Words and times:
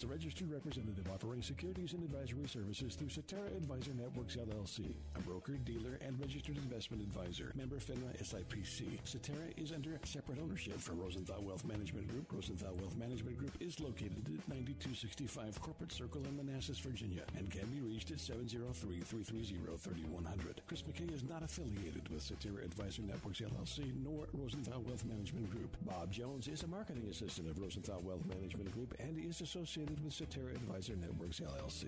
Is 0.00 0.04
a 0.04 0.06
registered 0.06 0.50
representative 0.50 1.06
offering 1.12 1.42
securities 1.42 1.92
and 1.92 2.02
advisory 2.02 2.48
services 2.48 2.94
through 2.94 3.08
Cetera 3.08 3.46
Advisor 3.56 3.92
Networks 3.92 4.36
LLC, 4.36 4.94
a 5.16 5.20
broker, 5.20 5.56
dealer, 5.64 5.98
and 6.00 6.18
registered 6.18 6.56
investment 6.56 7.02
advisor. 7.02 7.52
Member 7.54 7.76
FINRA 7.76 8.16
SIPC. 8.22 8.98
Cetera 9.04 9.36
is 9.56 9.72
under 9.72 9.98
separate 10.04 10.38
ownership 10.42 10.80
from 10.80 11.00
Rosenthal 11.00 11.42
Wealth 11.42 11.64
Management 11.66 12.08
Group. 12.08 12.32
Rosenthal 12.32 12.74
Wealth 12.80 12.96
Management 12.96 13.38
Group 13.38 13.52
is 13.60 13.80
located 13.80 14.24
at 14.24 14.48
9265 14.48 15.60
Corporate 15.60 15.92
Circle 15.92 16.22
in 16.24 16.36
Manassas, 16.36 16.78
Virginia, 16.78 17.22
and 17.36 17.50
can 17.50 17.66
be 17.66 17.80
reached 17.80 18.10
at 18.10 18.18
703-330-3100. 18.18 20.60
Chris 20.66 20.82
McKay 20.82 21.14
is 21.14 21.24
not 21.28 21.42
affiliated 21.42 22.08
with 22.08 22.22
Cetera 22.22 22.64
Advisor 22.64 23.02
Networks 23.02 23.40
LLC 23.40 23.92
nor 24.02 24.26
Rosenthal 24.32 24.82
Wealth 24.86 25.04
Management 25.04 25.50
Group. 25.50 25.76
Bob 25.82 26.10
Jones 26.10 26.48
is 26.48 26.62
a 26.62 26.68
marketing 26.68 27.06
assistant 27.10 27.50
of 27.50 27.58
Rosenthal 27.58 28.00
Wealth 28.02 28.24
Management 28.26 28.72
Group 28.72 28.94
and 28.98 29.18
is 29.18 29.42
associated 29.42 29.89
with 30.04 30.12
Cetera 30.12 30.52
Advisor 30.52 30.94
Networks 30.94 31.40
LLC. 31.40 31.86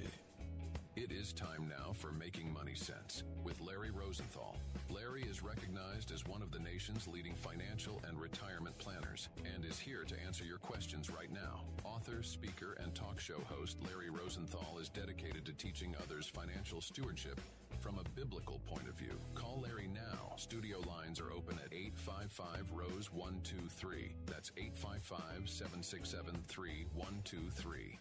It 0.96 1.12
is 1.12 1.32
time 1.32 1.68
now 1.68 1.92
for 1.92 2.10
Making 2.10 2.52
Money 2.52 2.74
Sense 2.74 3.22
with 3.44 3.60
Larry 3.60 3.90
Rosenthal. 3.90 4.56
Larry 4.90 5.22
is 5.22 5.42
recognized 5.42 6.10
as 6.10 6.26
one 6.26 6.42
of 6.42 6.50
the 6.50 6.58
nation's 6.58 7.06
leading 7.06 7.34
financial 7.34 8.02
and 8.08 8.20
retirement 8.20 8.76
planners 8.78 9.28
and 9.54 9.64
is 9.64 9.78
here 9.78 10.04
to 10.04 10.14
answer 10.26 10.44
your 10.44 10.58
questions 10.58 11.10
right 11.10 11.32
now. 11.32 11.62
Author, 11.84 12.22
speaker, 12.22 12.76
and 12.82 12.94
talk 12.94 13.20
show 13.20 13.40
host 13.46 13.78
Larry 13.86 14.10
Rosenthal 14.10 14.78
is 14.80 14.88
dedicated 14.88 15.44
to 15.44 15.52
teaching 15.52 15.94
others 16.02 16.26
financial 16.26 16.80
stewardship 16.80 17.40
from 17.82 17.98
a 17.98 18.08
biblical 18.10 18.60
point 18.60 18.86
of 18.88 18.94
view. 18.94 19.18
Call 19.34 19.64
Larry 19.66 19.88
now. 19.92 20.36
Studio 20.36 20.78
lines 20.86 21.18
are 21.18 21.32
open 21.32 21.58
at 21.58 21.74
855 21.74 22.70
Rose 22.72 23.12
123. 23.12 24.14
That's 24.24 24.52
855 24.56 25.50
767 25.50 26.44
3123. 26.46 27.98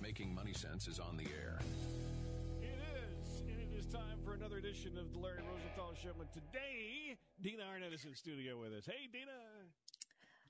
Making 0.00 0.34
Money 0.34 0.54
Sense 0.54 0.88
is 0.88 0.98
on 0.98 1.18
the 1.18 1.28
air. 1.28 1.60
It 2.62 2.80
is, 2.80 3.44
and 3.44 3.60
it 3.60 3.76
is 3.76 3.84
time 3.92 4.16
for 4.24 4.32
another 4.32 4.56
edition 4.56 4.96
of 4.96 5.12
the 5.12 5.18
Larry 5.18 5.44
Rosenthal 5.44 5.92
Show. 5.92 6.16
And 6.18 6.32
today, 6.32 7.18
Dina 7.42 7.64
Arnett 7.70 7.92
is 7.92 8.06
in 8.06 8.14
studio 8.14 8.58
with 8.58 8.72
us. 8.72 8.86
Hey, 8.86 9.12
Dina. 9.12 9.36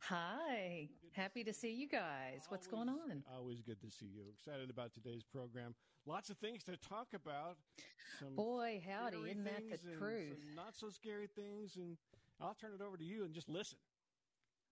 Hi. 0.00 0.88
Happy 1.12 1.42
to 1.44 1.52
see 1.52 1.72
you 1.72 1.88
guys. 1.88 2.46
What's 2.48 2.66
going 2.66 2.88
on? 2.88 3.24
Always 3.34 3.60
good 3.60 3.80
to 3.80 3.90
see 3.90 4.06
you. 4.06 4.22
Excited 4.32 4.70
about 4.70 4.94
today's 4.94 5.22
program. 5.22 5.74
Lots 6.06 6.30
of 6.30 6.38
things 6.38 6.62
to 6.64 6.76
talk 6.76 7.08
about. 7.14 7.56
Some 8.20 8.34
Boy, 8.34 8.82
howdy, 8.88 9.18
isn't 9.30 9.44
that 9.44 9.68
the 9.70 9.96
truth? 9.96 10.38
not 10.54 10.74
so 10.74 10.88
scary 10.88 11.28
things, 11.34 11.76
and 11.76 11.96
I'll 12.40 12.54
turn 12.54 12.70
it 12.72 12.82
over 12.82 12.96
to 12.96 13.04
you 13.04 13.24
and 13.24 13.34
just 13.34 13.48
listen. 13.48 13.78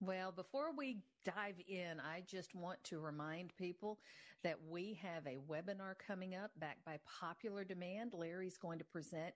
Well, 0.00 0.30
before 0.30 0.72
we 0.76 0.98
dive 1.24 1.56
in, 1.66 2.00
I 2.00 2.22
just 2.26 2.54
want 2.54 2.84
to 2.84 2.98
remind 2.98 3.56
people 3.56 3.98
that 4.42 4.58
we 4.68 5.00
have 5.02 5.26
a 5.26 5.38
webinar 5.50 5.94
coming 6.06 6.34
up 6.34 6.50
backed 6.58 6.84
by 6.84 6.98
popular 7.20 7.64
demand. 7.64 8.12
Larry's 8.12 8.58
going 8.58 8.78
to 8.78 8.84
present 8.84 9.32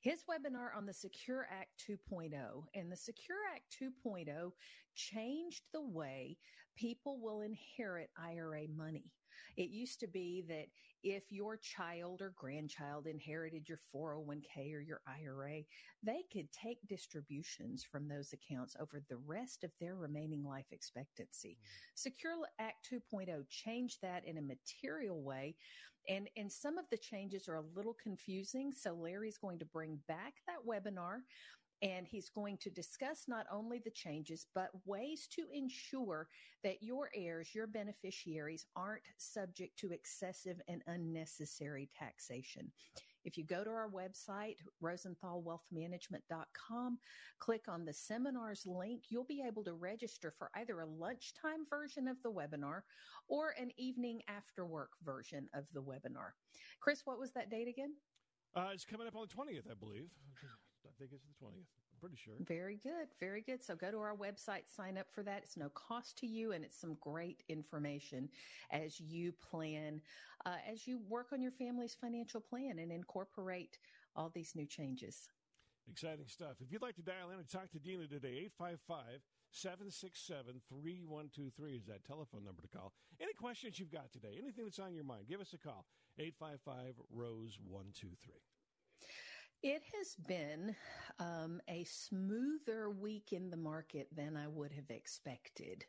his 0.00 0.24
webinar 0.24 0.76
on 0.76 0.84
the 0.84 0.92
Secure 0.92 1.46
Act 1.48 1.68
2.0. 1.88 2.32
And 2.74 2.90
the 2.90 2.96
Secure 2.96 3.38
Act 3.54 3.76
2.0 3.80 4.50
changed 4.96 5.62
the 5.72 5.80
way 5.80 6.36
people 6.74 7.20
will 7.20 7.42
inherit 7.42 8.10
IRA 8.20 8.66
money. 8.76 9.12
It 9.60 9.68
used 9.68 10.00
to 10.00 10.06
be 10.06 10.42
that 10.48 10.68
if 11.02 11.24
your 11.30 11.58
child 11.58 12.22
or 12.22 12.32
grandchild 12.34 13.06
inherited 13.06 13.68
your 13.68 13.78
401k 13.94 14.74
or 14.74 14.80
your 14.80 15.02
IRA, 15.06 15.64
they 16.02 16.22
could 16.32 16.50
take 16.50 16.78
distributions 16.88 17.84
from 17.84 18.08
those 18.08 18.32
accounts 18.32 18.74
over 18.80 19.02
the 19.06 19.18
rest 19.18 19.62
of 19.62 19.70
their 19.78 19.96
remaining 19.96 20.44
life 20.44 20.64
expectancy. 20.72 21.58
Mm-hmm. 21.58 21.90
Secure 21.94 22.36
Act 22.58 22.88
2.0 22.90 23.44
changed 23.50 23.98
that 24.00 24.24
in 24.24 24.38
a 24.38 24.42
material 24.42 25.20
way. 25.20 25.54
And, 26.08 26.30
and 26.38 26.50
some 26.50 26.78
of 26.78 26.86
the 26.90 26.96
changes 26.96 27.46
are 27.46 27.56
a 27.56 27.64
little 27.76 27.96
confusing. 28.02 28.72
So 28.72 28.94
Larry's 28.94 29.36
going 29.36 29.58
to 29.58 29.66
bring 29.66 29.98
back 30.08 30.36
that 30.46 30.66
webinar 30.66 31.18
and 31.82 32.06
he's 32.06 32.28
going 32.28 32.58
to 32.58 32.70
discuss 32.70 33.24
not 33.26 33.46
only 33.50 33.78
the 33.78 33.90
changes, 33.90 34.46
but 34.54 34.68
ways 34.84 35.26
to 35.32 35.46
ensure 35.52 36.28
that 36.62 36.82
your 36.82 37.10
heirs, 37.14 37.54
your 37.54 37.66
beneficiaries 37.66 38.66
aren't 38.76 39.08
subject 39.16 39.78
to 39.78 39.92
excessive 39.92 40.60
and 40.68 40.82
unnecessary 40.86 41.88
taxation. 41.98 42.70
If 43.24 43.36
you 43.36 43.44
go 43.44 43.64
to 43.64 43.70
our 43.70 43.90
website, 43.90 44.56
rosenthalwealthmanagement.com, 44.82 46.98
click 47.38 47.68
on 47.68 47.84
the 47.84 47.92
seminars 47.92 48.64
link, 48.66 49.02
you'll 49.10 49.24
be 49.24 49.44
able 49.46 49.62
to 49.64 49.74
register 49.74 50.32
for 50.38 50.50
either 50.54 50.80
a 50.80 50.86
lunchtime 50.86 51.66
version 51.68 52.08
of 52.08 52.16
the 52.22 52.32
webinar 52.32 52.80
or 53.28 53.54
an 53.60 53.72
evening 53.76 54.22
after 54.28 54.64
work 54.64 54.92
version 55.04 55.50
of 55.54 55.66
the 55.74 55.82
webinar. 55.82 56.30
Chris, 56.80 57.02
what 57.04 57.18
was 57.18 57.32
that 57.32 57.50
date 57.50 57.68
again? 57.68 57.92
Uh, 58.54 58.70
it's 58.72 58.86
coming 58.86 59.06
up 59.06 59.14
on 59.14 59.26
the 59.28 59.34
20th, 59.34 59.70
I 59.70 59.74
believe. 59.78 60.08
I 61.00 61.06
think 61.08 61.12
it's 61.14 61.24
the 61.24 61.44
20th. 61.44 61.56
I'm 61.56 61.98
pretty 61.98 62.16
sure. 62.16 62.34
Very 62.46 62.78
good. 62.82 63.08
Very 63.18 63.40
good. 63.40 63.62
So 63.62 63.74
go 63.74 63.90
to 63.90 63.98
our 63.98 64.14
website, 64.14 64.68
sign 64.74 64.98
up 64.98 65.06
for 65.10 65.22
that. 65.22 65.42
It's 65.44 65.56
no 65.56 65.70
cost 65.70 66.18
to 66.18 66.26
you, 66.26 66.52
and 66.52 66.62
it's 66.62 66.78
some 66.78 66.98
great 67.00 67.42
information 67.48 68.28
as 68.70 69.00
you 69.00 69.32
plan, 69.32 70.02
uh, 70.44 70.56
as 70.70 70.86
you 70.86 71.00
work 71.08 71.28
on 71.32 71.40
your 71.40 71.52
family's 71.52 71.96
financial 71.98 72.40
plan 72.40 72.78
and 72.78 72.92
incorporate 72.92 73.78
all 74.14 74.30
these 74.34 74.52
new 74.54 74.66
changes. 74.66 75.28
Exciting 75.90 76.26
stuff. 76.28 76.56
If 76.60 76.70
you'd 76.70 76.82
like 76.82 76.96
to 76.96 77.02
dial 77.02 77.30
in 77.32 77.38
and 77.38 77.48
talk 77.48 77.70
to 77.72 77.78
Dina 77.78 78.06
today, 78.06 78.50
855 78.60 79.22
767 79.52 80.60
3123 80.68 81.76
is 81.76 81.86
that 81.86 82.04
telephone 82.04 82.44
number 82.44 82.60
to 82.60 82.68
call. 82.68 82.92
Any 83.20 83.32
questions 83.32 83.78
you've 83.78 83.90
got 83.90 84.12
today, 84.12 84.36
anything 84.38 84.64
that's 84.64 84.78
on 84.78 84.94
your 84.94 85.04
mind, 85.04 85.24
give 85.28 85.40
us 85.40 85.54
a 85.54 85.58
call. 85.58 85.86
855 86.18 86.94
Rose 87.10 87.58
123. 87.64 88.34
It 89.62 89.82
has 89.98 90.14
been 90.26 90.74
um, 91.18 91.60
a 91.68 91.84
smoother 91.84 92.88
week 92.88 93.32
in 93.32 93.50
the 93.50 93.58
market 93.58 94.08
than 94.16 94.34
I 94.34 94.48
would 94.48 94.72
have 94.72 94.88
expected. 94.88 95.84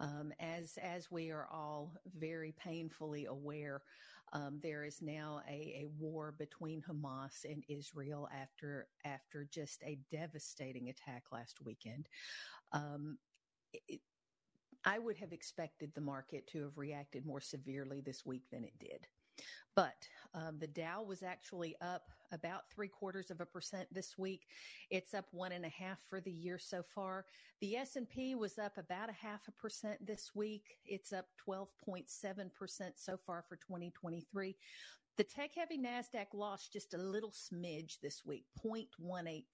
Um, 0.00 0.32
as 0.40 0.76
as 0.82 1.12
we 1.12 1.30
are 1.30 1.46
all 1.52 1.92
very 2.18 2.52
painfully 2.52 3.26
aware, 3.26 3.82
um, 4.32 4.58
there 4.60 4.82
is 4.82 5.00
now 5.00 5.42
a, 5.48 5.84
a 5.84 5.86
war 5.96 6.34
between 6.36 6.82
Hamas 6.82 7.44
and 7.44 7.62
Israel 7.68 8.28
after 8.34 8.88
after 9.04 9.46
just 9.48 9.84
a 9.84 10.00
devastating 10.10 10.88
attack 10.88 11.22
last 11.30 11.60
weekend. 11.64 12.08
Um, 12.72 13.18
it, 13.72 14.00
I 14.84 14.98
would 14.98 15.18
have 15.18 15.32
expected 15.32 15.92
the 15.94 16.00
market 16.00 16.48
to 16.48 16.62
have 16.62 16.76
reacted 16.76 17.24
more 17.24 17.40
severely 17.40 18.00
this 18.00 18.26
week 18.26 18.42
than 18.50 18.64
it 18.64 18.76
did. 18.80 19.06
But 19.76 20.08
um, 20.34 20.58
the 20.58 20.66
Dow 20.66 21.02
was 21.02 21.22
actually 21.22 21.74
up 21.80 22.02
about 22.32 22.62
three 22.74 22.88
quarters 22.88 23.30
of 23.30 23.40
a 23.40 23.46
percent 23.46 23.88
this 23.92 24.18
week. 24.18 24.46
It's 24.90 25.14
up 25.14 25.26
one 25.30 25.52
and 25.52 25.64
a 25.64 25.68
half 25.68 25.98
for 26.08 26.20
the 26.20 26.30
year 26.30 26.58
so 26.58 26.82
far. 26.82 27.24
The 27.60 27.76
S 27.76 27.96
and 27.96 28.08
P 28.08 28.34
was 28.34 28.58
up 28.58 28.76
about 28.78 29.08
a 29.08 29.12
half 29.12 29.46
a 29.48 29.52
percent 29.52 30.04
this 30.04 30.32
week. 30.34 30.76
It's 30.84 31.12
up 31.12 31.26
12.7 31.48 32.54
percent 32.54 32.94
so 32.96 33.16
far 33.16 33.44
for 33.48 33.56
2023. 33.56 34.56
The 35.16 35.24
tech 35.24 35.50
heavy 35.54 35.78
NASDAQ 35.78 36.26
lost 36.34 36.72
just 36.72 36.92
a 36.92 36.98
little 36.98 37.30
smidge 37.30 38.00
this 38.02 38.22
week, 38.26 38.46
0.18%, 38.64 39.44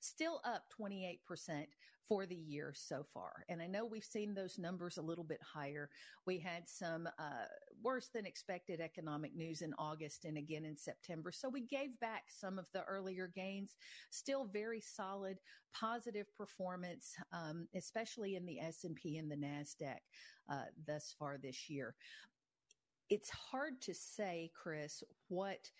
still 0.00 0.40
up 0.46 0.62
28% 0.80 1.18
for 2.08 2.24
the 2.24 2.34
year 2.34 2.72
so 2.74 3.04
far. 3.12 3.44
And 3.50 3.60
I 3.60 3.66
know 3.66 3.84
we've 3.84 4.02
seen 4.02 4.34
those 4.34 4.58
numbers 4.58 4.96
a 4.96 5.02
little 5.02 5.24
bit 5.24 5.40
higher. 5.42 5.90
We 6.26 6.38
had 6.38 6.66
some 6.66 7.06
uh, 7.18 7.44
worse 7.82 8.08
than 8.08 8.26
expected 8.26 8.80
economic 8.80 9.34
news 9.34 9.62
in 9.62 9.74
August 9.78 10.24
and 10.24 10.36
again 10.36 10.64
in 10.64 10.76
September. 10.76 11.32
So 11.32 11.48
we 11.48 11.62
gave 11.62 11.98
back 12.00 12.24
some 12.28 12.58
of 12.58 12.66
the 12.72 12.84
earlier 12.84 13.30
gains, 13.34 13.76
still 14.10 14.44
very 14.44 14.80
solid, 14.80 15.38
positive 15.74 16.26
performance, 16.36 17.14
um, 17.32 17.66
especially 17.74 18.36
in 18.36 18.46
the 18.46 18.60
S&P 18.60 19.18
and 19.18 19.30
the 19.30 19.36
NASDAQ 19.36 19.96
uh, 20.50 20.64
thus 20.86 21.14
far 21.18 21.38
this 21.38 21.68
year 21.68 21.94
it's 23.12 23.28
hard 23.28 23.78
to 23.82 23.92
say, 23.92 24.50
Chris, 24.54 25.02
what 25.28 25.70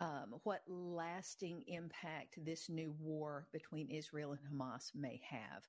um, 0.00 0.34
what 0.44 0.62
lasting 0.66 1.62
impact 1.66 2.42
this 2.44 2.68
new 2.68 2.94
war 2.98 3.46
between 3.52 3.90
Israel 3.90 4.32
and 4.32 4.40
Hamas 4.40 4.92
may 4.94 5.20
have. 5.28 5.68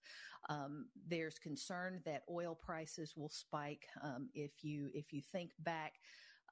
Um, 0.50 0.86
there's 1.07 1.38
concern 1.38 2.01
that 2.06 2.24
oil 2.30 2.56
prices 2.56 3.16
will 3.18 3.30
spike. 3.30 3.88
Um, 4.01 4.30
if 4.33 4.63
you 4.63 4.89
if 4.94 5.13
you 5.13 5.22
think 5.22 5.51
back. 5.60 5.94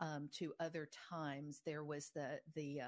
Um, 0.02 0.30
to 0.36 0.54
other 0.62 0.88
times, 1.10 1.60
there 1.66 1.84
was 1.84 2.12
the 2.16 2.40
the 2.56 2.80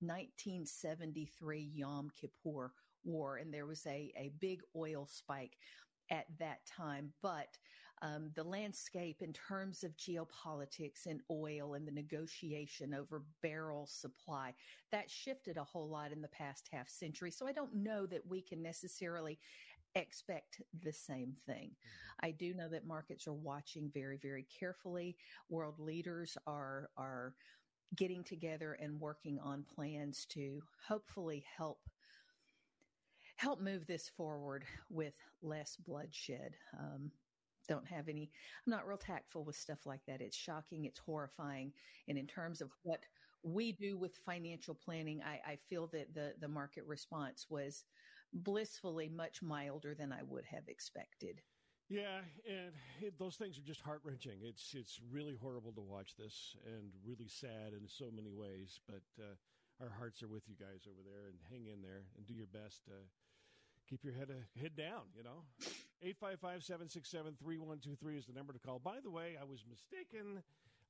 1973 0.00 1.60
um, 1.60 1.70
Yom 1.72 2.10
Kippur 2.20 2.72
War, 3.04 3.36
and 3.36 3.54
there 3.54 3.66
was 3.66 3.86
a 3.86 4.12
a 4.16 4.32
big 4.40 4.62
oil 4.74 5.06
spike 5.08 5.58
at 6.10 6.26
that 6.38 6.60
time. 6.66 7.12
But 7.22 7.58
um, 8.02 8.30
the 8.34 8.44
landscape 8.44 9.22
in 9.22 9.32
terms 9.32 9.82
of 9.82 9.96
geopolitics 9.96 11.06
and 11.06 11.20
oil 11.30 11.74
and 11.74 11.86
the 11.86 11.92
negotiation 11.92 12.92
over 12.92 13.22
barrel 13.42 13.86
supply. 13.86 14.52
That 14.92 15.10
shifted 15.10 15.56
a 15.56 15.64
whole 15.64 15.88
lot 15.88 16.12
in 16.12 16.20
the 16.20 16.28
past 16.28 16.68
half 16.70 16.88
century. 16.88 17.30
So 17.30 17.46
I 17.46 17.52
don't 17.52 17.74
know 17.74 18.06
that 18.06 18.26
we 18.28 18.42
can 18.42 18.62
necessarily 18.62 19.38
expect 19.94 20.60
the 20.82 20.92
same 20.92 21.32
thing. 21.46 21.70
Mm-hmm. 21.70 22.26
I 22.26 22.30
do 22.32 22.52
know 22.52 22.68
that 22.68 22.86
markets 22.86 23.26
are 23.26 23.32
watching 23.32 23.90
very, 23.92 24.18
very 24.18 24.46
carefully. 24.60 25.16
World 25.48 25.78
leaders 25.78 26.36
are, 26.46 26.90
are 26.98 27.34
getting 27.96 28.24
together 28.24 28.76
and 28.80 29.00
working 29.00 29.38
on 29.38 29.64
plans 29.74 30.26
to 30.30 30.60
hopefully 30.86 31.44
help 31.56 31.78
help 33.36 33.60
move 33.60 33.86
this 33.86 34.08
forward 34.08 34.64
with 34.90 35.14
less 35.42 35.76
bloodshed. 35.76 36.56
Um, 36.78 37.10
don't 37.68 37.86
have 37.86 38.08
any, 38.08 38.30
I'm 38.66 38.70
not 38.70 38.86
real 38.86 38.96
tactful 38.96 39.44
with 39.44 39.56
stuff 39.56 39.86
like 39.86 40.00
that. 40.06 40.20
It's 40.20 40.36
shocking. 40.36 40.84
It's 40.84 40.98
horrifying. 40.98 41.72
And 42.08 42.16
in 42.16 42.26
terms 42.26 42.60
of 42.60 42.70
what 42.82 43.04
we 43.42 43.72
do 43.72 43.96
with 43.98 44.20
financial 44.24 44.74
planning, 44.74 45.20
I, 45.24 45.52
I 45.52 45.58
feel 45.68 45.88
that 45.88 46.14
the, 46.14 46.34
the 46.40 46.48
market 46.48 46.84
response 46.86 47.46
was 47.50 47.84
blissfully 48.32 49.08
much 49.08 49.42
milder 49.42 49.94
than 49.94 50.12
I 50.12 50.22
would 50.22 50.44
have 50.46 50.68
expected. 50.68 51.40
Yeah, 51.88 52.18
and 52.48 52.74
it, 53.00 53.18
those 53.18 53.36
things 53.36 53.58
are 53.58 53.62
just 53.62 53.80
heart 53.80 54.00
wrenching. 54.02 54.38
It's 54.42 54.74
it's 54.74 54.98
really 55.08 55.36
horrible 55.40 55.70
to 55.72 55.80
watch 55.80 56.16
this, 56.18 56.56
and 56.66 56.90
really 57.06 57.28
sad 57.28 57.78
in 57.78 57.86
so 57.86 58.10
many 58.10 58.32
ways. 58.32 58.80
But 58.88 59.06
uh, 59.22 59.36
our 59.80 59.90
hearts 59.90 60.20
are 60.22 60.28
with 60.28 60.48
you 60.48 60.56
guys 60.58 60.82
over 60.90 60.98
there, 61.06 61.30
and 61.30 61.38
hang 61.48 61.72
in 61.72 61.82
there 61.82 62.02
and 62.16 62.26
do 62.26 62.34
your 62.34 62.50
best. 62.50 62.82
Uh, 62.90 63.06
keep 63.88 64.04
your 64.04 64.14
head 64.14 64.28
uh, 64.30 64.34
head 64.60 64.76
down. 64.76 65.02
You 65.16 65.24
know, 65.24 65.42
855-767-3123 66.04 68.18
is 68.18 68.26
the 68.26 68.32
number 68.32 68.52
to 68.52 68.58
call. 68.58 68.78
By 68.78 68.98
the 69.02 69.10
way, 69.10 69.36
I 69.40 69.44
was 69.44 69.64
mistaken. 69.68 70.42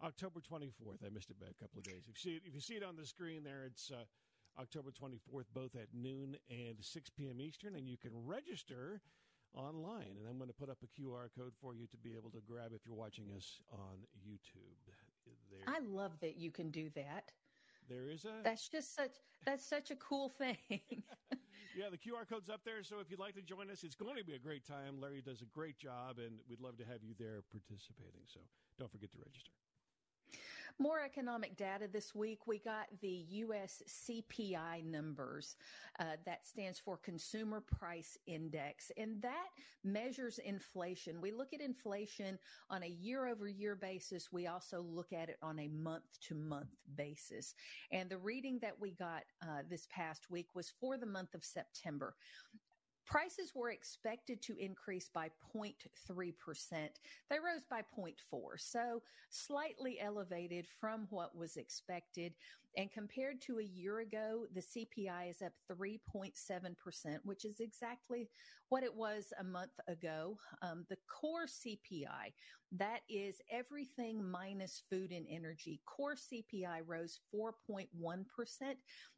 October 0.05 0.41
24th. 0.41 1.07
I 1.07 1.09
missed 1.09 1.31
it 1.31 1.41
by 1.41 1.47
a 1.47 1.55
couple 1.55 1.79
of 1.79 1.85
days. 1.85 2.03
If 2.07 2.09
you 2.09 2.31
see 2.31 2.37
it, 2.37 2.43
if 2.45 2.55
you 2.55 2.61
see 2.61 2.75
it 2.75 2.83
on 2.83 2.97
the 2.97 3.07
screen 3.07 3.43
there, 3.43 3.65
it's 3.65 3.91
uh, 3.91 4.05
October 4.61 4.91
24th, 4.91 5.47
both 5.55 5.75
at 5.75 5.89
noon 5.95 6.37
and 6.51 6.77
6 6.81 7.11
p.m. 7.17 7.41
Eastern, 7.41 7.77
and 7.77 7.89
you 7.89 7.97
can 7.97 8.11
register 8.13 9.01
online. 9.55 10.17
And 10.19 10.29
I'm 10.29 10.37
going 10.37 10.49
to 10.49 10.55
put 10.55 10.69
up 10.69 10.79
a 10.83 11.01
QR 11.01 11.29
code 11.37 11.53
for 11.61 11.75
you 11.75 11.87
to 11.87 11.97
be 11.97 12.15
able 12.15 12.31
to 12.31 12.41
grab 12.47 12.73
if 12.75 12.83
you're 12.87 12.97
watching 12.97 13.27
us 13.37 13.61
on 13.73 14.05
YouTube. 14.27 14.77
There. 15.51 15.61
I 15.67 15.81
love 15.81 16.13
that 16.21 16.37
you 16.37 16.51
can 16.51 16.71
do 16.71 16.91
that. 16.95 17.33
There 17.89 18.09
is 18.09 18.25
a. 18.25 18.43
That's 18.43 18.69
just 18.69 18.95
such. 18.95 19.13
That's 19.45 19.67
such 19.67 19.91
a 19.91 19.97
cool 19.97 20.29
thing. 20.29 20.57
yeah, 21.77 21.93
the 21.93 22.01
QR 22.01 22.25
code's 22.27 22.49
up 22.49 22.65
there. 22.65 22.83
So 22.83 23.01
if 23.01 23.11
you'd 23.11 23.21
like 23.21 23.35
to 23.37 23.43
join 23.43 23.71
us, 23.71 23.85
it's 23.85 23.95
going 23.95 24.17
to 24.17 24.25
be 24.25 24.33
a 24.33 24.39
great 24.39 24.67
time. 24.67 24.99
Larry 24.99 25.21
does 25.21 25.43
a 25.43 25.51
great 25.53 25.77
job, 25.77 26.17
and 26.17 26.41
we'd 26.49 26.61
love 26.61 26.79
to 26.79 26.85
have 26.89 27.05
you 27.05 27.13
there 27.21 27.45
participating. 27.53 28.25
So 28.25 28.41
don't 28.81 28.91
forget 28.91 29.13
to 29.13 29.19
register. 29.21 29.53
More 30.79 31.01
economic 31.01 31.57
data 31.57 31.89
this 31.91 32.15
week. 32.15 32.47
We 32.47 32.59
got 32.59 32.87
the 33.01 33.25
U.S. 33.29 33.83
CPI 33.89 34.85
numbers. 34.85 35.57
Uh, 35.99 36.17
that 36.27 36.45
stands 36.47 36.79
for 36.79 36.99
Consumer 36.99 37.63
Price 37.63 38.19
Index, 38.27 38.93
and 38.99 39.21
that 39.23 39.49
measures 39.83 40.39
inflation. 40.39 41.21
We 41.21 41.33
look 41.33 41.55
at 41.55 41.61
inflation 41.61 42.39
on 42.69 42.83
a 42.83 42.89
year 42.89 43.27
over 43.27 43.49
year 43.49 43.75
basis. 43.75 44.31
We 44.33 44.47
also 44.47 44.83
look 44.83 45.13
at 45.13 45.31
it 45.31 45.39
on 45.43 45.59
a 45.59 45.69
month 45.69 46.21
to 46.29 46.35
month 46.35 46.75
basis. 46.97 47.55
And 47.93 48.11
the 48.11 48.19
reading 48.19 48.59
that 48.61 48.79
we 48.79 48.91
got 48.93 49.23
uh, 49.43 49.63
this 49.69 49.87
past 49.91 50.31
week 50.31 50.49
was 50.55 50.73
for 50.81 50.99
the 50.99 51.07
month 51.07 51.35
of 51.35 51.45
September. 51.45 52.15
Prices 53.07 53.53
were 53.55 53.71
expected 53.71 54.43
to 54.43 54.57
increase 54.59 55.09
by 55.09 55.31
0.3%. 55.55 56.33
They 57.31 57.39
rose 57.39 57.65
by 57.71 57.83
0.4, 57.97 58.15
so 58.59 59.01
slightly 59.31 60.01
elevated 60.01 60.67
from 60.81 61.07
what 61.11 61.37
was 61.37 61.57
expected. 61.57 62.35
And 62.77 62.93
compared 62.93 63.41
to 63.43 63.59
a 63.59 63.65
year 63.65 64.01
ago, 64.01 64.45
the 64.55 64.61
CPI 64.61 65.31
is 65.31 65.41
up 65.41 65.53
3.7%, 65.73 66.75
which 67.25 67.47
is 67.47 67.61
exactly 67.61 68.29
what 68.69 68.83
it 68.83 68.95
was 68.95 69.33
a 69.41 69.45
month 69.45 69.73
ago. 69.89 70.37
Um, 70.61 70.85
the 70.91 70.99
core 71.09 71.47
CPI, 71.47 72.35
that 72.73 73.01
is 73.09 73.41
everything 73.51 74.23
minus 74.23 74.83
food 74.91 75.11
and 75.11 75.27
energy, 75.31 75.81
core 75.87 76.17
CPI 76.17 76.81
rose 76.85 77.21
4.1%. 77.35 77.87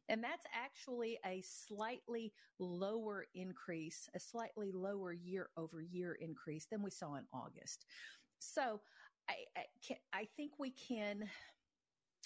And 0.07 0.23
that's 0.23 0.45
actually 0.53 1.19
a 1.25 1.43
slightly 1.45 2.31
lower 2.59 3.25
increase, 3.35 4.07
a 4.15 4.19
slightly 4.19 4.71
lower 4.71 5.11
year 5.11 5.49
over 5.57 5.81
year 5.81 6.17
increase 6.21 6.65
than 6.71 6.81
we 6.81 6.91
saw 6.91 7.15
in 7.15 7.25
August. 7.33 7.85
So 8.39 8.79
I, 9.29 9.33
I, 9.57 9.97
I 10.13 10.27
think 10.37 10.53
we 10.57 10.71
can 10.71 11.29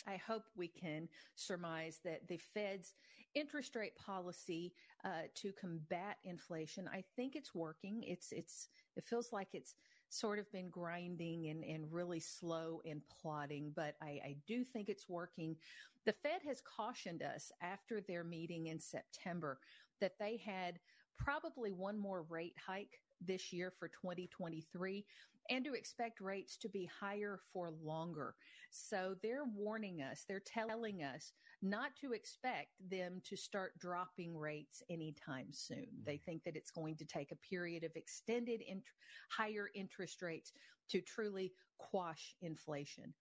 I 0.07 0.17
hope 0.17 0.43
we 0.55 0.67
can 0.67 1.07
surmise 1.35 1.99
that 2.03 2.27
the 2.27 2.39
Fed's 2.53 2.93
interest 3.35 3.75
rate 3.75 3.95
policy 3.95 4.73
uh, 5.03 5.23
to 5.35 5.51
combat 5.53 6.17
inflation, 6.23 6.89
I 6.91 7.03
think 7.15 7.35
it's 7.35 7.53
working. 7.55 8.03
It's 8.05 8.31
it's 8.31 8.69
it 8.95 9.05
feels 9.05 9.31
like 9.31 9.49
it's 9.53 9.75
sort 10.09 10.37
of 10.37 10.51
been 10.51 10.69
grinding 10.69 11.47
and, 11.47 11.63
and 11.63 11.91
really 11.91 12.19
slow 12.19 12.81
and 12.85 13.01
plodding, 13.09 13.71
but 13.75 13.95
I, 14.01 14.07
I 14.23 14.35
do 14.47 14.63
think 14.63 14.87
it's 14.87 15.09
working. 15.09 15.55
The 16.05 16.13
Fed 16.13 16.41
has 16.45 16.61
cautioned 16.61 17.23
us 17.23 17.51
after 17.61 17.99
their 17.99 18.23
meeting 18.23 18.67
in 18.67 18.79
September 18.79 19.57
that 19.99 20.19
they 20.19 20.37
had 20.37 20.79
probably 21.17 21.71
one 21.71 21.97
more 21.97 22.25
rate 22.29 22.55
hike 22.63 22.99
this 23.25 23.51
year 23.51 23.73
for 23.79 23.87
2023 23.87 25.05
and 25.49 25.65
to 25.65 25.73
expect 25.73 26.21
rates 26.21 26.57
to 26.57 26.69
be 26.69 26.89
higher 26.99 27.39
for 27.51 27.71
longer. 27.83 28.35
So 28.71 29.15
they're 29.21 29.45
warning 29.55 30.01
us, 30.01 30.25
they're 30.27 30.41
telling 30.45 31.03
us 31.03 31.31
not 31.61 31.91
to 32.01 32.11
expect 32.13 32.69
them 32.89 33.21
to 33.23 33.37
start 33.37 33.77
dropping 33.79 34.35
rates 34.35 34.81
anytime 34.89 35.47
soon. 35.51 35.87
They 36.05 36.17
think 36.17 36.43
that 36.43 36.55
it's 36.55 36.71
going 36.71 36.97
to 36.97 37.05
take 37.05 37.31
a 37.31 37.47
period 37.47 37.83
of 37.83 37.95
extended 37.95 38.61
int- 38.67 38.83
higher 39.29 39.69
interest 39.73 40.21
rates 40.21 40.51
to 40.89 41.01
truly 41.01 41.53
quash 41.77 42.35
inflation. 42.41 43.13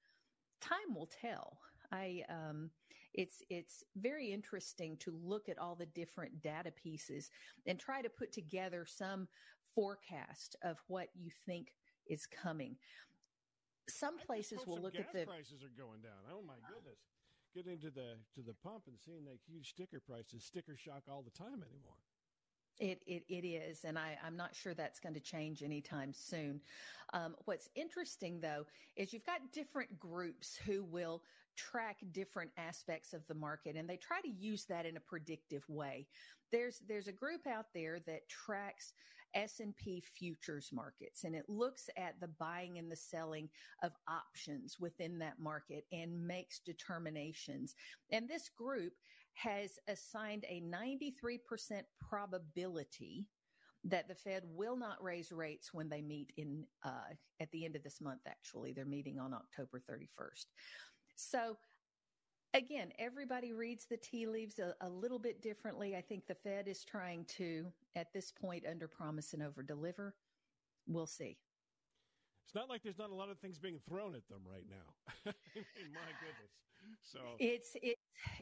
Time 0.60 0.94
will 0.94 1.10
tell. 1.20 1.58
I 1.92 2.22
um, 2.28 2.70
it's 3.14 3.42
it's 3.50 3.84
very 3.96 4.32
interesting 4.32 4.96
to 5.00 5.12
look 5.22 5.48
at 5.48 5.58
all 5.58 5.74
the 5.74 5.86
different 5.86 6.40
data 6.40 6.70
pieces 6.70 7.30
and 7.66 7.78
try 7.78 8.00
to 8.00 8.08
put 8.08 8.32
together 8.32 8.86
some 8.88 9.28
forecast 9.74 10.56
of 10.62 10.78
what 10.86 11.08
you 11.14 11.30
think 11.46 11.68
is 12.06 12.26
coming. 12.26 12.76
Some 13.88 14.18
places 14.18 14.66
will 14.66 14.78
look 14.78 14.94
at 14.94 15.12
the 15.12 15.26
prices 15.26 15.62
are 15.62 15.74
going 15.76 16.00
down. 16.02 16.22
Oh 16.30 16.42
my 16.46 16.54
goodness. 16.68 16.98
Getting 17.54 17.78
to 17.80 17.90
the 17.90 18.16
to 18.34 18.40
the 18.40 18.54
pump 18.62 18.84
and 18.86 18.96
seeing 18.98 19.24
that 19.24 19.38
huge 19.46 19.70
sticker 19.70 20.00
prices, 20.00 20.44
sticker 20.44 20.76
shock 20.76 21.02
all 21.10 21.22
the 21.22 21.30
time 21.30 21.62
anymore. 21.62 21.98
It, 22.78 23.02
it, 23.06 23.24
it 23.28 23.46
is, 23.46 23.84
and 23.84 23.98
I, 23.98 24.16
I'm 24.24 24.36
not 24.36 24.56
sure 24.56 24.72
that's 24.72 24.98
going 24.98 25.14
to 25.14 25.20
change 25.20 25.62
anytime 25.62 26.12
soon. 26.12 26.60
Um, 27.12 27.36
what's 27.44 27.68
interesting, 27.74 28.40
though, 28.40 28.66
is 28.96 29.12
you've 29.12 29.26
got 29.26 29.52
different 29.52 30.00
groups 30.00 30.56
who 30.56 30.82
will 30.82 31.22
track 31.56 31.98
different 32.12 32.50
aspects 32.56 33.12
of 33.12 33.26
the 33.28 33.34
market, 33.34 33.76
and 33.76 33.88
they 33.88 33.96
try 33.96 34.20
to 34.20 34.28
use 34.28 34.64
that 34.66 34.86
in 34.86 34.96
a 34.96 35.00
predictive 35.00 35.64
way. 35.68 36.06
There's 36.50 36.80
there's 36.88 37.08
a 37.08 37.12
group 37.12 37.46
out 37.46 37.66
there 37.74 38.00
that 38.06 38.28
tracks 38.28 38.92
S&P 39.34 40.02
futures 40.14 40.68
markets 40.72 41.24
and 41.24 41.34
it 41.34 41.48
looks 41.48 41.88
at 41.96 42.20
the 42.20 42.28
buying 42.38 42.78
and 42.78 42.90
the 42.90 42.96
selling 42.96 43.48
of 43.82 43.92
options 44.08 44.76
within 44.78 45.18
that 45.18 45.40
market 45.40 45.84
and 45.92 46.26
makes 46.26 46.60
determinations. 46.60 47.74
And 48.10 48.28
this 48.28 48.50
group 48.50 48.92
has 49.34 49.78
assigned 49.88 50.44
a 50.48 50.60
93% 50.60 51.82
probability 51.98 53.28
that 53.84 54.06
the 54.06 54.14
Fed 54.14 54.42
will 54.46 54.76
not 54.76 55.02
raise 55.02 55.32
rates 55.32 55.70
when 55.72 55.88
they 55.88 56.02
meet 56.02 56.32
in 56.36 56.64
uh, 56.84 57.14
at 57.40 57.50
the 57.50 57.64
end 57.64 57.74
of 57.74 57.82
this 57.82 58.00
month. 58.00 58.20
Actually, 58.28 58.72
they're 58.72 58.84
meeting 58.84 59.18
on 59.18 59.34
October 59.34 59.82
31st. 59.90 60.46
So 61.22 61.56
again, 62.54 62.92
everybody 62.98 63.52
reads 63.52 63.86
the 63.86 63.96
tea 63.96 64.26
leaves 64.26 64.58
a, 64.58 64.74
a, 64.80 64.88
little 64.88 65.18
bit 65.18 65.42
differently. 65.42 65.96
I 65.96 66.00
think 66.00 66.26
the 66.26 66.34
Fed 66.34 66.68
is 66.68 66.84
trying 66.84 67.24
to, 67.36 67.66
at 67.96 68.12
this 68.12 68.30
point, 68.30 68.64
under 68.68 68.88
promise 68.88 69.32
and 69.32 69.42
over 69.42 69.62
deliver. 69.62 70.14
We'll 70.86 71.06
see. 71.06 71.38
it's 72.44 72.54
not 72.54 72.68
like 72.68 72.82
there's 72.82 72.98
not 72.98 73.10
a 73.10 73.14
lot 73.14 73.30
of 73.30 73.38
things 73.38 73.58
being 73.58 73.78
thrown 73.88 74.14
at 74.14 74.28
them 74.28 74.40
right 74.50 74.66
now. 74.68 75.12
I 75.26 75.34
mean, 75.54 75.92
my 75.94 76.00
goodness. 76.20 76.52
So 77.00 77.20
it's 77.38 77.76
it 77.82 77.98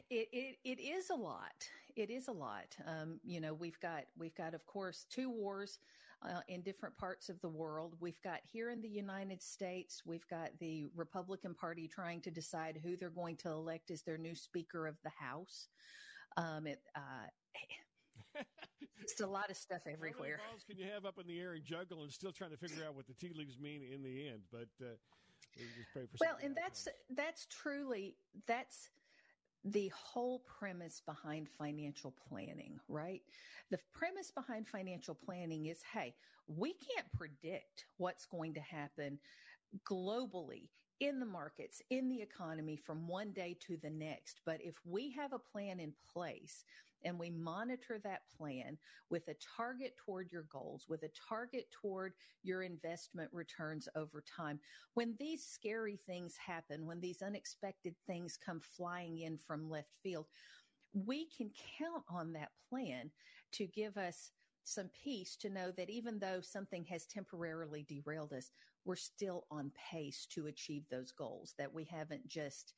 it 0.09 0.27
it, 0.31 0.57
it 0.63 0.81
is 0.81 1.11
a 1.11 1.15
lot. 1.15 1.67
It 1.95 2.09
is 2.09 2.27
a 2.27 2.31
lot. 2.31 2.75
Um, 2.87 3.19
you 3.23 3.39
know, 3.39 3.53
we've 3.53 3.79
got 3.79 4.05
we've 4.17 4.33
got 4.33 4.55
of 4.55 4.65
course 4.65 5.05
two 5.09 5.29
wars 5.29 5.77
uh, 6.23 6.41
in 6.47 6.61
different 6.61 6.97
parts 6.97 7.29
of 7.29 7.39
the 7.41 7.49
world. 7.49 7.95
We've 7.99 8.21
got 8.21 8.39
here 8.43 8.69
in 8.69 8.81
the 8.81 8.89
United 8.89 9.41
States, 9.41 10.03
we've 10.05 10.27
got 10.27 10.49
the 10.59 10.87
Republican 10.95 11.53
Party 11.53 11.87
trying 11.87 12.21
to 12.21 12.31
decide 12.31 12.79
who 12.83 12.95
they're 12.95 13.09
going 13.09 13.37
to 13.37 13.49
elect 13.49 13.91
as 13.91 14.01
their 14.03 14.17
new 14.17 14.35
Speaker 14.35 14.87
of 14.87 14.95
the 15.03 15.09
House. 15.09 15.67
Um, 16.37 16.67
it, 16.67 16.79
uh, 16.95 18.41
just 19.01 19.21
a 19.21 19.27
lot 19.27 19.49
of 19.49 19.57
stuff 19.57 19.81
everywhere. 19.85 20.37
How 20.37 20.43
many 20.43 20.51
balls 20.51 20.63
can 20.69 20.77
you 20.77 20.85
have 20.93 21.05
up 21.05 21.17
in 21.19 21.27
the 21.27 21.39
air 21.39 21.53
and 21.53 21.63
juggle 21.63 22.03
and 22.03 22.11
still 22.11 22.31
trying 22.31 22.51
to 22.51 22.57
figure 22.57 22.85
out 22.87 22.95
what 22.95 23.07
the 23.07 23.13
tea 23.13 23.33
leaves 23.35 23.59
mean 23.59 23.81
in 23.91 24.03
the 24.03 24.27
end? 24.29 24.41
But 24.51 24.69
uh, 24.81 24.95
well, 26.19 26.37
and 26.41 26.55
that's 26.55 26.87
that's 27.15 27.45
truly 27.47 28.15
that's 28.47 28.89
the 29.63 29.91
whole 29.95 30.39
premise 30.39 31.01
behind 31.05 31.47
financial 31.49 32.13
planning, 32.27 32.79
right? 32.87 33.21
The 33.69 33.79
premise 33.93 34.31
behind 34.31 34.67
financial 34.67 35.15
planning 35.15 35.67
is 35.67 35.79
hey, 35.93 36.15
we 36.47 36.73
can't 36.73 37.11
predict 37.13 37.85
what's 37.97 38.25
going 38.25 38.53
to 38.55 38.61
happen 38.61 39.19
globally 39.85 40.69
in 41.01 41.19
the 41.19 41.25
markets, 41.25 41.81
in 41.89 42.07
the 42.07 42.21
economy 42.21 42.77
from 42.77 43.07
one 43.07 43.31
day 43.31 43.57
to 43.59 43.75
the 43.75 43.89
next. 43.89 44.39
But 44.45 44.61
if 44.61 44.75
we 44.85 45.11
have 45.11 45.33
a 45.33 45.39
plan 45.39 45.79
in 45.79 45.93
place 46.13 46.63
and 47.03 47.17
we 47.17 47.31
monitor 47.31 47.99
that 48.03 48.21
plan 48.37 48.77
with 49.09 49.27
a 49.27 49.35
target 49.57 49.95
toward 49.97 50.31
your 50.31 50.43
goals, 50.43 50.85
with 50.87 51.01
a 51.01 51.09
target 51.27 51.67
toward 51.71 52.13
your 52.43 52.61
investment 52.61 53.29
returns 53.33 53.89
over 53.95 54.23
time. 54.37 54.59
When 54.93 55.15
these 55.19 55.43
scary 55.43 55.97
things 55.97 56.37
happen, 56.37 56.85
when 56.85 56.99
these 56.99 57.23
unexpected 57.23 57.95
things 58.05 58.37
come 58.37 58.59
flying 58.59 59.17
in 59.17 59.37
from 59.37 59.71
left 59.71 59.95
field, 60.03 60.27
we 60.93 61.25
can 61.35 61.49
count 61.79 62.03
on 62.07 62.33
that 62.33 62.51
plan 62.69 63.09
to 63.53 63.65
give 63.65 63.97
us 63.97 64.31
some 64.63 64.89
peace 65.03 65.35
to 65.37 65.49
know 65.49 65.71
that 65.71 65.89
even 65.89 66.19
though 66.19 66.39
something 66.41 66.85
has 66.85 67.05
temporarily 67.07 67.83
derailed 67.89 68.33
us, 68.33 68.51
we're 68.85 68.95
still 68.95 69.45
on 69.51 69.71
pace 69.91 70.27
to 70.31 70.47
achieve 70.47 70.83
those 70.89 71.11
goals, 71.11 71.53
that 71.57 71.73
we 71.73 71.83
haven't 71.83 72.27
just 72.27 72.73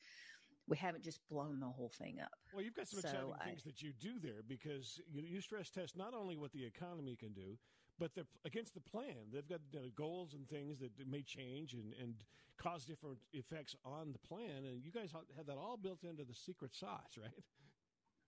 we 0.67 0.77
haven't 0.77 1.03
just 1.03 1.19
blown 1.29 1.59
the 1.59 1.67
whole 1.67 1.91
thing 1.97 2.19
up. 2.21 2.31
Well, 2.53 2.63
you've 2.63 2.75
got 2.75 2.87
some 2.87 3.01
so 3.01 3.07
exciting 3.09 3.33
I, 3.41 3.45
things 3.45 3.63
that 3.63 3.81
you 3.81 3.91
do 3.99 4.19
there 4.21 4.41
because 4.47 5.01
you, 5.11 5.21
you, 5.21 5.41
stress 5.41 5.69
test 5.69 5.97
not 5.97 6.13
only 6.13 6.37
what 6.37 6.53
the 6.53 6.63
economy 6.63 7.17
can 7.17 7.33
do, 7.33 7.57
but 7.99 8.11
they're 8.15 8.27
against 8.45 8.73
the 8.73 8.79
plan. 8.79 9.27
They've 9.31 9.47
got 9.47 9.59
you 9.71 9.81
know, 9.81 9.87
goals 9.95 10.33
and 10.33 10.47
things 10.47 10.79
that 10.79 10.91
may 11.05 11.21
change 11.21 11.73
and, 11.73 11.93
and 12.01 12.13
cause 12.57 12.85
different 12.85 13.17
effects 13.33 13.75
on 13.83 14.13
the 14.13 14.19
plan. 14.19 14.63
And 14.65 14.83
you 14.83 14.91
guys 14.91 15.11
have 15.35 15.45
that 15.47 15.57
all 15.57 15.77
built 15.77 16.03
into 16.03 16.23
the 16.23 16.33
secret 16.33 16.73
sauce, 16.73 17.17
right? 17.21 17.43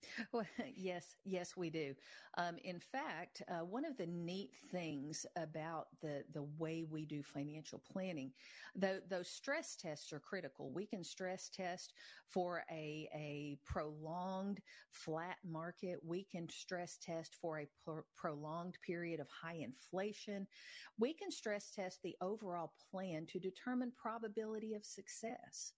Well, 0.32 0.46
yes, 0.76 1.14
yes, 1.24 1.56
we 1.56 1.70
do. 1.70 1.94
Um, 2.38 2.56
in 2.64 2.80
fact, 2.80 3.42
uh, 3.48 3.64
one 3.64 3.84
of 3.84 3.96
the 3.96 4.06
neat 4.06 4.50
things 4.70 5.24
about 5.36 5.86
the 6.00 6.24
the 6.32 6.44
way 6.58 6.84
we 6.88 7.06
do 7.06 7.22
financial 7.22 7.82
planning, 7.90 8.32
though 8.74 8.98
those 9.08 9.28
stress 9.28 9.76
tests 9.76 10.12
are 10.12 10.20
critical. 10.20 10.70
We 10.72 10.86
can 10.86 11.04
stress 11.04 11.48
test 11.48 11.92
for 12.28 12.64
a 12.70 13.08
a 13.14 13.58
prolonged 13.64 14.60
flat 14.90 15.36
market. 15.44 15.98
We 16.04 16.24
can 16.24 16.48
stress 16.48 16.98
test 17.00 17.34
for 17.40 17.60
a 17.60 17.68
pro- 17.84 18.04
prolonged 18.16 18.78
period 18.86 19.20
of 19.20 19.28
high 19.30 19.60
inflation. 19.62 20.46
We 20.98 21.14
can 21.14 21.30
stress 21.30 21.70
test 21.70 22.00
the 22.02 22.16
overall 22.20 22.72
plan 22.90 23.26
to 23.26 23.38
determine 23.38 23.92
probability 23.96 24.74
of 24.74 24.84
success. 24.84 25.72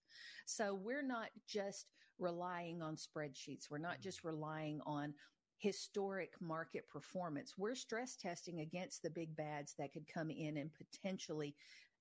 So 0.47 0.75
we're 0.75 1.03
not 1.07 1.29
just 1.47 1.87
relying 2.19 2.83
on 2.83 2.97
spreadsheets. 2.97 3.71
We're 3.71 3.79
not 3.79 3.95
mm-hmm. 3.95 4.03
just 4.03 4.25
relying 4.25 4.81
on 4.87 5.15
historic 5.59 6.33
market 6.41 6.89
performance. 6.89 7.55
We're 7.57 7.75
stress 7.75 8.17
testing 8.17 8.61
against 8.61 9.03
the 9.03 9.11
big 9.11 9.37
bads 9.37 9.75
that 9.79 9.93
could 9.93 10.07
come 10.13 10.31
in 10.31 10.57
and 10.57 10.71
potentially, 10.73 11.55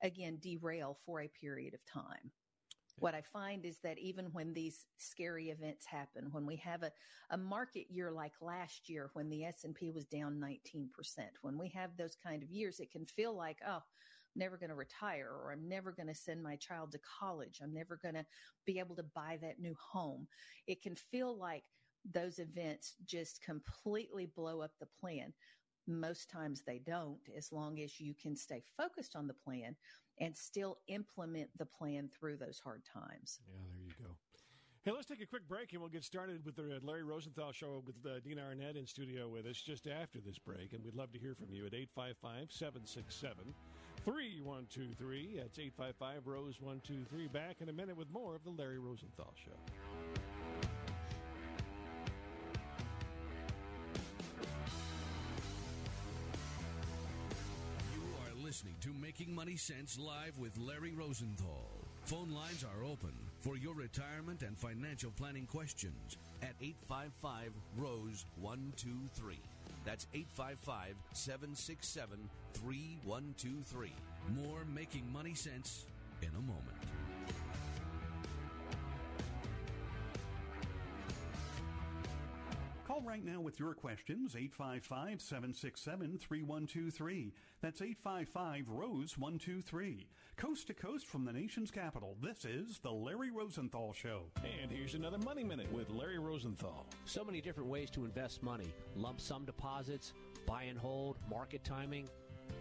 again, 0.04 0.38
derail 0.42 0.98
for 1.06 1.22
a 1.22 1.32
period 1.42 1.74
of 1.74 1.86
time. 1.86 2.32
What 3.00 3.14
I 3.14 3.22
find 3.22 3.64
is 3.64 3.78
that 3.84 4.00
even 4.00 4.26
when 4.32 4.54
these 4.54 4.86
scary 4.98 5.50
events 5.50 5.86
happen, 5.86 6.30
when 6.32 6.48
we 6.48 6.56
have 6.58 6.82
a, 6.82 6.92
a 7.30 7.38
market 7.38 7.86
year 7.92 8.12
like 8.12 8.34
last 8.42 8.90
year, 8.90 9.12
when 9.14 9.30
the 9.30 9.46
S&P 9.46 9.92
was 9.92 10.06
down 10.06 10.40
19%, 10.40 10.88
when 11.42 11.60
we 11.60 11.70
have 11.70 11.96
those 11.96 12.16
kind 12.16 12.42
of 12.42 12.50
years, 12.50 12.80
it 12.80 12.92
can 12.92 13.06
feel 13.06 13.36
like, 13.36 13.60
oh, 13.68 13.84
never 14.38 14.58
going 14.58 14.70
to 14.70 14.76
retire 14.76 15.30
or 15.30 15.52
I'm 15.52 15.68
never 15.68 15.92
going 15.92 16.08
to 16.08 16.16
send 16.16 16.42
my 16.42 16.56
child 16.56 16.92
to 16.92 17.00
college. 17.20 17.60
I'm 17.62 17.74
never 17.74 18.00
going 18.02 18.16
to 18.16 18.26
be 18.66 18.80
able 18.80 18.96
to 18.96 19.04
buy 19.04 19.38
that 19.42 19.60
new 19.60 19.76
home. 19.76 20.28
It 20.68 20.82
can 20.82 20.96
feel 20.96 21.38
like 21.38 21.64
those 22.14 22.40
events 22.40 22.96
just 23.06 23.44
completely 23.44 24.26
blow 24.26 24.62
up 24.62 24.72
the 24.80 24.88
plan. 25.00 25.34
Most 25.88 26.30
times 26.30 26.64
they 26.66 26.80
don't, 26.80 27.20
as 27.38 27.52
long 27.52 27.80
as 27.80 28.00
you 28.00 28.14
can 28.14 28.36
stay 28.36 28.62
focused 28.76 29.16
on 29.16 29.28
the 29.28 29.34
plan 29.34 29.76
and 30.20 30.36
still 30.36 30.78
implement 30.88 31.50
the 31.58 31.66
plan 31.66 32.10
through 32.10 32.38
those 32.38 32.60
hard 32.64 32.84
times. 32.86 33.40
Yeah, 33.48 33.60
there 33.74 33.86
you 33.86 33.94
go. 34.04 34.16
Hey, 34.84 34.92
let's 34.94 35.06
take 35.06 35.22
a 35.22 35.26
quick 35.26 35.48
break 35.50 35.74
and 35.74 35.82
we'll 35.82 35.90
get 35.90 36.06
started 36.06 36.46
with 36.46 36.56
the 36.56 36.80
Larry 36.82 37.04
Rosenthal 37.04 37.52
show 37.52 37.84
with 37.86 37.98
uh, 38.06 38.20
Dina 38.22 38.42
Arnett 38.42 38.78
in 38.78 38.88
studio 38.88 39.28
with 39.28 39.46
us 39.46 39.58
just 39.58 39.86
after 39.86 40.20
this 40.20 40.40
break. 40.40 40.72
And 40.72 40.84
we'd 40.84 40.96
love 40.96 41.12
to 41.12 41.20
hear 41.20 41.36
from 41.36 41.52
you 41.52 41.66
at 41.66 41.74
855 41.74 42.52
767 42.52 43.54
3123. 44.08 45.34
That's 45.36 45.60
855 45.60 46.28
Rose 46.28 46.56
123. 46.62 47.28
Back 47.28 47.58
in 47.60 47.68
a 47.68 47.74
minute 47.74 47.98
with 47.98 48.10
more 48.10 48.36
of 48.36 48.44
the 48.46 48.52
Larry 48.52 48.80
Rosenthal 48.80 49.34
Show. 49.36 49.52
You 57.94 58.02
are 58.24 58.46
listening 58.46 58.76
to 58.80 58.94
Making 58.94 59.36
Money 59.36 59.58
Sense 59.58 60.00
live 60.00 60.38
with 60.40 60.58
Larry 60.58 60.94
Rosenthal. 60.94 61.68
Phone 62.06 62.32
lines 62.32 62.64
are 62.64 62.86
open 62.86 63.12
for 63.42 63.58
your 63.58 63.74
retirement 63.74 64.42
and 64.42 64.58
financial 64.58 65.12
planning 65.18 65.46
questions 65.46 66.16
at 66.42 66.54
855 66.62 67.52
Rose 67.76 68.26
123. 68.40 69.38
That's 69.88 70.06
855 70.14 70.96
767 71.14 72.30
3123. 72.56 73.94
More 74.36 74.66
Making 74.76 75.10
Money 75.14 75.34
Sense 75.34 75.86
in 76.22 76.28
a 76.38 76.42
moment. 76.42 76.76
Call 82.98 83.06
right 83.08 83.24
now 83.24 83.40
with 83.40 83.60
your 83.60 83.76
questions, 83.76 84.36
855 84.36 85.22
767 85.22 86.18
3123. 86.18 87.32
That's 87.62 87.82
855 87.82 88.70
Rose 88.70 89.18
123. 89.20 90.08
Coast 90.36 90.66
to 90.66 90.74
coast 90.74 91.06
from 91.06 91.24
the 91.24 91.32
nation's 91.32 91.70
capital, 91.70 92.18
this 92.24 92.44
is 92.44 92.80
The 92.80 92.92
Larry 92.92 93.30
Rosenthal 93.30 93.94
Show. 93.94 94.24
And 94.62 94.72
here's 94.72 94.96
another 94.96 95.20
Money 95.20 95.44
Minute 95.44 95.72
with 95.72 95.92
Larry 95.92 96.18
Rosenthal. 96.18 96.88
So 97.06 97.24
many 97.24 97.40
different 97.40 97.70
ways 97.70 97.92
to 97.92 98.04
invest 98.04 98.42
money 98.42 98.74
lump 98.96 99.22
sum 99.22 99.46
deposits, 99.46 100.14
buy 100.48 100.64
and 100.64 100.80
hold, 100.80 101.18
market 101.30 101.64
timing. 101.64 102.10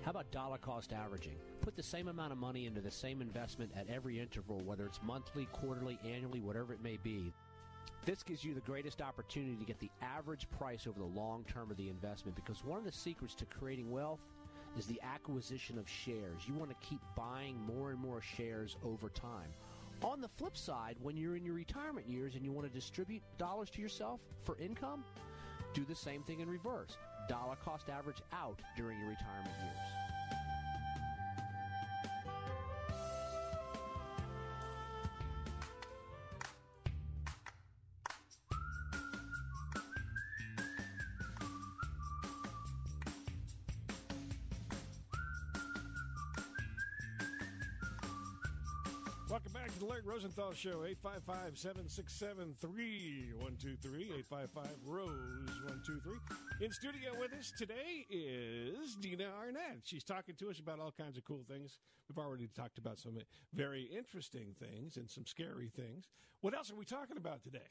How 0.03 0.11
about 0.11 0.31
dollar 0.33 0.59
cost 0.59 0.93
averaging? 0.93 1.37
Put 1.63 1.77
the 1.77 1.83
same 1.83 2.09
amount 2.09 2.33
of 2.33 2.39
money 2.39 2.67
into 2.67 2.83
the 2.83 2.91
same 2.91 3.23
investment 3.23 3.73
at 3.75 3.89
every 3.89 4.21
interval, 4.21 4.61
whether 4.67 4.85
it's 4.85 5.01
monthly, 5.03 5.47
quarterly, 5.47 5.99
annually, 6.05 6.41
whatever 6.41 6.75
it 6.75 6.83
may 6.83 6.99
be. 7.03 7.33
This 8.05 8.23
gives 8.23 8.45
you 8.45 8.55
the 8.55 8.61
greatest 8.61 9.03
opportunity 9.03 9.57
to 9.57 9.65
get 9.65 9.81
the 9.81 9.91
average 10.01 10.49
price 10.51 10.87
over 10.87 10.99
the 10.99 11.05
long 11.05 11.45
term 11.45 11.71
of 11.71 11.77
the 11.77 11.89
investment 11.89 12.37
because 12.37 12.65
one 12.65 12.79
of 12.79 12.85
the 12.85 12.93
secrets 12.93 13.35
to 13.37 13.45
creating 13.47 13.91
wealth 13.91 14.21
is 14.79 14.87
the 14.87 15.01
acquisition 15.03 15.79
of 15.79 15.89
shares. 15.89 16.43
You 16.47 16.55
want 16.55 16.71
to 16.71 16.87
keep 16.87 17.01
buying 17.17 17.59
more 17.67 17.91
and 17.91 17.99
more 17.99 18.21
shares 18.21 18.77
over 18.85 19.09
time. 19.09 19.51
On 20.03 20.21
the 20.21 20.29
flip 20.29 20.57
side, 20.57 20.97
when 21.03 21.17
you're 21.17 21.37
in 21.37 21.45
your 21.45 21.55
retirement 21.55 22.07
years 22.07 22.35
and 22.35 22.45
you 22.45 22.53
want 22.53 22.69
to 22.69 22.73
distribute 22.73 23.23
dollars 23.39 23.71
to 23.71 23.81
yourself 23.81 24.21
for 24.45 24.57
income, 24.59 25.03
do 25.73 25.85
the 25.89 25.95
same 25.95 26.23
thing 26.23 26.41
in 26.41 26.49
reverse. 26.49 26.97
Dollar 27.29 27.57
cost 27.57 27.89
average 27.89 28.23
out 28.33 28.61
during 28.77 28.99
your 29.01 29.09
retirement 29.09 29.55
years. 29.63 30.06
To 49.77 49.81
the 49.81 49.91
Larry 49.91 50.03
Rosenthal 50.07 50.55
Show, 50.55 50.85
855 50.85 51.59
767 51.59 52.55
3123, 52.61 54.05
855 54.25 54.69
Rose 54.87 55.11
123. 55.69 56.17
In 56.65 56.73
studio 56.73 57.11
with 57.21 57.35
us 57.35 57.53
today 57.59 58.07
is 58.09 58.97
Dina 58.97 59.27
Arnett. 59.39 59.81
She's 59.85 60.05
talking 60.05 60.35
to 60.37 60.49
us 60.49 60.61
about 60.61 60.81
all 60.81 60.93
kinds 60.93 61.19
of 61.19 61.25
cool 61.27 61.45
things. 61.47 61.79
We've 62.09 62.17
already 62.17 62.49
talked 62.57 62.79
about 62.79 62.99
some 62.99 63.19
very 63.53 63.83
interesting 63.83 64.55
things 64.59 64.97
and 64.97 65.11
some 65.11 65.27
scary 65.27 65.69
things. 65.69 66.09
What 66.41 66.55
else 66.55 66.71
are 66.71 66.77
we 66.77 66.87
talking 66.87 67.19
about 67.19 67.43
today? 67.43 67.69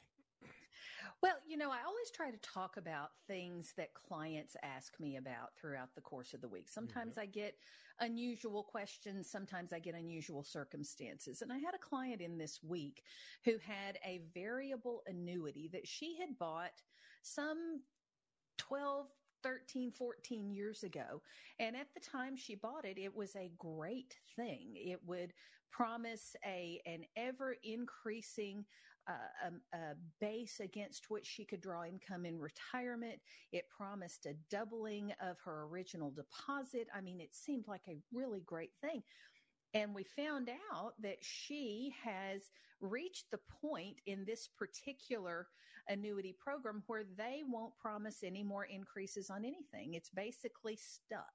Well, 1.22 1.36
you 1.46 1.56
know, 1.56 1.70
I 1.70 1.78
always 1.86 2.10
try 2.10 2.30
to 2.30 2.36
talk 2.38 2.76
about 2.76 3.10
things 3.26 3.72
that 3.76 3.94
clients 3.94 4.56
ask 4.62 4.98
me 5.00 5.16
about 5.16 5.56
throughout 5.58 5.94
the 5.94 6.00
course 6.00 6.34
of 6.34 6.40
the 6.40 6.48
week. 6.48 6.68
Sometimes 6.68 7.12
mm-hmm. 7.12 7.20
I 7.20 7.26
get 7.26 7.54
unusual 8.00 8.62
questions, 8.62 9.30
sometimes 9.30 9.72
I 9.72 9.78
get 9.78 9.94
unusual 9.94 10.42
circumstances. 10.42 11.42
And 11.42 11.52
I 11.52 11.58
had 11.58 11.74
a 11.74 11.78
client 11.78 12.20
in 12.20 12.38
this 12.38 12.60
week 12.62 13.02
who 13.44 13.52
had 13.58 13.98
a 14.04 14.22
variable 14.34 15.02
annuity 15.06 15.68
that 15.72 15.86
she 15.86 16.16
had 16.20 16.38
bought 16.38 16.82
some 17.22 17.80
12, 18.58 19.06
13, 19.42 19.92
14 19.92 20.50
years 20.50 20.82
ago. 20.82 21.22
And 21.58 21.76
at 21.76 21.88
the 21.94 22.00
time 22.00 22.36
she 22.36 22.54
bought 22.54 22.84
it, 22.84 22.98
it 22.98 23.14
was 23.14 23.34
a 23.36 23.52
great 23.58 24.14
thing. 24.34 24.72
It 24.74 25.00
would 25.06 25.32
promise 25.70 26.34
a, 26.44 26.80
an 26.86 27.04
ever 27.16 27.56
increasing 27.62 28.64
a, 29.08 29.76
a, 29.76 29.94
base 30.20 30.60
against 30.60 31.10
which 31.10 31.26
she 31.26 31.44
could 31.44 31.60
draw 31.60 31.84
income 31.84 32.24
in 32.24 32.38
retirement. 32.38 33.20
It 33.52 33.64
promised 33.68 34.26
a 34.26 34.34
doubling 34.50 35.12
of 35.20 35.36
her 35.44 35.66
original 35.70 36.10
deposit. 36.10 36.88
I 36.94 37.00
mean, 37.00 37.20
it 37.20 37.34
seemed 37.34 37.68
like 37.68 37.82
a 37.88 37.98
really 38.12 38.40
great 38.40 38.72
thing. 38.80 39.02
And 39.74 39.94
we 39.94 40.04
found 40.04 40.50
out 40.72 40.94
that 41.02 41.18
she 41.20 41.94
has 42.02 42.50
reached 42.80 43.30
the 43.30 43.40
point 43.60 44.00
in 44.06 44.24
this 44.24 44.48
particular 44.58 45.48
annuity 45.88 46.34
program 46.38 46.82
where 46.86 47.04
they 47.16 47.42
won't 47.46 47.76
promise 47.76 48.22
any 48.24 48.42
more 48.42 48.64
increases 48.64 49.30
on 49.30 49.44
anything. 49.44 49.94
It's 49.94 50.10
basically 50.10 50.76
stuck 50.76 51.34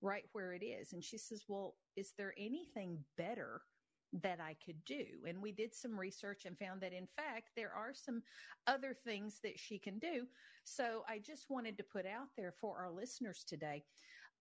right 0.00 0.24
where 0.32 0.52
it 0.52 0.64
is. 0.64 0.92
And 0.92 1.02
she 1.02 1.18
says, 1.18 1.44
Well, 1.48 1.74
is 1.96 2.12
there 2.18 2.34
anything 2.38 2.98
better 3.16 3.62
that 4.22 4.40
I 4.40 4.56
could 4.64 4.84
do. 4.84 5.04
And 5.26 5.40
we 5.40 5.52
did 5.52 5.74
some 5.74 5.98
research 5.98 6.44
and 6.44 6.58
found 6.58 6.80
that 6.82 6.92
in 6.92 7.06
fact, 7.16 7.50
there 7.56 7.72
are 7.72 7.92
some 7.94 8.22
other 8.66 8.94
things 8.94 9.40
that 9.42 9.58
she 9.58 9.78
can 9.78 9.98
do. 9.98 10.26
So 10.64 11.02
I 11.08 11.18
just 11.18 11.50
wanted 11.50 11.76
to 11.78 11.84
put 11.84 12.06
out 12.06 12.28
there 12.36 12.52
for 12.60 12.78
our 12.78 12.90
listeners 12.90 13.44
today. 13.46 13.82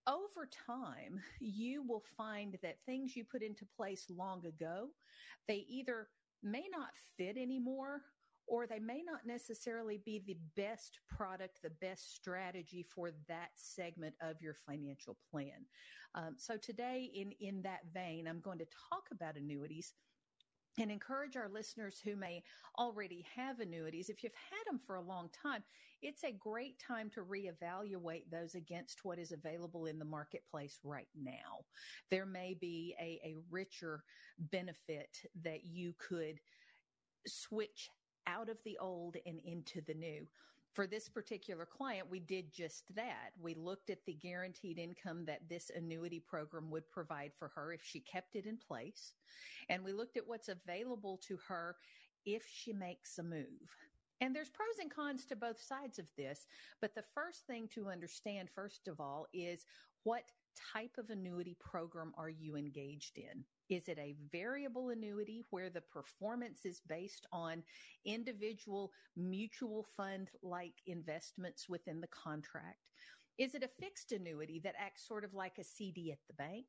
Over 0.07 0.49
time, 0.67 1.21
you 1.39 1.83
will 1.83 2.03
find 2.17 2.57
that 2.63 2.83
things 2.85 3.15
you 3.15 3.23
put 3.23 3.43
into 3.43 3.65
place 3.77 4.07
long 4.09 4.45
ago, 4.45 4.89
they 5.47 5.65
either 5.69 6.07
may 6.43 6.65
not 6.71 6.89
fit 7.17 7.37
anymore 7.37 8.01
or 8.51 8.67
they 8.67 8.79
may 8.79 9.01
not 9.01 9.25
necessarily 9.25 10.01
be 10.03 10.21
the 10.27 10.35
best 10.57 10.99
product, 11.07 11.61
the 11.63 11.71
best 11.79 12.13
strategy 12.13 12.85
for 12.93 13.11
that 13.29 13.49
segment 13.55 14.13
of 14.21 14.41
your 14.41 14.53
financial 14.53 15.15
plan. 15.31 15.65
Um, 16.15 16.35
so 16.37 16.57
today, 16.57 17.09
in 17.15 17.31
in 17.39 17.61
that 17.61 17.79
vein, 17.93 18.27
I'm 18.27 18.41
going 18.41 18.59
to 18.59 18.67
talk 18.89 19.03
about 19.09 19.37
annuities 19.37 19.93
and 20.77 20.91
encourage 20.91 21.37
our 21.37 21.47
listeners 21.47 22.01
who 22.03 22.17
may 22.17 22.43
already 22.77 23.25
have 23.35 23.61
annuities. 23.61 24.09
If 24.09 24.21
you've 24.21 24.33
had 24.33 24.69
them 24.69 24.81
for 24.85 24.95
a 24.95 25.01
long 25.01 25.29
time, 25.29 25.63
it's 26.01 26.23
a 26.25 26.31
great 26.31 26.77
time 26.79 27.09
to 27.11 27.21
reevaluate 27.21 28.29
those 28.31 28.55
against 28.55 29.05
what 29.05 29.19
is 29.19 29.31
available 29.31 29.85
in 29.85 29.97
the 29.97 30.05
marketplace 30.05 30.79
right 30.83 31.09
now. 31.15 31.63
There 32.09 32.25
may 32.25 32.57
be 32.59 32.95
a, 32.99 33.21
a 33.23 33.35
richer 33.49 34.03
benefit 34.39 35.09
that 35.43 35.65
you 35.65 35.93
could 35.99 36.39
switch 37.27 37.89
out 38.31 38.49
of 38.49 38.57
the 38.63 38.77
old 38.79 39.17
and 39.25 39.39
into 39.45 39.81
the 39.81 39.93
new. 39.93 40.27
For 40.73 40.87
this 40.87 41.09
particular 41.09 41.65
client, 41.65 42.07
we 42.09 42.21
did 42.21 42.53
just 42.53 42.95
that. 42.95 43.31
We 43.41 43.55
looked 43.55 43.89
at 43.89 44.05
the 44.05 44.13
guaranteed 44.13 44.79
income 44.79 45.25
that 45.25 45.49
this 45.49 45.69
annuity 45.75 46.19
program 46.19 46.71
would 46.71 46.89
provide 46.89 47.33
for 47.37 47.49
her 47.49 47.73
if 47.73 47.83
she 47.83 47.99
kept 47.99 48.35
it 48.35 48.45
in 48.45 48.57
place. 48.57 49.13
And 49.69 49.83
we 49.83 49.91
looked 49.91 50.15
at 50.15 50.27
what's 50.27 50.47
available 50.47 51.19
to 51.27 51.37
her 51.47 51.75
if 52.25 52.43
she 52.49 52.71
makes 52.71 53.17
a 53.17 53.23
move. 53.23 53.75
And 54.21 54.33
there's 54.35 54.49
pros 54.49 54.77
and 54.79 54.89
cons 54.89 55.25
to 55.25 55.35
both 55.35 55.61
sides 55.61 55.99
of 55.99 56.05
this. 56.15 56.47
But 56.79 56.95
the 56.95 57.03
first 57.13 57.45
thing 57.47 57.67
to 57.73 57.89
understand, 57.89 58.49
first 58.53 58.87
of 58.87 59.01
all, 59.01 59.27
is 59.33 59.65
what 60.03 60.23
type 60.73 60.95
of 60.97 61.09
annuity 61.09 61.57
program 61.59 62.13
are 62.17 62.29
you 62.29 62.55
engaged 62.55 63.17
in? 63.17 63.43
Is 63.71 63.87
it 63.87 63.97
a 63.97 64.17
variable 64.33 64.89
annuity 64.89 65.45
where 65.49 65.69
the 65.69 65.79
performance 65.79 66.65
is 66.65 66.81
based 66.89 67.25
on 67.31 67.63
individual 68.05 68.91
mutual 69.15 69.87
fund 69.95 70.29
like 70.43 70.73
investments 70.87 71.69
within 71.69 72.01
the 72.01 72.07
contract? 72.07 72.89
Is 73.37 73.55
it 73.55 73.63
a 73.63 73.69
fixed 73.81 74.11
annuity 74.11 74.59
that 74.65 74.75
acts 74.77 75.07
sort 75.07 75.23
of 75.23 75.33
like 75.33 75.57
a 75.57 75.63
CD 75.63 76.11
at 76.11 76.19
the 76.27 76.33
bank? 76.33 76.65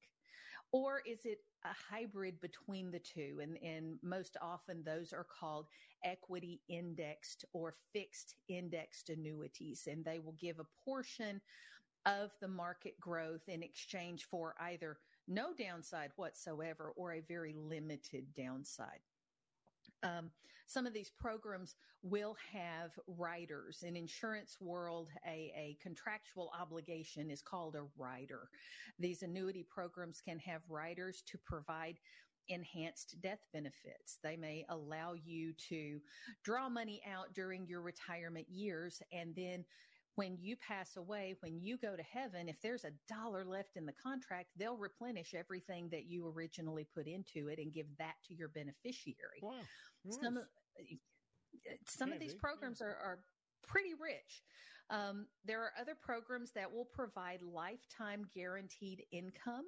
Or 0.70 1.02
is 1.04 1.24
it 1.24 1.40
a 1.64 1.74
hybrid 1.92 2.40
between 2.40 2.92
the 2.92 3.00
two? 3.00 3.40
And, 3.42 3.58
and 3.64 3.98
most 4.04 4.36
often 4.40 4.84
those 4.84 5.12
are 5.12 5.26
called 5.26 5.66
equity 6.04 6.60
indexed 6.68 7.44
or 7.52 7.74
fixed 7.92 8.36
indexed 8.48 9.10
annuities. 9.10 9.88
And 9.90 10.04
they 10.04 10.20
will 10.20 10.36
give 10.40 10.60
a 10.60 10.84
portion 10.84 11.40
of 12.06 12.30
the 12.40 12.48
market 12.48 12.98
growth 13.00 13.48
in 13.48 13.62
exchange 13.62 14.28
for 14.30 14.54
either 14.60 14.98
no 15.28 15.52
downside 15.52 16.10
whatsoever 16.16 16.92
or 16.96 17.12
a 17.12 17.20
very 17.20 17.54
limited 17.54 18.26
downside. 18.36 19.00
Um, 20.02 20.30
some 20.66 20.86
of 20.86 20.94
these 20.94 21.10
programs 21.10 21.76
will 22.02 22.34
have 22.52 22.90
riders. 23.06 23.84
In 23.86 23.96
insurance 23.96 24.56
world, 24.60 25.08
a, 25.26 25.52
a 25.54 25.76
contractual 25.82 26.50
obligation 26.58 27.30
is 27.30 27.42
called 27.42 27.76
a 27.76 27.84
rider. 27.96 28.48
These 28.98 29.22
annuity 29.22 29.66
programs 29.68 30.20
can 30.20 30.38
have 30.40 30.62
riders 30.68 31.22
to 31.26 31.38
provide 31.44 31.98
enhanced 32.48 33.20
death 33.22 33.44
benefits. 33.52 34.18
They 34.22 34.36
may 34.36 34.64
allow 34.68 35.14
you 35.14 35.52
to 35.68 36.00
draw 36.42 36.68
money 36.68 37.02
out 37.10 37.34
during 37.34 37.66
your 37.66 37.82
retirement 37.82 38.46
years 38.50 39.00
and 39.12 39.34
then 39.36 39.64
when 40.16 40.36
you 40.40 40.56
pass 40.56 40.96
away, 40.96 41.34
when 41.40 41.58
you 41.60 41.78
go 41.78 41.96
to 41.96 42.02
heaven, 42.02 42.48
if 42.48 42.60
there's 42.62 42.84
a 42.84 42.92
dollar 43.08 43.44
left 43.44 43.76
in 43.76 43.86
the 43.86 43.94
contract, 43.94 44.50
they'll 44.56 44.76
replenish 44.76 45.34
everything 45.34 45.88
that 45.90 46.04
you 46.06 46.26
originally 46.26 46.86
put 46.94 47.06
into 47.06 47.48
it 47.48 47.58
and 47.58 47.72
give 47.72 47.86
that 47.98 48.14
to 48.28 48.34
your 48.34 48.48
beneficiary. 48.48 49.40
Wow. 49.42 49.52
Nice. 50.04 50.18
Some 50.22 50.36
of, 50.36 50.44
some 51.86 52.12
of 52.12 52.20
these 52.20 52.34
programs 52.34 52.80
yeah. 52.80 52.88
are, 52.88 52.96
are 52.96 53.18
pretty 53.66 53.94
rich. 53.94 54.42
Um, 54.90 55.26
there 55.44 55.60
are 55.62 55.72
other 55.80 55.96
programs 56.00 56.52
that 56.52 56.70
will 56.70 56.88
provide 56.92 57.40
lifetime 57.40 58.26
guaranteed 58.34 59.04
income 59.12 59.64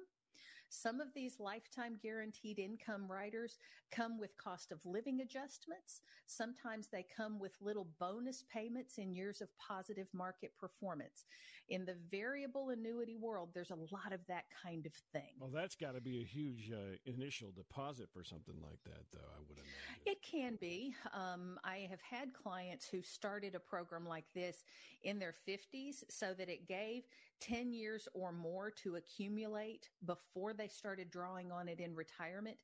some 0.69 0.99
of 0.99 1.07
these 1.13 1.39
lifetime 1.39 1.97
guaranteed 2.01 2.59
income 2.59 3.09
riders 3.09 3.59
come 3.91 4.19
with 4.19 4.37
cost 4.37 4.71
of 4.71 4.85
living 4.85 5.21
adjustments. 5.21 6.01
Sometimes 6.25 6.87
they 6.87 7.05
come 7.15 7.39
with 7.39 7.53
little 7.61 7.87
bonus 7.99 8.43
payments 8.51 8.97
in 8.97 9.13
years 9.13 9.41
of 9.41 9.49
positive 9.57 10.07
market 10.13 10.51
performance. 10.57 11.25
In 11.69 11.85
the 11.85 11.95
variable 12.11 12.69
annuity 12.69 13.15
world, 13.15 13.49
there's 13.53 13.71
a 13.71 13.75
lot 13.75 14.13
of 14.13 14.19
that 14.27 14.43
kind 14.63 14.85
of 14.85 14.93
thing. 15.11 15.33
Well, 15.39 15.49
that's 15.53 15.75
got 15.75 15.95
to 15.95 16.01
be 16.01 16.21
a 16.21 16.23
huge 16.23 16.71
uh, 16.71 16.97
initial 17.05 17.51
deposit 17.55 18.09
for 18.13 18.23
something 18.23 18.55
like 18.61 18.79
that, 18.85 19.03
though, 19.11 19.27
I 19.35 19.39
would 19.47 19.57
imagine. 19.57 20.05
It 20.05 20.21
can 20.21 20.57
be. 20.61 20.93
Um, 21.13 21.57
I 21.63 21.87
have 21.89 22.01
had 22.01 22.33
clients 22.33 22.87
who 22.87 23.01
started 23.01 23.55
a 23.55 23.59
program 23.59 24.07
like 24.07 24.25
this 24.35 24.63
in 25.03 25.17
their 25.17 25.33
50s 25.47 26.03
so 26.09 26.33
that 26.37 26.49
it 26.49 26.67
gave 26.67 27.03
10 27.41 27.73
years 27.73 28.07
or 28.13 28.31
more 28.31 28.71
to 28.83 28.95
accumulate 28.95 29.89
before 30.05 30.53
they 30.53 30.67
started 30.67 31.09
drawing 31.09 31.51
on 31.51 31.67
it 31.67 31.79
in 31.79 31.95
retirement. 31.95 32.57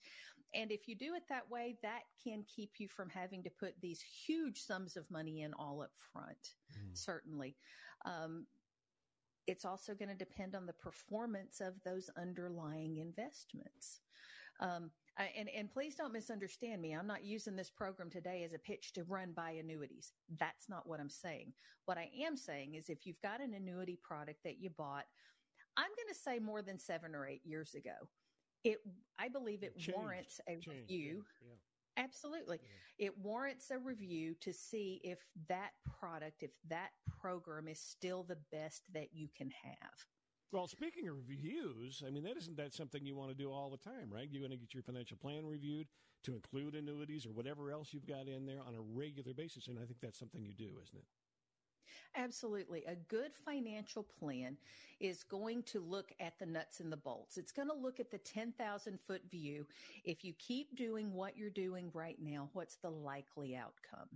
And 0.54 0.72
if 0.72 0.88
you 0.88 0.96
do 0.96 1.16
it 1.16 1.24
that 1.30 1.50
way, 1.50 1.78
that 1.82 2.02
can 2.22 2.44
keep 2.54 2.72
you 2.78 2.88
from 2.88 3.10
having 3.10 3.42
to 3.44 3.50
put 3.50 3.74
these 3.82 4.02
huge 4.02 4.60
sums 4.60 4.98
of 4.98 5.10
money 5.10 5.44
in 5.44 5.54
all 5.54 5.82
up 5.82 5.92
front, 6.12 6.56
mm. 6.74 6.90
certainly. 6.94 7.56
Um, 8.06 8.46
it's 9.47 9.65
also 9.65 9.93
going 9.93 10.10
to 10.10 10.15
depend 10.15 10.56
on 10.56 10.65
the 10.65 10.73
performance 10.73 11.62
of 11.62 11.73
those 11.84 12.10
underlying 12.17 12.97
investments. 12.97 14.01
Um, 14.60 14.91
and, 15.38 15.49
and 15.49 15.69
please 15.71 15.95
don't 15.95 16.13
misunderstand 16.13 16.82
me. 16.82 16.93
I'm 16.93 17.08
not 17.08 17.23
using 17.23 17.56
this 17.56 17.69
program 17.69 18.10
today 18.10 18.43
as 18.43 18.54
a 18.54 18.60
pitch 18.60 18.93
to 18.93 19.04
run 19.04 19.34
by 19.36 19.51
annuities. 19.51 20.13
That's 20.39 20.69
not 20.69 20.88
what 20.88 20.99
I'm 20.99 21.10
saying. 21.10 21.54
What 21.86 21.97
I 21.97 22.10
am 22.23 22.38
saying 22.38 22.75
is 22.75 22.89
if 22.89 23.06
you've 23.06 23.21
got 23.21 23.41
an 23.41 23.54
annuity 23.54 23.99
product 24.01 24.39
that 24.43 24.60
you 24.60 24.69
bought, 24.69 25.06
I'm 25.77 25.89
going 25.89 26.13
to 26.13 26.19
say 26.19 26.39
more 26.39 26.62
than 26.62 26.77
seven 26.77 27.15
or 27.15 27.27
eight 27.27 27.41
years 27.43 27.73
ago, 27.73 27.95
it, 28.63 28.77
I 29.19 29.27
believe 29.30 29.63
it 29.63 29.77
Changed. 29.77 29.93
warrants 29.97 30.39
a 30.47 30.51
Changed. 30.51 30.67
review. 30.67 31.23
Yeah. 31.41 31.56
Absolutely. 31.97 32.60
Yeah. 32.62 33.08
It 33.08 33.17
warrants 33.17 33.71
a 33.71 33.77
review 33.77 34.36
to 34.41 34.54
see 34.54 35.01
if 35.04 35.19
that 35.47 35.71
product, 35.99 36.43
if 36.43 36.51
that 36.69 36.91
program 37.19 37.67
is 37.67 37.80
still 37.80 38.23
the 38.23 38.38
best 38.51 38.84
that 38.93 39.10
you 39.13 39.27
can 39.36 39.51
have. 39.63 40.06
Well, 40.51 40.67
speaking 40.67 41.08
of 41.08 41.15
reviews, 41.27 42.04
I 42.06 42.10
mean, 42.12 42.23
that 42.23 42.36
isn't 42.38 42.58
that 42.58 42.73
something 42.73 43.06
you 43.06 43.15
want 43.15 43.30
to 43.30 43.36
do 43.36 43.51
all 43.51 43.69
the 43.69 43.77
time, 43.77 44.10
right? 44.12 44.27
You 44.30 44.41
want 44.41 44.51
to 44.51 44.58
get 44.58 44.73
your 44.73 44.84
financial 44.84 45.17
plan 45.17 45.45
reviewed 45.45 45.88
to 46.23 46.36
include 46.36 46.75
annuities 46.75 47.25
or 47.25 47.32
whatever 47.32 47.71
else 47.71 47.93
you've 47.93 48.06
got 48.06 48.27
in 48.27 48.45
there 48.45 48.60
on 48.65 48.75
a 48.75 48.82
regular 48.82 49.34
basis. 49.34 49.67
And 49.67 49.80
I 49.80 49.86
think 49.86 49.99
that's 50.01 50.19
something 50.19 50.43
you 50.43 50.54
do, 50.54 50.69
isn't 50.84 50.97
it? 50.97 51.06
Absolutely. 52.15 52.84
A 52.88 52.96
good 52.96 53.32
financial 53.46 54.04
plan 54.04 54.58
is 55.00 55.24
going 55.24 55.63
to 55.63 55.80
look 55.80 56.12
at 56.20 56.38
the 56.39 56.46
nuts 56.46 56.80
and 56.80 56.91
the 56.91 56.98
bolts. 56.98 57.38
It's 57.38 57.52
going 57.52 57.70
to 57.70 57.74
look 57.74 58.00
at 58.00 58.12
the 58.12 58.17
10,000 58.17 59.00
foot 59.00 59.22
view. 59.30 59.65
If 60.04 60.24
you 60.24 60.34
keep 60.38 60.76
doing 60.76 61.13
what 61.13 61.38
you're 61.38 61.50
doing 61.50 61.89
right 61.94 62.17
now, 62.22 62.50
what's 62.54 62.76
the 62.76 62.89
likely 62.89 63.56
outcome? 63.56 64.10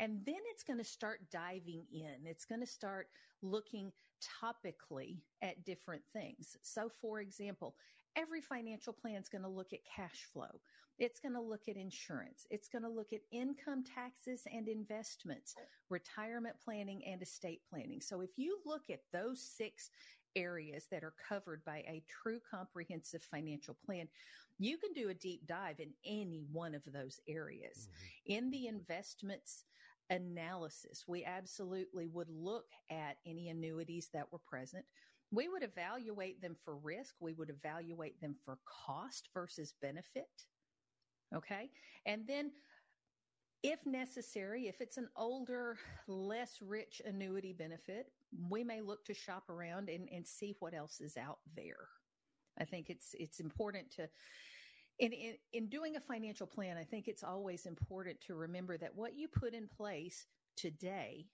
And 0.00 0.20
then 0.24 0.40
it's 0.50 0.62
going 0.62 0.78
to 0.78 0.84
start 0.84 1.30
diving 1.30 1.84
in. 1.92 2.26
It's 2.26 2.44
going 2.44 2.60
to 2.60 2.66
start 2.66 3.08
looking 3.42 3.92
topically 4.42 5.18
at 5.42 5.64
different 5.64 6.02
things. 6.12 6.56
So, 6.62 6.90
for 7.00 7.20
example, 7.20 7.74
every 8.16 8.40
financial 8.40 8.92
plan 8.92 9.20
is 9.20 9.28
going 9.28 9.42
to 9.42 9.48
look 9.48 9.72
at 9.72 9.80
cash 9.84 10.26
flow. 10.32 10.60
It's 10.98 11.20
going 11.20 11.34
to 11.34 11.40
look 11.40 11.68
at 11.68 11.76
insurance. 11.76 12.46
It's 12.50 12.68
going 12.68 12.82
to 12.82 12.88
look 12.88 13.12
at 13.12 13.20
income 13.30 13.84
taxes 13.84 14.42
and 14.52 14.68
investments, 14.68 15.54
retirement 15.90 16.56
planning 16.64 17.02
and 17.06 17.22
estate 17.22 17.60
planning. 17.70 18.00
So 18.00 18.20
if 18.20 18.30
you 18.36 18.58
look 18.66 18.90
at 18.90 19.00
those 19.12 19.40
six 19.42 19.90
areas 20.36 20.86
that 20.90 21.04
are 21.04 21.14
covered 21.28 21.64
by 21.64 21.78
a 21.78 22.02
true 22.08 22.40
comprehensive 22.50 23.22
financial 23.22 23.76
plan, 23.84 24.08
you 24.58 24.76
can 24.76 24.92
do 24.92 25.08
a 25.08 25.14
deep 25.14 25.46
dive 25.46 25.78
in 25.78 25.90
any 26.04 26.44
one 26.50 26.74
of 26.74 26.82
those 26.92 27.20
areas. 27.28 27.88
Mm-hmm. 27.88 28.32
In 28.36 28.50
the 28.50 28.66
investments, 28.66 29.64
analysis, 30.10 31.04
we 31.06 31.24
absolutely 31.24 32.08
would 32.08 32.28
look 32.30 32.66
at 32.90 33.16
any 33.26 33.48
annuities 33.48 34.08
that 34.12 34.30
were 34.32 34.40
present. 34.48 34.84
We 35.30 35.48
would 35.48 35.62
evaluate 35.62 36.40
them 36.40 36.56
for 36.64 36.76
risk. 36.76 37.14
We 37.20 37.34
would 37.34 37.50
evaluate 37.50 38.20
them 38.20 38.34
for 38.44 38.58
cost 38.86 39.28
versus 39.34 39.74
benefit. 39.82 40.28
Okay. 41.34 41.70
And 42.06 42.26
then 42.26 42.50
if 43.62 43.84
necessary, 43.86 44.68
if 44.68 44.80
it's 44.80 44.98
an 44.98 45.08
older, 45.16 45.78
less 46.06 46.58
rich 46.62 47.02
annuity 47.04 47.52
benefit, 47.52 48.06
we 48.48 48.62
may 48.62 48.80
look 48.80 49.04
to 49.06 49.14
shop 49.14 49.48
around 49.50 49.88
and, 49.88 50.08
and 50.12 50.26
see 50.26 50.54
what 50.60 50.74
else 50.74 51.00
is 51.00 51.16
out 51.16 51.38
there. 51.56 51.88
I 52.60 52.64
think 52.64 52.90
it's 52.90 53.14
it's 53.18 53.40
important 53.40 53.90
to 53.92 54.08
in, 54.98 55.12
in 55.12 55.34
in 55.52 55.68
doing 55.68 55.96
a 55.96 56.00
financial 56.00 56.46
plan, 56.46 56.76
I 56.76 56.84
think 56.84 57.08
it's 57.08 57.22
always 57.22 57.66
important 57.66 58.20
to 58.22 58.34
remember 58.34 58.76
that 58.78 58.94
what 58.94 59.16
you 59.16 59.28
put 59.28 59.54
in 59.54 59.68
place 59.68 60.26
today 60.56 61.26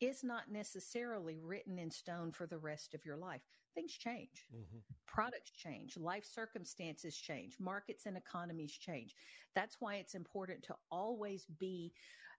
is 0.00 0.22
not 0.22 0.50
necessarily 0.50 1.38
written 1.38 1.78
in 1.78 1.90
stone 1.90 2.32
for 2.32 2.46
the 2.46 2.58
rest 2.58 2.94
of 2.94 3.04
your 3.04 3.16
life. 3.16 3.40
Things 3.74 3.92
change, 3.92 4.46
mm-hmm. 4.54 4.78
products 5.06 5.50
change, 5.50 5.96
life 5.96 6.24
circumstances 6.24 7.16
change, 7.16 7.56
markets 7.60 8.06
and 8.06 8.16
economies 8.16 8.72
change. 8.72 9.14
That's 9.54 9.76
why 9.80 9.96
it's 9.96 10.14
important 10.14 10.62
to 10.64 10.74
always 10.90 11.46
be 11.58 11.92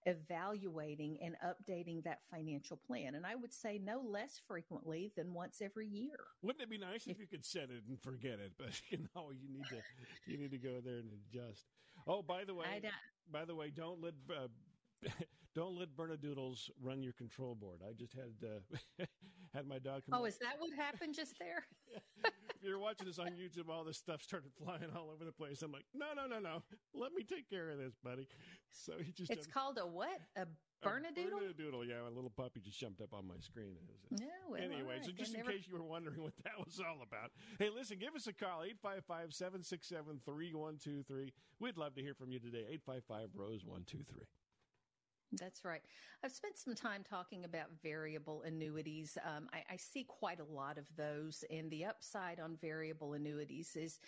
evaluating 0.07 1.17
and 1.21 1.35
updating 1.45 2.03
that 2.03 2.19
financial 2.31 2.77
plan. 2.77 3.15
And 3.15 3.25
I 3.25 3.35
would 3.35 3.53
say 3.53 3.79
no 3.83 4.01
less 4.01 4.41
frequently 4.47 5.11
than 5.15 5.33
once 5.33 5.61
every 5.61 5.87
year. 5.87 6.17
Wouldn't 6.41 6.63
it 6.63 6.69
be 6.69 6.77
nice 6.77 7.05
if, 7.05 7.13
if 7.13 7.19
you 7.19 7.27
could 7.27 7.45
set 7.45 7.63
it 7.63 7.83
and 7.87 8.01
forget 8.01 8.39
it? 8.39 8.53
But 8.57 8.81
you 8.89 8.99
know, 9.15 9.31
you 9.31 9.49
need 9.49 9.65
to 9.69 10.31
you 10.31 10.37
need 10.37 10.51
to 10.51 10.57
go 10.57 10.79
there 10.83 10.99
and 10.99 11.11
adjust. 11.11 11.65
Oh, 12.07 12.21
by 12.21 12.45
the 12.45 12.55
way, 12.55 12.65
by 13.31 13.45
the 13.45 13.55
way, 13.55 13.69
don't 13.69 14.01
let 14.01 14.13
uh, 14.29 14.47
don't 15.57 15.75
let 15.75 15.89
Bernedoodles 15.97 16.69
run 16.83 17.01
your 17.01 17.13
control 17.13 17.55
board. 17.55 17.81
I 17.81 17.91
just 17.93 18.13
had 18.13 18.29
uh, 18.45 19.05
had 19.55 19.65
my 19.65 19.79
dog. 19.79 20.03
oh, 20.13 20.25
is 20.25 20.37
that 20.37 20.53
what 20.59 20.69
happened 20.77 21.15
just 21.15 21.39
there? 21.39 21.65
if 22.25 22.61
you're 22.61 22.77
watching 22.77 23.07
this 23.07 23.17
on 23.17 23.29
YouTube, 23.29 23.67
all 23.67 23.83
this 23.83 23.97
stuff 23.97 24.21
started 24.21 24.51
flying 24.63 24.91
all 24.95 25.09
over 25.11 25.25
the 25.25 25.31
place. 25.31 25.63
I'm 25.63 25.71
like, 25.71 25.85
no, 25.95 26.13
no, 26.15 26.27
no, 26.27 26.37
no. 26.37 26.61
Let 26.93 27.11
me 27.11 27.23
take 27.23 27.49
care 27.49 27.71
of 27.71 27.79
this, 27.79 27.95
buddy. 28.03 28.27
So 28.69 28.93
he 29.03 29.11
just. 29.11 29.31
It's 29.31 29.47
called 29.47 29.79
a 29.81 29.87
what? 29.87 30.21
A 30.35 30.45
Bernedoodle? 30.85 31.41
A 31.41 31.53
Bernedoodle, 31.53 31.89
yeah. 31.89 32.07
A 32.07 32.13
little 32.13 32.29
puppy 32.37 32.59
just 32.59 32.79
jumped 32.79 33.01
up 33.01 33.11
on 33.11 33.27
my 33.27 33.39
screen. 33.39 33.77
No, 34.11 34.27
well, 34.51 34.61
anyway, 34.61 34.97
right. 34.97 35.05
so 35.05 35.11
just 35.11 35.33
in 35.33 35.39
never... 35.39 35.53
case 35.53 35.63
you 35.67 35.73
were 35.73 35.83
wondering 35.83 36.21
what 36.21 36.37
that 36.43 36.53
was 36.63 36.79
all 36.79 37.01
about. 37.01 37.31
Hey, 37.57 37.71
listen, 37.75 37.97
give 37.97 38.13
us 38.13 38.27
a 38.27 38.33
call, 38.33 38.61
855 38.61 39.33
767 39.33 40.21
3123. 40.23 41.33
We'd 41.59 41.77
love 41.77 41.95
to 41.95 42.01
hear 42.03 42.13
from 42.13 42.31
you 42.31 42.37
today, 42.37 42.77
855 42.85 43.29
Rose 43.33 43.65
123. 43.65 44.21
That's 45.33 45.65
right. 45.65 45.81
I've 46.23 46.31
spent 46.31 46.57
some 46.57 46.73
time 46.73 47.03
talking 47.07 47.43
about 47.43 47.67
variable 47.83 48.43
annuities. 48.43 49.17
Um, 49.25 49.49
I, 49.53 49.73
I, 49.73 49.75
see 49.75 50.05
quite 50.05 50.39
a 50.39 50.53
lot 50.53 50.77
of 50.77 50.85
those, 50.95 51.43
and 51.51 51.69
the 51.69 51.83
upside 51.83 52.39
on 52.39 52.57
variable 52.61 53.13
annuities 53.13 53.75
is 53.75 53.99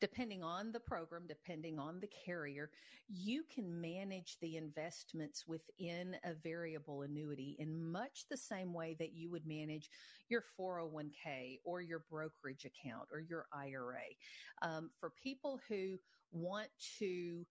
depending 0.00 0.44
on 0.44 0.70
the 0.70 0.78
program, 0.78 1.24
depending 1.26 1.80
on 1.80 1.98
the 1.98 2.08
carrier, 2.24 2.70
you 3.08 3.42
can 3.52 3.80
manage 3.80 4.38
the 4.40 4.56
investments 4.56 5.48
within 5.48 6.16
a 6.24 6.34
variable 6.34 7.02
annuity 7.02 7.56
in 7.58 7.90
much 7.90 8.26
the 8.30 8.36
same 8.36 8.72
way 8.72 8.94
that 9.00 9.12
you 9.12 9.30
would 9.30 9.46
manage 9.46 9.90
your 10.28 10.44
401k 10.58 11.58
or 11.64 11.80
your 11.80 12.04
brokerage 12.08 12.64
account 12.64 13.08
or 13.12 13.18
your 13.18 13.46
IRA. 13.52 14.14
Um, 14.62 14.90
for 15.00 15.10
people 15.10 15.60
who 15.68 15.98
want 16.30 16.68
to 16.98 17.44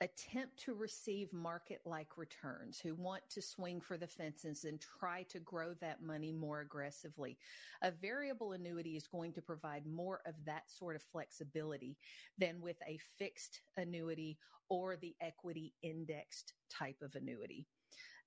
attempt 0.00 0.56
to 0.58 0.74
receive 0.74 1.32
market 1.32 1.80
like 1.84 2.16
returns, 2.16 2.78
who 2.78 2.94
want 2.94 3.22
to 3.30 3.42
swing 3.42 3.80
for 3.80 3.96
the 3.96 4.06
fences 4.06 4.64
and 4.64 4.80
try 4.80 5.24
to 5.24 5.40
grow 5.40 5.74
that 5.80 6.02
money 6.02 6.32
more 6.32 6.60
aggressively. 6.60 7.36
A 7.82 7.90
variable 7.90 8.52
annuity 8.52 8.96
is 8.96 9.06
going 9.08 9.32
to 9.32 9.42
provide 9.42 9.86
more 9.86 10.20
of 10.26 10.34
that 10.46 10.70
sort 10.70 10.96
of 10.96 11.02
flexibility 11.02 11.96
than 12.38 12.60
with 12.60 12.76
a 12.86 12.98
fixed 13.18 13.60
annuity 13.76 14.38
or 14.68 14.96
the 14.96 15.14
equity 15.20 15.74
indexed 15.82 16.54
type 16.70 17.02
of 17.02 17.14
annuity. 17.14 17.66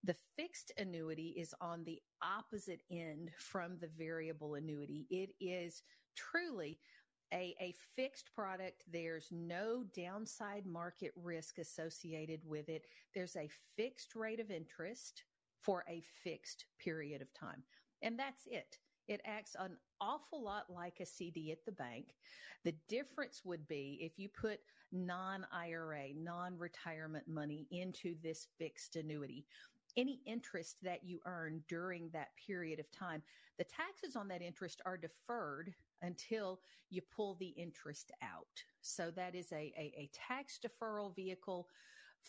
The 0.04 0.16
fixed 0.36 0.72
annuity 0.78 1.36
is 1.38 1.54
on 1.62 1.84
the 1.84 2.02
opposite 2.24 2.82
end 2.92 3.30
from 3.38 3.78
the 3.80 3.90
variable 3.98 4.56
annuity. 4.56 5.06
It 5.12 5.30
is 5.40 5.84
truly 6.16 6.80
a, 7.34 7.56
a 7.60 7.74
fixed 7.96 8.30
product. 8.34 8.84
There's 8.92 9.28
no 9.32 9.84
downside 9.96 10.66
market 10.66 11.12
risk 11.16 11.58
associated 11.58 12.42
with 12.46 12.70
it. 12.70 12.86
There's 13.14 13.36
a 13.36 13.50
fixed 13.76 14.16
rate 14.16 14.40
of 14.40 14.52
interest 14.52 15.24
for 15.60 15.84
a 15.88 16.02
fixed 16.24 16.66
period 16.80 17.22
of 17.22 17.34
time. 17.34 17.64
And 18.02 18.18
that's 18.18 18.48
it. 18.48 18.78
It 19.08 19.22
acts 19.26 19.56
an 19.60 19.78
awful 20.00 20.44
lot 20.44 20.66
like 20.70 21.00
a 21.00 21.06
CD 21.06 21.52
at 21.52 21.66
the 21.66 21.72
bank. 21.72 22.16
The 22.64 22.76
difference 22.88 23.42
would 23.44 23.68
be 23.68 24.00
if 24.02 24.18
you 24.18 24.30
put 24.30 24.60
non 24.92 25.46
IRA, 25.52 26.10
non 26.16 26.58
retirement 26.58 27.28
money 27.28 27.68
into 27.72 28.16
this 28.22 28.48
fixed 28.58 28.96
annuity. 28.96 29.46
Any 29.98 30.22
interest 30.26 30.78
that 30.84 31.04
you 31.04 31.20
earn 31.26 31.64
during 31.68 32.10
that 32.10 32.30
period 32.48 32.80
of 32.80 32.90
time, 32.92 33.22
the 33.58 33.66
taxes 33.66 34.16
on 34.16 34.28
that 34.30 34.42
interest 34.42 34.82
are 34.86 34.98
deferred 34.98 35.74
until 36.02 36.60
you 36.90 37.02
pull 37.16 37.36
the 37.36 37.50
interest 37.50 38.12
out. 38.24 38.64
So 38.82 39.12
that 39.12 39.36
is 39.36 39.52
a, 39.52 39.74
a, 39.78 39.94
a 39.98 40.10
tax 40.14 40.60
deferral 40.64 41.16
vehicle 41.16 41.68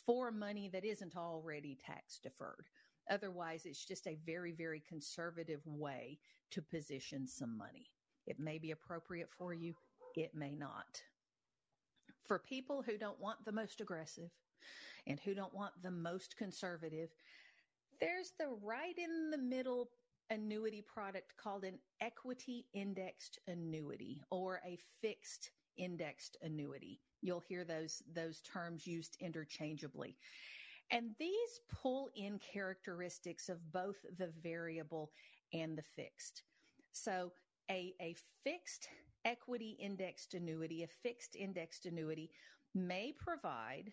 for 0.06 0.30
money 0.30 0.68
that 0.72 0.84
isn't 0.84 1.16
already 1.16 1.78
tax 1.84 2.18
deferred. 2.18 2.68
Otherwise, 3.10 3.66
it's 3.66 3.84
just 3.84 4.06
a 4.06 4.18
very, 4.24 4.52
very 4.52 4.80
conservative 4.80 5.60
way 5.66 6.18
to 6.50 6.62
position 6.62 7.26
some 7.26 7.56
money. 7.56 7.90
It 8.26 8.38
may 8.38 8.58
be 8.58 8.70
appropriate 8.70 9.30
for 9.30 9.52
you, 9.52 9.74
it 10.16 10.34
may 10.34 10.54
not. 10.54 11.02
For 12.24 12.38
people 12.38 12.82
who 12.82 12.96
don't 12.96 13.20
want 13.20 13.44
the 13.44 13.52
most 13.52 13.80
aggressive 13.80 14.30
and 15.06 15.18
who 15.20 15.34
don't 15.34 15.54
want 15.54 15.72
the 15.82 15.90
most 15.90 16.36
conservative, 16.36 17.10
there's 18.02 18.32
the 18.36 18.48
right 18.62 18.98
in 18.98 19.30
the 19.30 19.38
middle 19.38 19.88
annuity 20.30 20.82
product 20.82 21.34
called 21.36 21.62
an 21.62 21.78
equity 22.00 22.66
indexed 22.74 23.38
annuity 23.46 24.20
or 24.30 24.60
a 24.66 24.76
fixed 25.00 25.52
indexed 25.76 26.36
annuity. 26.42 27.00
You'll 27.20 27.44
hear 27.48 27.64
those, 27.64 28.02
those 28.12 28.40
terms 28.42 28.88
used 28.88 29.16
interchangeably. 29.20 30.16
And 30.90 31.10
these 31.20 31.60
pull 31.70 32.10
in 32.16 32.40
characteristics 32.40 33.48
of 33.48 33.72
both 33.72 33.96
the 34.18 34.32
variable 34.42 35.12
and 35.52 35.78
the 35.78 35.84
fixed. 35.94 36.42
So 36.90 37.30
a, 37.70 37.94
a 38.00 38.16
fixed 38.42 38.88
equity 39.24 39.76
indexed 39.80 40.34
annuity, 40.34 40.82
a 40.82 40.88
fixed 40.88 41.36
indexed 41.36 41.86
annuity 41.86 42.30
may 42.74 43.14
provide 43.16 43.92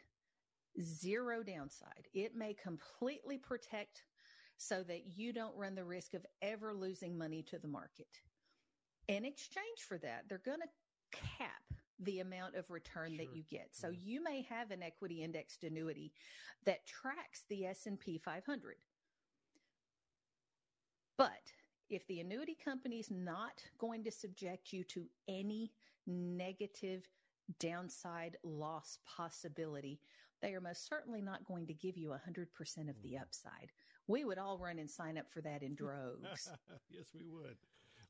zero 0.81 1.43
downside. 1.43 2.07
It 2.13 2.35
may 2.35 2.53
completely 2.53 3.37
protect 3.37 4.03
so 4.57 4.83
that 4.83 5.17
you 5.17 5.31
don't 5.31 5.55
run 5.55 5.75
the 5.75 5.85
risk 5.85 6.13
of 6.13 6.25
ever 6.41 6.73
losing 6.73 7.17
money 7.17 7.43
to 7.43 7.57
the 7.57 7.67
market. 7.67 8.19
In 9.07 9.25
exchange 9.25 9.83
for 9.87 9.97
that, 9.99 10.25
they're 10.27 10.41
going 10.45 10.59
to 10.59 11.17
cap 11.17 11.63
the 11.99 12.19
amount 12.19 12.55
of 12.55 12.69
return 12.69 13.15
sure. 13.15 13.25
that 13.25 13.35
you 13.35 13.43
get. 13.49 13.69
So 13.71 13.89
yeah. 13.89 13.99
you 14.03 14.23
may 14.23 14.45
have 14.49 14.71
an 14.71 14.83
equity 14.83 15.23
indexed 15.23 15.63
annuity 15.63 16.11
that 16.65 16.85
tracks 16.85 17.43
the 17.49 17.65
S&P 17.65 18.17
500. 18.17 18.75
But 21.17 21.31
if 21.89 22.05
the 22.07 22.19
annuity 22.19 22.57
company's 22.63 23.11
not 23.11 23.63
going 23.77 24.03
to 24.03 24.11
subject 24.11 24.71
you 24.71 24.83
to 24.85 25.05
any 25.27 25.71
negative 26.05 27.07
downside 27.59 28.37
loss 28.43 28.99
possibility, 29.05 29.99
they 30.41 30.53
are 30.53 30.61
most 30.61 30.87
certainly 30.87 31.21
not 31.21 31.45
going 31.45 31.67
to 31.67 31.73
give 31.73 31.97
you 31.97 32.09
100% 32.09 32.89
of 32.89 33.01
the 33.01 33.13
mm. 33.13 33.21
upside. 33.21 33.71
We 34.07 34.25
would 34.25 34.37
all 34.37 34.57
run 34.57 34.79
and 34.79 34.89
sign 34.89 35.17
up 35.17 35.29
for 35.31 35.41
that 35.41 35.61
in 35.61 35.75
droves. 35.75 36.49
yes, 36.89 37.05
we 37.13 37.27
would. 37.27 37.57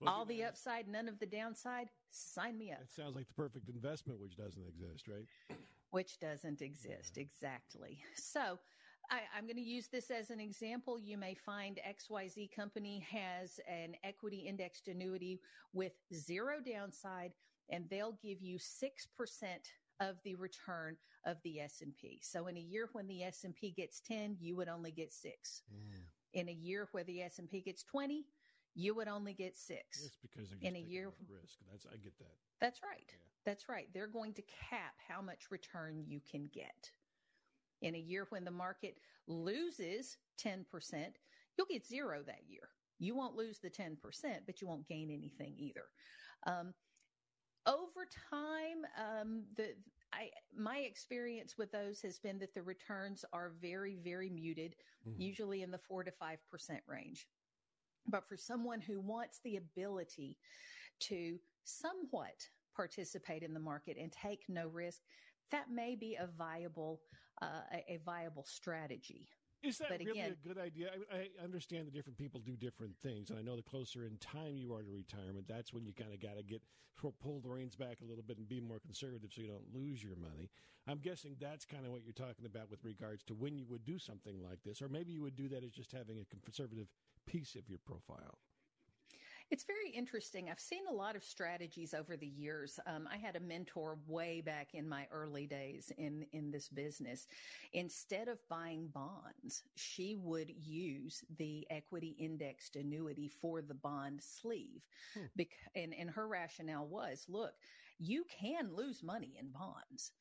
Well, 0.02 0.14
all 0.14 0.26
the 0.26 0.44
upside, 0.44 0.88
none 0.88 1.10
of 1.10 1.20
the 1.20 1.26
downside. 1.26 1.90
Sign 2.12 2.58
me 2.58 2.72
up. 2.72 2.80
It 2.82 2.92
sounds 2.96 3.16
like 3.16 3.28
the 3.28 3.34
perfect 3.34 3.68
investment, 3.70 4.20
which 4.20 4.38
doesn't 4.38 4.64
exist, 4.66 5.08
right? 5.08 5.58
Which 5.92 6.20
doesn't 6.20 6.62
exist, 6.62 7.14
yeah. 7.18 7.24
exactly. 7.24 8.00
So, 8.16 8.60
I, 9.12 9.38
am 9.38 9.46
going 9.46 9.56
to 9.56 9.62
use 9.62 9.88
this 9.88 10.12
as 10.12 10.30
an 10.30 10.40
example. 10.40 11.00
You 11.00 11.18
may 11.18 11.34
find 11.34 11.80
XYZ 11.88 12.52
company 12.56 13.06
has 13.10 13.60
an 13.68 13.96
equity 14.04 14.46
indexed 14.48 14.88
annuity 14.88 15.42
with 15.74 15.94
zero 16.14 16.58
downside, 16.66 17.32
and 17.70 17.86
they'll 17.90 18.18
give 18.22 18.42
you 18.42 18.58
6% 18.58 18.88
of 20.00 20.16
the 20.24 20.36
return 20.36 20.98
of 21.26 21.38
the 21.44 21.60
S&P. 21.60 22.20
So 22.24 22.48
in 22.48 22.58
a 22.58 22.62
year 22.62 22.90
when 22.94 23.08
the 23.08 23.24
S&P 23.24 23.72
gets 23.72 24.00
10, 24.02 24.38
you 24.40 24.56
would 24.56 24.70
only 24.70 24.92
get 24.92 25.14
6. 25.14 25.64
Mm. 25.74 26.00
In 26.34 26.50
a 26.50 26.54
year 26.54 26.88
where 26.92 27.04
the 27.04 27.22
S&P 27.22 27.62
gets 27.62 27.84
20, 27.84 28.26
you 28.76 28.96
would 28.96 29.08
only 29.08 29.34
get 29.34 29.58
6. 29.58 29.80
It's 29.92 30.18
because 30.22 30.50
they're 30.50 30.70
in 30.70 30.76
a 30.76 30.80
year 30.80 31.12
risk. 31.28 31.58
That's 31.72 31.86
I 31.86 31.98
get 31.98 32.18
that. 32.20 32.36
That's 32.62 32.82
right. 32.84 33.06
Yeah. 33.08 33.16
That's 33.46 33.68
right. 33.68 33.88
They're 33.94 34.08
going 34.08 34.34
to 34.34 34.42
cap 34.70 34.96
how 35.08 35.22
much 35.22 35.52
return 35.52 36.04
you 36.08 36.22
can 36.30 36.50
get. 36.54 36.92
In 37.82 37.96
a 37.96 38.00
year 38.00 38.28
when 38.30 38.44
the 38.44 38.52
market 38.52 38.98
loses 39.28 40.18
10%, 40.44 40.66
you'll 41.58 41.68
get 41.68 41.86
zero 41.86 42.22
that 42.26 42.44
year. 42.48 42.70
You 43.00 43.16
won't 43.16 43.36
lose 43.36 43.60
the 43.60 43.70
10%, 43.70 43.96
but 44.46 44.62
you 44.62 44.68
won't 44.68 44.88
gain 44.88 45.10
anything 45.10 45.56
either. 45.58 45.86
Um, 46.46 46.74
over 47.70 48.08
time, 48.32 48.84
um, 48.98 49.44
the 49.56 49.76
I 50.12 50.30
my 50.58 50.78
experience 50.80 51.56
with 51.58 51.72
those 51.72 52.02
has 52.02 52.18
been 52.20 52.40
that 52.40 52.54
the 52.54 52.64
returns 52.64 53.24
are 53.32 53.52
very, 53.62 53.96
very 54.04 54.30
muted, 54.30 54.76
mm-hmm. 55.08 55.22
usually 55.22 55.62
in 55.62 55.72
the 55.72 55.78
four 55.78 56.04
to 56.04 56.12
five 56.12 56.40
percent 56.50 56.82
range. 56.88 57.28
But 58.08 58.28
for 58.28 58.36
someone 58.36 58.82
who 58.82 59.00
wants 59.00 59.40
the 59.44 59.58
ability 59.58 60.38
to 61.02 61.38
somewhat 61.64 62.48
participate 62.76 63.44
in 63.44 63.54
the 63.54 63.60
market 63.60 63.98
and 64.00 64.12
take 64.12 64.46
no 64.48 64.68
risk, 64.68 65.02
that 65.52 65.72
may 65.72 65.96
be 65.96 66.16
a 66.16 66.28
viable 66.38 67.02
uh, 67.42 67.62
a, 67.74 67.94
a, 67.94 68.00
viable 68.06 68.46
strategy. 68.46 69.30
Is 69.62 69.78
that 69.80 69.90
but 69.90 70.00
really 70.00 70.12
again, 70.12 70.36
a 70.44 70.48
good 70.48 70.58
idea? 70.58 70.90
I, 71.12 71.18
I, 71.18 71.44
understand 71.44 71.88
that 71.88 71.94
different 71.94 72.18
people 72.18 72.40
do 72.40 72.56
different 72.56 72.96
things, 72.98 73.30
and 73.30 73.38
I 73.38 73.42
know 73.42 73.58
the 73.58 73.62
closer 73.62 74.06
in 74.06 74.18
time 74.18 74.56
you 74.56 74.74
are 74.74 74.82
to 74.84 74.90
retirement, 74.90 75.48
that's 75.48 75.74
when 75.74 75.86
you 75.86 75.94
kind 75.94 76.14
of 76.14 76.22
got 76.22 76.38
to 76.38 76.44
get 76.44 76.62
pull 77.22 77.40
the 77.40 77.50
reins 77.50 77.76
back 77.76 77.98
a 78.02 78.06
little 78.06 78.24
bit 78.24 78.38
and 78.38 78.48
be 78.48 78.60
more 78.60 78.80
conservative 78.80 79.32
so 79.34 79.42
you 79.42 79.48
don't 79.48 79.74
lose 79.74 80.04
your 80.04 80.16
money. 80.16 80.50
I'm 80.88 81.00
guessing 81.00 81.36
that's 81.40 81.66
kind 81.66 81.86
of 81.86 81.92
what 81.92 82.04
you're 82.04 82.14
talking 82.14 82.46
about 82.46 82.70
with 82.70 82.84
regards 82.84 83.24
to 83.26 83.34
when 83.34 83.58
you 83.58 83.66
would 83.70 83.86
do 83.86 84.00
something 84.00 84.42
like 84.44 84.64
this, 84.66 84.82
or 84.82 84.90
maybe 84.90 85.12
you 85.12 85.22
would 85.22 85.36
do 85.36 85.48
that 85.50 85.64
as 85.64 85.72
just 85.72 85.92
having 85.92 86.20
a 86.20 86.26
conservative 86.44 86.88
piece 87.26 87.56
of 87.56 87.70
your 87.70 87.80
profile. 87.86 88.40
It's 89.52 89.64
very 89.64 89.90
interesting. 89.90 90.50
I've 90.50 90.60
seen 90.60 90.84
a 90.88 90.94
lot 90.94 91.16
of 91.16 91.24
strategies 91.24 91.96
over 91.96 92.16
the 92.16 92.28
years. 92.28 92.80
Um, 92.86 93.10
I 93.12 93.18
had 93.18 93.36
a 93.36 93.40
mentor 93.40 93.98
way 94.08 94.42
back 94.42 94.76
in 94.76 94.88
my 94.88 95.08
early 95.12 95.48
days 95.48 95.92
in, 95.98 96.26
in 96.34 96.52
this 96.52 96.70
business. 96.70 97.26
Instead 97.74 98.28
of 98.28 98.38
buying 98.48 98.90
bonds, 98.94 99.64
she 99.76 100.16
would 100.16 100.52
use 100.56 101.24
the 101.38 101.66
equity 101.72 102.16
indexed 102.20 102.76
annuity 102.76 103.28
for 103.28 103.64
the 103.64 103.74
bond 103.74 104.22
sleeve. 104.22 104.84
Hmm. 105.16 105.26
Bec- 105.36 105.48
and, 105.76 105.96
and 105.96 106.12
her 106.12 106.28
rationale 106.28 106.86
was, 106.86 107.26
look, 107.28 107.54
you 107.98 108.26
can 108.30 108.76
lose 108.76 109.02
money 109.02 109.36
in 109.40 109.50
bonds. 109.50 110.12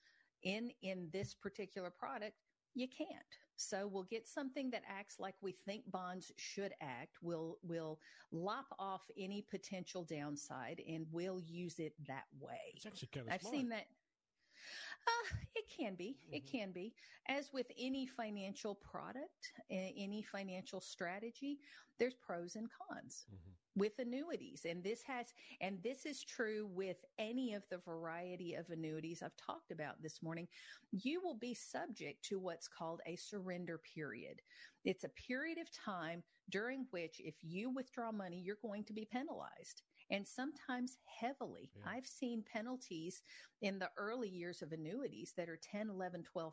In, 0.43 0.71
in 0.83 1.09
this 1.13 1.35
particular 1.35 1.91
product, 1.91 2.37
you 2.75 2.89
can't. 2.89 3.11
So 3.57 3.89
we'll 3.91 4.05
get 4.05 4.29
something 4.29 4.71
that 4.71 4.83
acts 4.89 5.17
like 5.19 5.35
we 5.43 5.53
think 5.53 5.83
bonds 5.91 6.31
should 6.37 6.73
act. 6.81 7.17
We'll, 7.23 7.59
we'll 7.63 7.99
lop 8.31 8.67
off 8.79 9.03
any 9.19 9.45
potential 9.51 10.05
downside 10.05 10.81
and 10.89 11.07
we'll 11.11 11.41
use 11.41 11.81
it 11.81 11.95
that 12.07 12.27
way. 12.39 12.73
It's 12.77 12.87
actually 12.87 13.09
kind 13.13 13.27
of 13.27 13.33
I've 13.35 13.41
smart. 13.41 13.55
seen 13.55 13.69
that. 13.71 13.87
Uh, 15.07 15.37
it 15.55 15.65
can 15.75 15.95
be. 15.95 16.17
Mm-hmm. 16.27 16.35
It 16.35 16.51
can 16.51 16.73
be. 16.73 16.95
As 17.29 17.51
with 17.53 17.67
any 17.79 18.07
financial 18.07 18.75
product, 18.75 19.53
any 19.71 20.23
financial 20.23 20.81
strategy, 20.81 21.59
there's 21.99 22.15
pros 22.15 22.57
and 22.57 22.69
cons. 22.71 23.27
Mm-hmm 23.33 23.53
with 23.79 23.99
annuities. 23.99 24.67
And 24.69 24.83
this 24.83 25.03
has, 25.05 25.33
and 25.61 25.79
this 25.83 26.05
is 26.05 26.23
true 26.23 26.69
with 26.75 26.97
any 27.19 27.55
of 27.55 27.63
the 27.71 27.79
variety 27.79 28.55
of 28.55 28.69
annuities 28.71 29.23
I've 29.23 29.37
talked 29.37 29.71
about 29.71 30.03
this 30.03 30.23
morning. 30.23 30.49
You 30.91 31.21
will 31.23 31.37
be 31.37 31.55
subject 31.55 32.25
to 32.25 32.39
what's 32.39 32.69
called 32.69 33.01
a 33.07 33.17
surrender 33.17 33.81
period. 33.95 34.43
It's 34.85 35.05
a 35.05 35.11
period 35.11 35.59
of 35.59 35.71
time 35.73 36.23
during 36.51 36.87
which 36.91 37.21
if 37.21 37.35
you 37.43 37.71
withdraw 37.71 38.11
money, 38.11 38.41
you're 38.45 38.57
going 38.63 38.85
to 38.85 38.93
be 38.93 39.09
penalized 39.11 39.83
and 40.11 40.27
sometimes 40.27 40.99
heavily. 41.05 41.71
Yeah. 41.77 41.91
I've 41.91 42.07
seen 42.07 42.45
penalties 42.51 43.23
in 43.61 43.79
the 43.79 43.91
early 43.97 44.29
years 44.29 44.63
of 44.63 44.73
annuities 44.73 45.33
that 45.37 45.49
are 45.49 45.59
10, 45.61 45.91
11, 45.91 46.25
12%. 46.37 46.53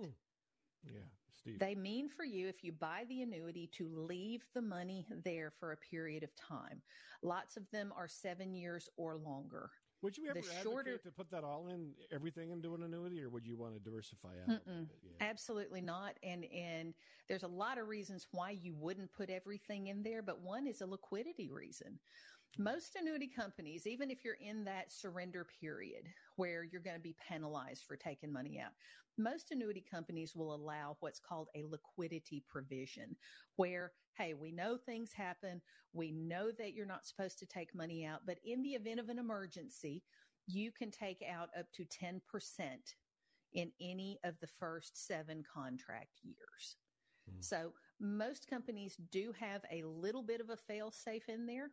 Mm. 0.00 0.12
Yeah. 0.84 1.00
Steve. 1.40 1.58
They 1.58 1.74
mean 1.74 2.08
for 2.08 2.24
you, 2.24 2.48
if 2.48 2.62
you 2.62 2.72
buy 2.72 3.04
the 3.08 3.22
annuity, 3.22 3.70
to 3.78 3.88
leave 3.88 4.44
the 4.54 4.60
money 4.60 5.06
there 5.24 5.50
for 5.58 5.72
a 5.72 5.76
period 5.76 6.22
of 6.22 6.30
time. 6.36 6.82
Lots 7.22 7.56
of 7.56 7.70
them 7.70 7.92
are 7.96 8.08
seven 8.08 8.52
years 8.52 8.88
or 8.96 9.16
longer. 9.16 9.70
Would 10.02 10.16
you 10.16 10.28
ever 10.30 10.40
the 10.40 10.46
shorter, 10.62 10.96
to 10.96 11.10
put 11.10 11.30
that 11.30 11.44
all 11.44 11.68
in 11.68 11.92
everything 12.10 12.50
into 12.50 12.74
an 12.74 12.82
annuity, 12.82 13.22
or 13.22 13.28
would 13.28 13.46
you 13.46 13.56
want 13.56 13.74
to 13.74 13.80
diversify 13.80 14.28
out? 14.28 14.60
Yeah. 14.66 15.28
Absolutely 15.28 15.82
not. 15.82 16.14
And 16.22 16.46
and 16.46 16.94
there's 17.28 17.42
a 17.42 17.48
lot 17.48 17.76
of 17.76 17.86
reasons 17.88 18.26
why 18.30 18.50
you 18.50 18.74
wouldn't 18.74 19.12
put 19.12 19.28
everything 19.28 19.88
in 19.88 20.02
there, 20.02 20.22
but 20.22 20.40
one 20.40 20.66
is 20.66 20.80
a 20.80 20.86
liquidity 20.86 21.50
reason. 21.50 21.98
Most 22.58 22.96
annuity 23.00 23.28
companies, 23.28 23.86
even 23.86 24.10
if 24.10 24.24
you're 24.24 24.34
in 24.34 24.64
that 24.64 24.92
surrender 24.92 25.46
period 25.60 26.08
where 26.36 26.64
you're 26.64 26.82
going 26.82 26.96
to 26.96 27.02
be 27.02 27.16
penalized 27.28 27.84
for 27.86 27.96
taking 27.96 28.32
money 28.32 28.60
out, 28.60 28.72
most 29.18 29.50
annuity 29.50 29.84
companies 29.88 30.34
will 30.34 30.54
allow 30.54 30.96
what's 31.00 31.20
called 31.20 31.48
a 31.54 31.64
liquidity 31.64 32.42
provision 32.48 33.16
where, 33.56 33.92
hey, 34.16 34.34
we 34.34 34.50
know 34.50 34.76
things 34.76 35.12
happen. 35.12 35.60
We 35.92 36.10
know 36.10 36.50
that 36.58 36.74
you're 36.74 36.86
not 36.86 37.06
supposed 37.06 37.38
to 37.40 37.46
take 37.46 37.74
money 37.74 38.04
out, 38.04 38.20
but 38.26 38.38
in 38.44 38.62
the 38.62 38.70
event 38.70 39.00
of 39.00 39.08
an 39.08 39.18
emergency, 39.18 40.02
you 40.46 40.72
can 40.72 40.90
take 40.90 41.22
out 41.30 41.50
up 41.58 41.66
to 41.74 41.84
10% 41.84 42.20
in 43.52 43.70
any 43.80 44.18
of 44.24 44.34
the 44.40 44.46
first 44.46 45.06
seven 45.06 45.42
contract 45.52 46.20
years. 46.22 46.76
Mm. 47.30 47.44
So 47.44 47.72
most 48.00 48.48
companies 48.48 48.96
do 49.10 49.32
have 49.38 49.62
a 49.70 49.84
little 49.84 50.22
bit 50.22 50.40
of 50.40 50.50
a 50.50 50.56
fail 50.56 50.90
safe 50.90 51.28
in 51.28 51.46
there. 51.46 51.70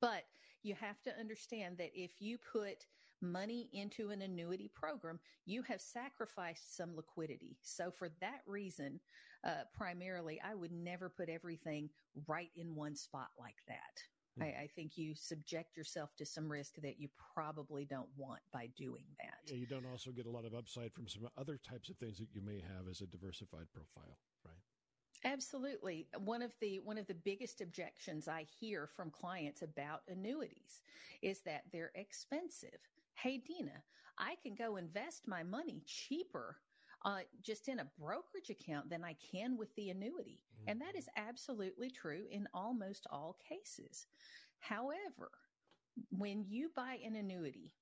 But 0.00 0.24
you 0.62 0.74
have 0.74 1.02
to 1.02 1.18
understand 1.18 1.78
that 1.78 1.90
if 1.94 2.20
you 2.20 2.38
put 2.52 2.86
money 3.20 3.68
into 3.72 4.10
an 4.10 4.22
annuity 4.22 4.70
program, 4.74 5.18
you 5.44 5.62
have 5.62 5.80
sacrificed 5.80 6.76
some 6.76 6.94
liquidity. 6.94 7.56
So 7.62 7.90
for 7.90 8.10
that 8.20 8.42
reason, 8.46 9.00
uh, 9.44 9.64
primarily, 9.76 10.40
I 10.44 10.54
would 10.54 10.72
never 10.72 11.08
put 11.08 11.28
everything 11.28 11.90
right 12.26 12.50
in 12.56 12.74
one 12.74 12.96
spot 12.96 13.28
like 13.38 13.56
that. 13.68 14.02
Hmm. 14.36 14.42
I, 14.44 14.46
I, 14.46 14.68
think 14.74 14.96
you 14.96 15.14
subject 15.14 15.76
yourself 15.76 16.10
to 16.18 16.26
some 16.26 16.50
risk 16.50 16.74
that 16.82 16.98
you 16.98 17.08
probably 17.34 17.84
don't 17.84 18.08
want 18.16 18.40
by 18.52 18.68
doing 18.76 19.04
that. 19.18 19.50
Yeah, 19.52 19.56
you 19.58 19.66
don't 19.66 19.86
also 19.90 20.10
get 20.10 20.26
a 20.26 20.30
lot 20.30 20.44
of 20.44 20.54
upside 20.54 20.92
from 20.92 21.06
some 21.06 21.28
other 21.36 21.58
types 21.68 21.88
of 21.88 21.96
things 21.96 22.18
that 22.18 22.28
you 22.32 22.40
may 22.42 22.60
have 22.60 22.88
as 22.90 23.00
a 23.00 23.06
diversified 23.06 23.66
profile, 23.72 24.18
right? 24.44 24.62
Absolutely. 25.24 26.06
One 26.24 26.42
of 26.42 26.52
the 26.60 26.78
one 26.80 26.98
of 26.98 27.06
the 27.06 27.14
biggest 27.14 27.60
objections 27.60 28.28
I 28.28 28.46
hear 28.60 28.86
from 28.86 29.10
clients 29.10 29.62
about 29.62 30.02
annuities 30.08 30.82
is 31.22 31.40
that 31.42 31.64
they're 31.72 31.92
expensive. 31.94 32.78
Hey 33.14 33.38
Dina, 33.38 33.82
I 34.18 34.36
can 34.42 34.54
go 34.54 34.76
invest 34.76 35.26
my 35.26 35.42
money 35.42 35.82
cheaper 35.86 36.58
uh, 37.04 37.20
just 37.42 37.68
in 37.68 37.80
a 37.80 37.90
brokerage 37.98 38.50
account 38.50 38.90
than 38.90 39.04
I 39.04 39.14
can 39.32 39.56
with 39.56 39.74
the 39.76 39.90
annuity. 39.90 40.40
Mm-hmm. 40.60 40.70
And 40.70 40.80
that 40.80 40.96
is 40.96 41.08
absolutely 41.16 41.90
true 41.90 42.24
in 42.30 42.48
almost 42.54 43.06
all 43.10 43.36
cases. 43.48 44.06
However, 44.60 45.30
when 46.10 46.44
you 46.48 46.70
buy 46.74 46.98
an 47.04 47.16
annuity, 47.16 47.74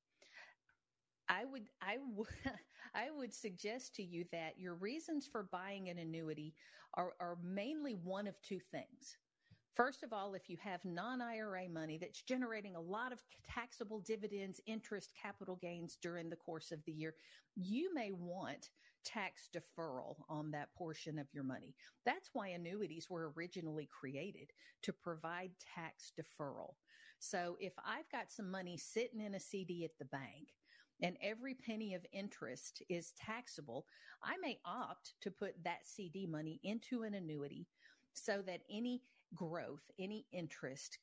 I 1.28 1.44
would 1.44 1.68
I 1.80 1.96
would 2.14 2.28
I 2.94 3.10
would 3.10 3.34
suggest 3.34 3.94
to 3.96 4.02
you 4.02 4.24
that 4.32 4.58
your 4.58 4.74
reasons 4.74 5.26
for 5.26 5.42
buying 5.44 5.88
an 5.88 5.98
annuity 5.98 6.54
are, 6.94 7.12
are 7.20 7.38
mainly 7.42 7.94
one 7.94 8.26
of 8.26 8.40
two 8.42 8.60
things. 8.70 9.16
First 9.74 10.02
of 10.02 10.12
all, 10.14 10.32
if 10.32 10.48
you 10.48 10.56
have 10.62 10.82
non 10.86 11.20
IRA 11.20 11.68
money 11.68 11.98
that's 11.98 12.22
generating 12.22 12.76
a 12.76 12.80
lot 12.80 13.12
of 13.12 13.22
taxable 13.46 14.00
dividends, 14.00 14.58
interest, 14.66 15.12
capital 15.20 15.56
gains 15.56 15.98
during 16.00 16.30
the 16.30 16.36
course 16.36 16.72
of 16.72 16.82
the 16.86 16.92
year, 16.92 17.14
you 17.54 17.92
may 17.92 18.10
want 18.10 18.70
tax 19.04 19.50
deferral 19.54 20.16
on 20.30 20.50
that 20.50 20.74
portion 20.74 21.18
of 21.18 21.26
your 21.32 21.44
money. 21.44 21.74
That's 22.06 22.30
why 22.32 22.48
annuities 22.48 23.10
were 23.10 23.32
originally 23.36 23.86
created 23.86 24.50
to 24.82 24.92
provide 24.94 25.50
tax 25.74 26.10
deferral. 26.18 26.74
So 27.18 27.56
if 27.60 27.74
I've 27.86 28.10
got 28.10 28.32
some 28.32 28.50
money 28.50 28.76
sitting 28.76 29.20
in 29.20 29.34
a 29.34 29.40
CD 29.40 29.84
at 29.84 29.98
the 29.98 30.04
bank 30.06 30.54
and 31.02 31.16
every 31.22 31.54
penny 31.54 31.94
of 31.94 32.06
interest 32.12 32.82
is 32.88 33.12
taxable, 33.18 33.86
I 34.22 34.36
may 34.38 34.58
opt 34.64 35.14
to 35.22 35.30
put 35.30 35.62
that 35.64 35.86
CD 35.86 36.26
money 36.26 36.60
into 36.62 37.02
an 37.02 37.14
annuity 37.14 37.66
so 38.14 38.42
that 38.46 38.62
any 38.70 39.02
growth, 39.34 39.82
any 39.98 40.26
interest 40.32 40.98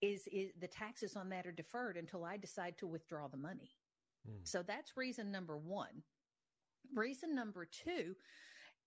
is, 0.00 0.28
is 0.32 0.50
the 0.60 0.68
taxes 0.68 1.16
on 1.16 1.28
that 1.30 1.46
are 1.46 1.52
deferred 1.52 1.96
until 1.96 2.24
I 2.24 2.36
decide 2.36 2.78
to 2.78 2.86
withdraw 2.86 3.26
the 3.28 3.36
money. 3.36 3.72
Mm. 4.28 4.46
So 4.46 4.62
that's 4.62 4.96
reason 4.96 5.32
number 5.32 5.56
one. 5.56 6.02
Reason 6.94 7.34
number 7.34 7.66
two 7.66 8.14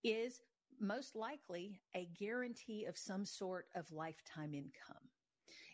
is 0.03 0.39
most 0.79 1.15
likely 1.15 1.81
a 1.95 2.09
guarantee 2.17 2.85
of 2.85 2.97
some 2.97 3.25
sort 3.25 3.65
of 3.75 3.91
lifetime 3.91 4.53
income. 4.53 5.03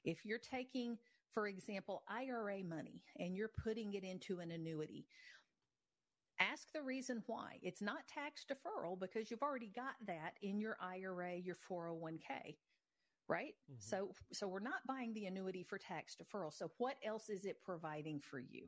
If 0.03 0.25
you're 0.25 0.39
taking, 0.39 0.97
for 1.33 1.47
example, 1.47 2.03
IRA 2.07 2.63
money 2.63 3.03
and 3.19 3.35
you're 3.35 3.51
putting 3.63 3.93
it 3.93 4.03
into 4.03 4.39
an 4.39 4.51
annuity, 4.51 5.05
ask 6.39 6.71
the 6.73 6.81
reason 6.81 7.23
why. 7.27 7.57
It's 7.61 7.81
not 7.81 8.07
tax 8.07 8.45
deferral 8.45 8.99
because 8.99 9.29
you've 9.29 9.43
already 9.43 9.71
got 9.75 9.95
that 10.05 10.33
in 10.41 10.59
your 10.59 10.77
IRA, 10.81 11.35
your 11.35 11.57
401k, 11.69 12.57
right? 13.27 13.53
Mm-hmm. 13.71 13.79
So 13.79 14.11
so 14.31 14.47
we're 14.47 14.59
not 14.59 14.85
buying 14.87 15.13
the 15.13 15.25
annuity 15.25 15.63
for 15.63 15.77
tax 15.77 16.15
deferral. 16.15 16.53
So 16.53 16.71
what 16.77 16.95
else 17.05 17.29
is 17.29 17.45
it 17.45 17.63
providing 17.63 18.19
for 18.19 18.39
you? 18.39 18.67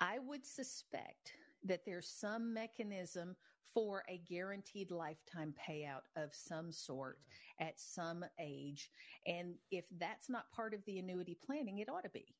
I 0.00 0.18
would 0.18 0.46
suspect 0.46 1.32
that 1.64 1.84
there's 1.84 2.08
some 2.08 2.54
mechanism 2.54 3.34
for 3.74 4.02
a 4.08 4.20
guaranteed 4.28 4.90
lifetime 4.90 5.54
payout 5.68 6.02
of 6.16 6.34
some 6.34 6.72
sort 6.72 7.18
at 7.60 7.78
some 7.78 8.24
age. 8.40 8.90
And 9.26 9.54
if 9.70 9.84
that's 9.98 10.28
not 10.28 10.50
part 10.52 10.74
of 10.74 10.84
the 10.86 10.98
annuity 10.98 11.36
planning, 11.44 11.78
it 11.78 11.88
ought 11.88 12.04
to 12.04 12.10
be. 12.10 12.34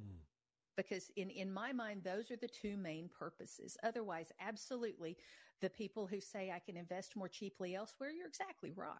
Hmm. 0.00 0.18
Because 0.76 1.10
in, 1.16 1.30
in 1.30 1.52
my 1.52 1.72
mind, 1.72 2.02
those 2.04 2.30
are 2.30 2.36
the 2.36 2.48
two 2.48 2.76
main 2.76 3.08
purposes. 3.18 3.76
Otherwise, 3.82 4.32
absolutely, 4.40 5.16
the 5.60 5.70
people 5.70 6.06
who 6.06 6.20
say 6.20 6.50
I 6.50 6.60
can 6.60 6.76
invest 6.76 7.16
more 7.16 7.28
cheaply 7.28 7.74
elsewhere, 7.74 8.10
you're 8.10 8.28
exactly 8.28 8.72
right. 8.74 8.94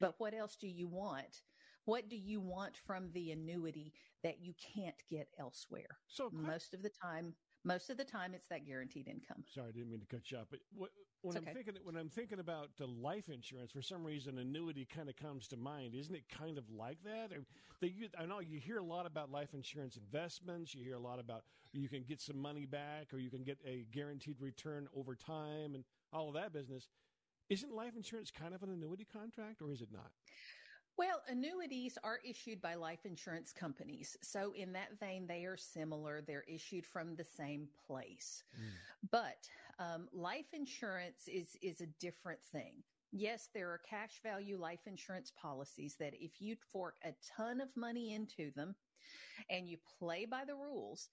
But 0.00 0.14
what 0.18 0.34
else 0.34 0.56
do 0.56 0.66
you 0.66 0.88
want? 0.88 1.42
What 1.84 2.08
do 2.08 2.16
you 2.16 2.40
want 2.40 2.76
from 2.86 3.10
the 3.12 3.32
annuity 3.32 3.92
that 4.22 4.40
you 4.40 4.54
can't 4.74 4.96
get 5.10 5.28
elsewhere? 5.38 5.98
So 6.06 6.30
most 6.32 6.74
of 6.74 6.82
the 6.82 6.90
time, 6.90 7.34
most 7.64 7.90
of 7.90 7.96
the 7.96 8.04
time, 8.04 8.34
it's 8.34 8.46
that 8.48 8.66
guaranteed 8.66 9.08
income. 9.08 9.44
Sorry, 9.54 9.68
I 9.68 9.72
didn't 9.72 9.90
mean 9.90 10.00
to 10.00 10.06
cut 10.06 10.30
you 10.30 10.38
off, 10.38 10.46
but 10.50 10.60
what, 10.74 10.90
when 11.22 11.36
I'm 11.36 11.44
thinking 11.44 11.74
when 11.84 11.96
I'm 11.96 12.08
thinking 12.08 12.40
about 12.40 12.70
the 12.76 12.86
life 12.86 13.28
insurance, 13.28 13.70
for 13.70 13.82
some 13.82 14.04
reason, 14.04 14.38
annuity 14.38 14.84
kind 14.84 15.08
of 15.08 15.16
comes 15.16 15.46
to 15.48 15.56
mind. 15.56 15.94
Isn't 15.94 16.14
it 16.14 16.24
kind 16.28 16.58
of 16.58 16.64
like 16.70 16.98
that? 17.04 17.30
They, 17.80 17.94
I 18.18 18.26
know 18.26 18.40
you 18.40 18.58
hear 18.58 18.78
a 18.78 18.84
lot 18.84 19.06
about 19.06 19.30
life 19.30 19.54
insurance 19.54 19.96
investments. 19.96 20.74
You 20.74 20.82
hear 20.82 20.96
a 20.96 21.00
lot 21.00 21.20
about 21.20 21.44
you 21.72 21.88
can 21.88 22.02
get 22.02 22.20
some 22.20 22.38
money 22.38 22.66
back, 22.66 23.12
or 23.12 23.18
you 23.18 23.30
can 23.30 23.44
get 23.44 23.58
a 23.64 23.86
guaranteed 23.92 24.36
return 24.40 24.88
over 24.96 25.14
time, 25.14 25.74
and 25.74 25.84
all 26.12 26.28
of 26.28 26.34
that 26.34 26.52
business. 26.52 26.88
Isn't 27.48 27.72
life 27.72 27.92
insurance 27.96 28.30
kind 28.30 28.54
of 28.54 28.62
an 28.62 28.70
annuity 28.70 29.06
contract, 29.10 29.62
or 29.62 29.72
is 29.72 29.80
it 29.80 29.92
not? 29.92 30.10
Well, 30.98 31.22
annuities 31.28 31.96
are 32.04 32.20
issued 32.24 32.60
by 32.60 32.74
life 32.74 33.04
insurance 33.04 33.52
companies. 33.52 34.16
So, 34.22 34.52
in 34.54 34.72
that 34.74 34.98
vein, 35.00 35.26
they 35.26 35.44
are 35.44 35.56
similar. 35.56 36.20
They're 36.20 36.44
issued 36.46 36.86
from 36.86 37.16
the 37.16 37.24
same 37.24 37.68
place. 37.86 38.42
Mm. 38.54 39.10
But 39.10 39.48
um, 39.78 40.08
life 40.12 40.52
insurance 40.52 41.28
is, 41.28 41.56
is 41.62 41.80
a 41.80 41.86
different 41.98 42.40
thing. 42.52 42.82
Yes, 43.10 43.48
there 43.52 43.68
are 43.68 43.80
cash 43.88 44.20
value 44.22 44.58
life 44.58 44.86
insurance 44.86 45.32
policies 45.40 45.96
that 45.98 46.14
if 46.18 46.40
you 46.40 46.56
fork 46.72 46.96
a 47.04 47.12
ton 47.36 47.60
of 47.60 47.68
money 47.76 48.14
into 48.14 48.50
them 48.52 48.74
and 49.50 49.68
you 49.68 49.76
play 49.98 50.24
by 50.24 50.44
the 50.46 50.54
rules, 50.54 51.10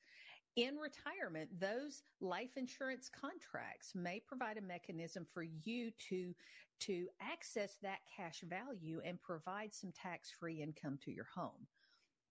in 0.56 0.78
retirement, 0.78 1.50
those 1.60 2.04
life 2.22 2.58
insurance 2.58 3.10
contracts 3.10 3.94
may 3.96 4.20
provide 4.20 4.58
a 4.58 4.62
mechanism 4.62 5.26
for 5.34 5.44
you 5.44 5.92
to, 6.10 6.34
to 6.82 7.08
access 7.22 7.78
that 7.82 8.00
cash 8.16 8.44
value 8.48 9.02
and 9.06 9.22
provide 9.22 9.74
some 9.74 9.92
tax 9.92 10.32
free 10.32 10.62
income 10.62 10.98
to 11.06 11.12
your 11.12 11.28
home. 11.34 11.68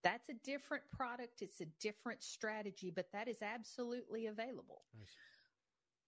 That's 0.05 0.29
a 0.29 0.35
different 0.45 0.85
product. 0.95 1.43
It's 1.43 1.61
a 1.61 1.67
different 1.81 2.23
strategy, 2.23 2.93
but 2.95 3.11
that 3.13 3.29
is 3.29 3.43
absolutely 3.43 4.27
available. 4.27 4.83
Nice. 4.99 5.09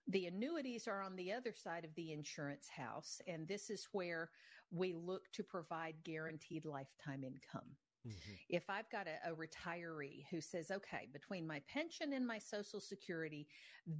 The 0.09 0.27
annuities 0.27 0.89
are 0.89 1.03
on 1.03 1.17
the 1.17 1.33
other 1.33 1.53
side 1.53 1.85
of 1.85 1.95
the 1.95 2.13
insurance 2.13 2.69
house, 2.69 3.21
and 3.27 3.47
this 3.47 3.71
is 3.71 3.89
where 3.93 4.31
we 4.71 4.93
look 4.95 5.31
to 5.33 5.43
provide 5.43 5.95
guaranteed 6.05 6.65
lifetime 6.65 7.25
income. 7.25 7.77
Mm-hmm. 8.07 8.33
If 8.49 8.71
I've 8.71 8.91
got 8.91 9.07
a, 9.07 9.31
a, 9.31 9.35
retiree 9.35 10.25
who 10.31 10.41
says, 10.41 10.71
okay, 10.71 11.09
between 11.13 11.47
my 11.47 11.61
pension 11.69 12.15
and 12.15 12.27
my 12.27 12.39
social 12.39 12.81
security, 12.81 13.47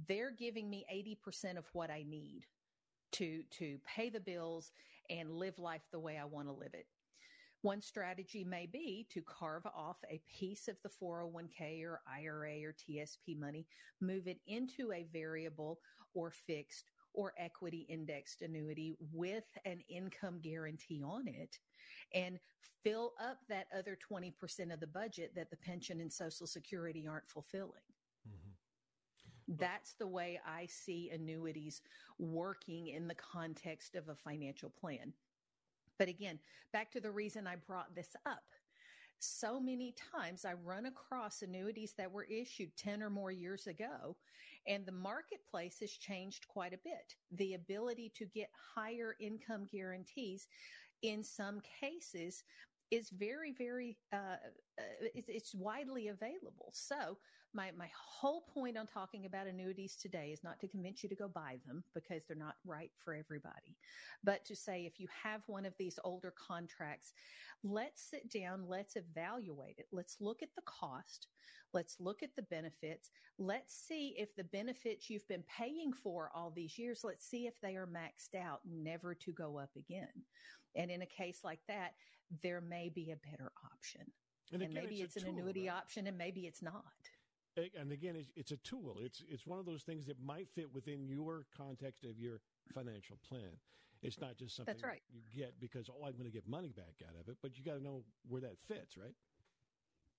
they're 0.07 0.31
giving 0.31 0.69
me 0.69 0.85
80% 0.91 1.57
of 1.57 1.65
what 1.73 1.91
I 1.91 2.03
need 2.07 2.45
to, 3.13 3.43
to 3.59 3.77
pay 3.85 4.09
the 4.09 4.19
bills 4.19 4.71
and 5.09 5.31
live 5.31 5.59
life 5.59 5.83
the 5.91 5.99
way 5.99 6.17
I 6.17 6.25
want 6.25 6.47
to 6.47 6.53
live 6.53 6.73
it. 6.73 6.87
One 7.61 7.81
strategy 7.81 8.43
may 8.43 8.65
be 8.65 9.05
to 9.11 9.21
carve 9.21 9.67
off 9.67 9.97
a 10.09 10.19
piece 10.27 10.67
of 10.67 10.77
the 10.81 10.89
401k 10.89 11.83
or 11.83 12.01
IRA 12.11 12.63
or 12.63 12.73
TSP 12.73 13.39
money, 13.39 13.67
move 13.99 14.27
it 14.27 14.39
into 14.47 14.91
a 14.91 15.05
variable 15.13 15.79
or 16.15 16.31
fixed 16.31 16.90
or 17.13 17.33
equity 17.37 17.85
indexed 17.89 18.41
annuity 18.41 18.95
with 19.11 19.45
an 19.65 19.81
income 19.89 20.39
guarantee 20.41 21.03
on 21.03 21.27
it 21.27 21.57
and 22.13 22.39
fill 22.83 23.13
up 23.21 23.37
that 23.49 23.67
other 23.77 23.97
20% 24.11 24.73
of 24.73 24.79
the 24.79 24.87
budget 24.87 25.33
that 25.35 25.49
the 25.49 25.57
pension 25.57 26.01
and 26.01 26.11
social 26.11 26.47
security 26.47 27.07
aren't 27.07 27.29
fulfilling. 27.29 27.71
Mm-hmm. 28.27 29.55
That's 29.59 29.93
the 29.93 30.07
way 30.07 30.39
I 30.45 30.65
see 30.65 31.11
annuities 31.13 31.81
working 32.17 32.87
in 32.87 33.07
the 33.07 33.15
context 33.15 33.95
of 33.95 34.09
a 34.09 34.15
financial 34.15 34.69
plan. 34.69 35.13
But 35.99 36.09
again, 36.09 36.39
back 36.73 36.91
to 36.91 37.01
the 37.01 37.11
reason 37.11 37.45
I 37.47 37.55
brought 37.55 37.93
this 37.95 38.15
up 38.25 38.43
so 39.21 39.59
many 39.59 39.93
times 40.13 40.45
I 40.45 40.53
run 40.53 40.87
across 40.87 41.43
annuities 41.43 41.93
that 41.97 42.11
were 42.11 42.23
issued 42.23 42.75
10 42.75 43.03
or 43.03 43.09
more 43.09 43.31
years 43.31 43.67
ago, 43.67 44.15
and 44.67 44.85
the 44.85 44.91
marketplace 44.91 45.77
has 45.79 45.91
changed 45.91 46.47
quite 46.47 46.73
a 46.73 46.79
bit. 46.83 47.15
The 47.31 47.53
ability 47.53 48.11
to 48.15 48.25
get 48.25 48.49
higher 48.75 49.15
income 49.19 49.67
guarantees 49.71 50.47
in 51.01 51.23
some 51.23 51.61
cases 51.79 52.43
is 52.91 53.09
very, 53.09 53.53
very, 53.57 53.97
uh, 54.13 54.37
uh, 54.77 54.83
it's, 55.15 55.29
it's 55.29 55.55
widely 55.55 56.09
available. 56.09 56.71
So 56.73 57.17
my, 57.53 57.71
my 57.77 57.89
whole 57.95 58.41
point 58.53 58.77
on 58.77 58.85
talking 58.85 59.25
about 59.25 59.47
annuities 59.47 59.95
today 59.95 60.31
is 60.33 60.43
not 60.43 60.59
to 60.59 60.67
convince 60.67 61.01
you 61.03 61.09
to 61.09 61.15
go 61.15 61.27
buy 61.27 61.57
them 61.65 61.83
because 61.93 62.23
they're 62.27 62.37
not 62.37 62.55
right 62.65 62.91
for 63.03 63.13
everybody, 63.13 63.77
but 64.23 64.45
to 64.45 64.55
say 64.55 64.85
if 64.85 64.99
you 64.99 65.07
have 65.23 65.41
one 65.47 65.65
of 65.65 65.73
these 65.77 65.99
older 66.03 66.33
contracts, 66.37 67.13
let's 67.63 68.01
sit 68.01 68.29
down, 68.31 68.65
let's 68.67 68.95
evaluate 68.95 69.75
it. 69.77 69.87
Let's 69.91 70.17
look 70.19 70.43
at 70.43 70.55
the 70.55 70.61
cost. 70.65 71.27
Let's 71.73 71.97
look 71.99 72.21
at 72.21 72.35
the 72.35 72.41
benefits. 72.43 73.11
Let's 73.37 73.73
see 73.73 74.13
if 74.17 74.35
the 74.35 74.43
benefits 74.43 75.09
you've 75.09 75.27
been 75.27 75.43
paying 75.57 75.93
for 75.93 76.29
all 76.35 76.51
these 76.51 76.77
years, 76.77 77.01
let's 77.03 77.25
see 77.25 77.47
if 77.47 77.59
they 77.61 77.75
are 77.75 77.87
maxed 77.87 78.37
out, 78.37 78.59
never 78.69 79.15
to 79.15 79.31
go 79.31 79.57
up 79.57 79.71
again. 79.77 80.09
And 80.75 80.89
in 80.91 81.01
a 81.01 81.05
case 81.05 81.39
like 81.43 81.59
that, 81.67 81.93
there 82.41 82.61
may 82.61 82.89
be 82.89 83.11
a 83.11 83.17
better 83.29 83.51
option. 83.73 84.01
And, 84.53 84.61
and 84.61 84.73
maybe 84.73 85.01
it's, 85.01 85.15
it's 85.15 85.23
an 85.23 85.31
tool, 85.31 85.39
annuity 85.39 85.67
right? 85.67 85.77
option 85.77 86.07
and 86.07 86.17
maybe 86.17 86.41
it's 86.41 86.61
not. 86.61 86.83
And 87.79 87.91
again, 87.91 88.15
it's, 88.15 88.29
it's 88.35 88.51
a 88.51 88.57
tool. 88.57 88.97
It's 89.01 89.23
it's 89.29 89.45
one 89.45 89.59
of 89.59 89.65
those 89.65 89.83
things 89.83 90.05
that 90.05 90.15
might 90.23 90.47
fit 90.55 90.73
within 90.73 91.05
your 91.05 91.45
context 91.55 92.05
of 92.05 92.17
your 92.17 92.39
financial 92.73 93.17
plan. 93.27 93.57
It's 94.01 94.19
not 94.19 94.37
just 94.37 94.55
something 94.55 94.73
That's 94.73 94.83
right. 94.83 95.01
you 95.11 95.21
get 95.35 95.59
because 95.59 95.89
oh, 95.89 96.05
I'm 96.05 96.13
going 96.13 96.25
to 96.25 96.31
get 96.31 96.47
money 96.47 96.71
back 96.75 96.95
out 97.07 97.19
of 97.19 97.27
it, 97.27 97.37
but 97.41 97.57
you 97.57 97.63
got 97.63 97.77
to 97.77 97.83
know 97.83 98.03
where 98.27 98.41
that 98.41 98.57
fits, 98.67 98.97
right? 98.97 99.13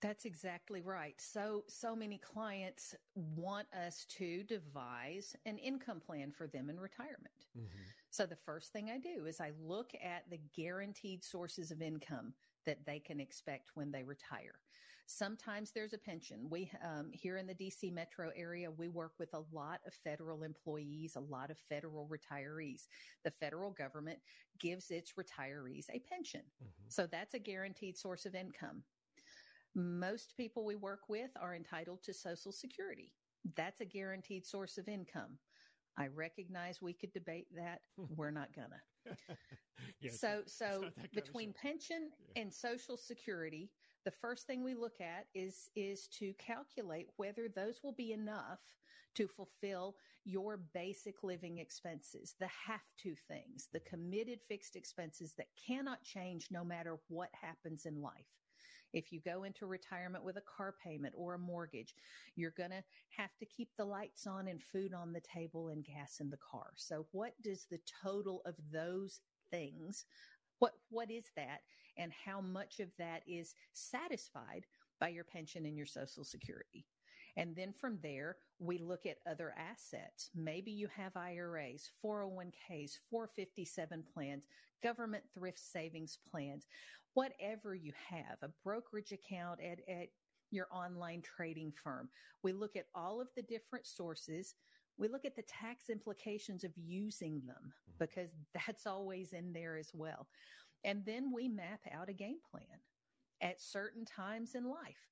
That's 0.03 0.25
exactly 0.25 0.83
right. 0.83 1.15
So, 1.21 1.65
so 1.69 1.95
many 1.95 2.19
clients 2.19 2.95
want 3.15 3.69
us 3.73 4.05
to 4.19 4.43
devise 4.45 5.37
an 5.47 5.59
income 5.59 6.01
plan 6.01 6.33
for 6.33 6.49
them 6.49 6.69
in 6.69 6.79
retirement. 6.79 7.47
Mm-hmm. 7.57 7.83
So, 8.13 8.27
the 8.27 8.37
first 8.37 8.73
thing 8.73 8.91
I 8.91 8.99
do 8.99 9.25
is 9.25 9.41
I 9.41 9.53
look 9.59 9.93
at 9.95 10.29
the 10.29 10.39
guaranteed 10.55 11.25
sources 11.25 11.71
of 11.71 11.81
income 11.81 12.35
that 12.67 12.85
they 12.85 12.99
can 12.99 13.19
expect 13.19 13.71
when 13.73 13.91
they 13.91 14.03
retire. 14.03 14.61
Sometimes 15.07 15.73
there's 15.73 15.95
a 15.95 15.99
pension. 15.99 16.47
We 16.51 16.71
um, 16.85 17.09
here 17.11 17.39
in 17.39 17.47
the 17.47 17.55
DC 17.55 17.91
metro 17.91 18.31
area, 18.37 18.71
we 18.71 18.89
work 18.89 19.13
with 19.19 19.33
a 19.33 19.43
lot 19.51 19.81
of 19.87 19.95
federal 19.95 20.43
employees, 20.43 21.17
a 21.17 21.21
lot 21.21 21.51
of 21.51 21.57
federal 21.71 22.07
retirees. 22.07 22.83
The 23.25 23.31
federal 23.31 23.71
government 23.71 24.19
gives 24.61 24.91
its 24.91 25.15
retirees 25.19 25.87
a 25.89 25.99
pension, 26.01 26.43
mm-hmm. 26.63 26.89
so 26.89 27.07
that's 27.07 27.33
a 27.33 27.39
guaranteed 27.39 27.97
source 27.97 28.27
of 28.27 28.35
income. 28.35 28.83
Most 29.75 30.35
people 30.37 30.67
we 30.67 30.77
work 30.77 31.09
with 31.09 31.31
are 31.41 31.55
entitled 31.55 32.03
to 32.03 32.13
Social 32.13 32.53
Security. 32.53 33.11
That's 33.57 33.81
a 33.81 33.87
guaranteed 33.87 34.47
source 34.47 34.77
of 34.77 34.87
income. 34.87 35.39
I 35.97 36.09
recognize 36.09 36.81
we 36.81 36.93
could 36.93 37.13
debate 37.13 37.47
that. 37.57 37.81
We're 38.17 38.31
not 38.31 38.49
gonna. 38.55 38.81
Yeah, 40.01 40.11
it's 40.11 40.21
so 40.21 40.43
so 40.47 40.65
not 40.65 40.81
that 40.83 40.95
kind 40.95 41.07
of 41.07 41.13
between 41.13 41.53
pension 41.53 42.11
and 42.37 42.53
social 42.53 42.97
security, 42.97 43.71
the 44.05 44.13
first 44.13 44.47
thing 44.47 44.63
we 44.63 44.75
look 44.75 45.01
at 45.01 45.27
is 45.35 45.71
is 45.75 46.07
to 46.19 46.35
calculate 46.35 47.09
whether 47.17 47.49
those 47.49 47.81
will 47.83 47.93
be 47.93 48.13
enough 48.13 48.61
to 49.15 49.27
fulfill 49.27 49.97
your 50.25 50.57
basic 50.73 51.23
living 51.23 51.59
expenses, 51.59 52.35
the 52.39 52.47
have 52.47 52.81
to 53.03 53.15
things, 53.29 53.69
the 53.73 53.81
mm-hmm. 53.81 53.89
committed 53.89 54.41
fixed 54.49 54.77
expenses 54.77 55.35
that 55.37 55.49
cannot 55.67 56.03
change 56.03 56.49
no 56.51 56.65
matter 56.65 56.97
what 57.09 57.31
happens 57.41 57.87
in 57.87 58.01
life. 58.01 58.27
If 58.93 59.13
you 59.13 59.21
go 59.21 59.45
into 59.45 59.67
retirement 59.67 60.25
with 60.25 60.37
a 60.37 60.43
car 60.57 60.75
payment 60.83 61.15
or 61.17 61.35
a 61.35 61.39
mortgage, 61.39 61.95
you're 62.37 62.55
going 62.57 62.71
to 62.71 62.85
have 63.17 63.37
to 63.39 63.47
keep 63.47 63.71
the 63.77 63.85
lights 63.85 64.27
on 64.27 64.49
and 64.49 64.63
food 64.63 64.93
on 64.95 65.13
the 65.13 65.21
table 65.21 65.69
and 65.69 65.85
gas 65.85 66.19
in 66.21 66.31
the 66.31 66.39
car. 66.39 66.73
So 66.77 67.07
what 67.13 67.33
does 67.43 67.67
the 67.71 67.81
total 68.03 68.43
of 68.45 68.55
those 68.73 69.21
things 69.51 70.05
what 70.63 70.75
what 70.91 71.11
is 71.11 71.25
that 71.35 71.63
and 71.99 72.13
how 72.25 72.41
much 72.41 72.79
of 72.79 72.89
that 72.97 73.23
is 73.27 73.55
satisfied 73.73 74.65
by 75.01 75.09
your 75.09 75.25
pension 75.25 75.67
and 75.67 75.77
your 75.77 75.87
social 75.87 76.23
security? 76.23 76.87
And 77.37 77.57
then 77.57 77.73
from 77.73 77.99
there, 78.01 78.37
we 78.61 78.79
look 78.79 79.05
at 79.05 79.19
other 79.29 79.55
assets. 79.59 80.31
Maybe 80.37 80.71
you 80.71 80.87
have 80.95 81.17
IRAs, 81.17 81.91
401ks, 82.05 82.99
457 83.11 84.05
plans, 84.15 84.45
government 84.85 85.25
thrift 85.35 85.59
savings 85.59 86.19
plans, 86.31 86.69
whatever 87.15 87.75
you 87.75 87.93
have, 88.09 88.39
a 88.43 88.51
brokerage 88.65 89.13
account 89.13 89.61
at, 89.61 89.79
at 89.89 90.09
your 90.51 90.67
online 90.73 91.23
trading 91.23 91.73
firm. 91.83 92.09
We 92.43 92.53
look 92.53 92.77
at 92.77 92.87
all 92.95 93.21
of 93.21 93.29
the 93.37 93.43
different 93.43 93.87
sources. 93.87 94.55
We 94.99 95.09
look 95.09 95.25
at 95.25 95.37
the 95.37 95.43
tax 95.43 95.91
implications 95.91 96.65
of 96.65 96.73
using 96.77 97.43
them 97.47 97.57
mm-hmm. 97.57 97.93
because 97.99 98.31
that's 98.55 98.87
always 98.87 99.33
in 99.33 99.53
there 99.53 99.77
as 99.77 99.91
well. 99.95 100.29
And 100.85 101.05
then 101.05 101.33
we 101.33 101.49
map 101.49 101.81
out 101.93 102.09
a 102.09 102.15
game 102.15 102.39
plan 102.51 102.81
at 103.41 103.61
certain 103.61 104.05
times 104.05 104.55
in 104.55 104.65
life. 104.65 105.09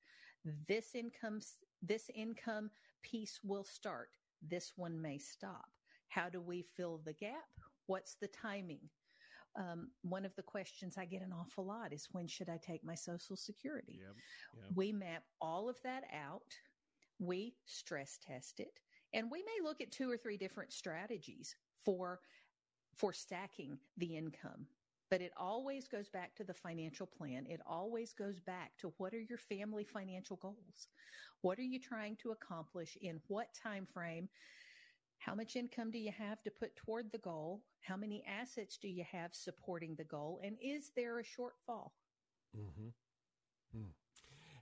This 0.67 0.95
income, 0.95 1.39
this 1.81 2.09
income 2.15 2.71
piece 3.03 3.39
will 3.43 3.63
start. 3.63 4.09
This 4.41 4.73
one 4.75 4.99
may 5.01 5.17
stop. 5.17 5.69
How 6.09 6.29
do 6.29 6.41
we 6.41 6.63
fill 6.75 7.01
the 7.05 7.13
gap? 7.13 7.47
What's 7.85 8.15
the 8.15 8.27
timing? 8.27 8.89
Um, 9.57 9.89
one 10.01 10.25
of 10.25 10.35
the 10.35 10.43
questions 10.43 10.97
I 10.97 11.05
get 11.05 11.21
an 11.21 11.33
awful 11.33 11.65
lot 11.65 11.91
is 11.91 12.07
when 12.11 12.27
should 12.27 12.49
I 12.49 12.57
take 12.57 12.83
my 12.83 12.95
Social 12.95 13.35
Security? 13.35 13.99
Yep, 13.99 14.15
yep. 14.55 14.71
We 14.75 14.91
map 14.91 15.23
all 15.41 15.67
of 15.67 15.75
that 15.83 16.03
out. 16.13 16.41
We 17.19 17.55
stress 17.65 18.17
test 18.25 18.59
it, 18.59 18.79
and 19.13 19.29
we 19.29 19.39
may 19.39 19.63
look 19.63 19.81
at 19.81 19.91
two 19.91 20.09
or 20.09 20.17
three 20.17 20.37
different 20.37 20.71
strategies 20.73 21.55
for 21.83 22.19
for 22.95 23.13
stacking 23.13 23.77
the 23.97 24.17
income. 24.17 24.67
But 25.09 25.21
it 25.21 25.33
always 25.35 25.89
goes 25.89 26.07
back 26.07 26.35
to 26.35 26.45
the 26.45 26.53
financial 26.53 27.05
plan. 27.05 27.45
It 27.49 27.59
always 27.67 28.13
goes 28.13 28.39
back 28.39 28.71
to 28.77 28.93
what 28.97 29.13
are 29.13 29.19
your 29.19 29.37
family 29.37 29.83
financial 29.83 30.37
goals? 30.37 30.87
What 31.41 31.59
are 31.59 31.63
you 31.63 31.79
trying 31.79 32.15
to 32.17 32.31
accomplish 32.31 32.97
in 33.01 33.19
what 33.27 33.47
time 33.53 33.85
frame? 33.85 34.29
How 35.21 35.35
much 35.35 35.55
income 35.55 35.91
do 35.91 35.99
you 35.99 36.11
have 36.17 36.41
to 36.41 36.49
put 36.49 36.75
toward 36.75 37.11
the 37.11 37.19
goal? 37.19 37.61
How 37.81 37.95
many 37.95 38.23
assets 38.27 38.77
do 38.77 38.87
you 38.87 39.05
have 39.11 39.35
supporting 39.35 39.93
the 39.93 40.03
goal? 40.03 40.41
And 40.43 40.57
is 40.59 40.91
there 40.95 41.19
a 41.19 41.23
shortfall? 41.23 41.91
Mm-hmm. 42.57 42.89
Hmm. 43.71 43.91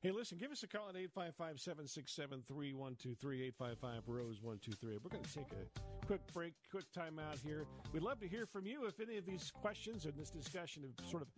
Hey, 0.01 0.12
listen, 0.12 0.38
give 0.38 0.51
us 0.51 0.62
a 0.64 0.68
call 0.68 0.89
at 0.89 0.97
855 0.97 1.62
767 1.62 2.43
3123 2.45 3.43
855 3.47 4.03
Rose 4.07 4.41
123. 4.43 4.97
We're 5.01 5.10
going 5.10 5.24
to 5.24 5.34
take 5.34 5.51
a 5.53 6.05
quick 6.05 6.22
break, 6.34 6.53
quick 6.70 6.91
time 6.91 7.20
out 7.20 7.38
here. 7.41 7.66
We'd 7.93 8.03
love 8.03 8.20
to 8.20 8.28
hear 8.28 8.45
from 8.45 8.68
you 8.68 8.86
if 8.86 8.99
any 8.99 9.18
of 9.18 9.26
these 9.26 9.51
questions 9.51 10.03
and 10.03 10.14
this 10.18 10.30
discussion 10.30 10.84
have 10.84 11.10
sort 11.10 11.24
of 11.24 11.30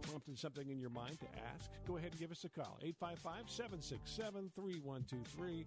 prompted 0.00 0.38
something 0.38 0.70
in 0.70 0.80
your 0.80 0.90
mind 0.90 1.20
to 1.20 1.26
ask. 1.54 1.70
Go 1.86 1.98
ahead 1.98 2.12
and 2.12 2.20
give 2.20 2.30
us 2.30 2.44
a 2.44 2.48
call 2.48 2.78
855 2.82 3.50
767 3.50 4.50
3123. 4.56 5.66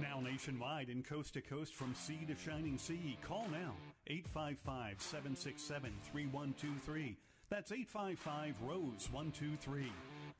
Now 0.00 0.20
nationwide 0.20 0.88
and 0.88 1.04
coast 1.04 1.34
to 1.34 1.40
coast 1.40 1.74
from 1.74 1.92
sea 1.94 2.20
to 2.28 2.36
shining 2.36 2.78
sea. 2.78 3.18
Call 3.20 3.46
now 3.50 3.74
855 4.06 5.02
767 5.02 5.92
3123. 6.12 7.16
That's 7.50 7.72
855 7.72 8.54
Rose 8.62 9.08
123. 9.10 9.90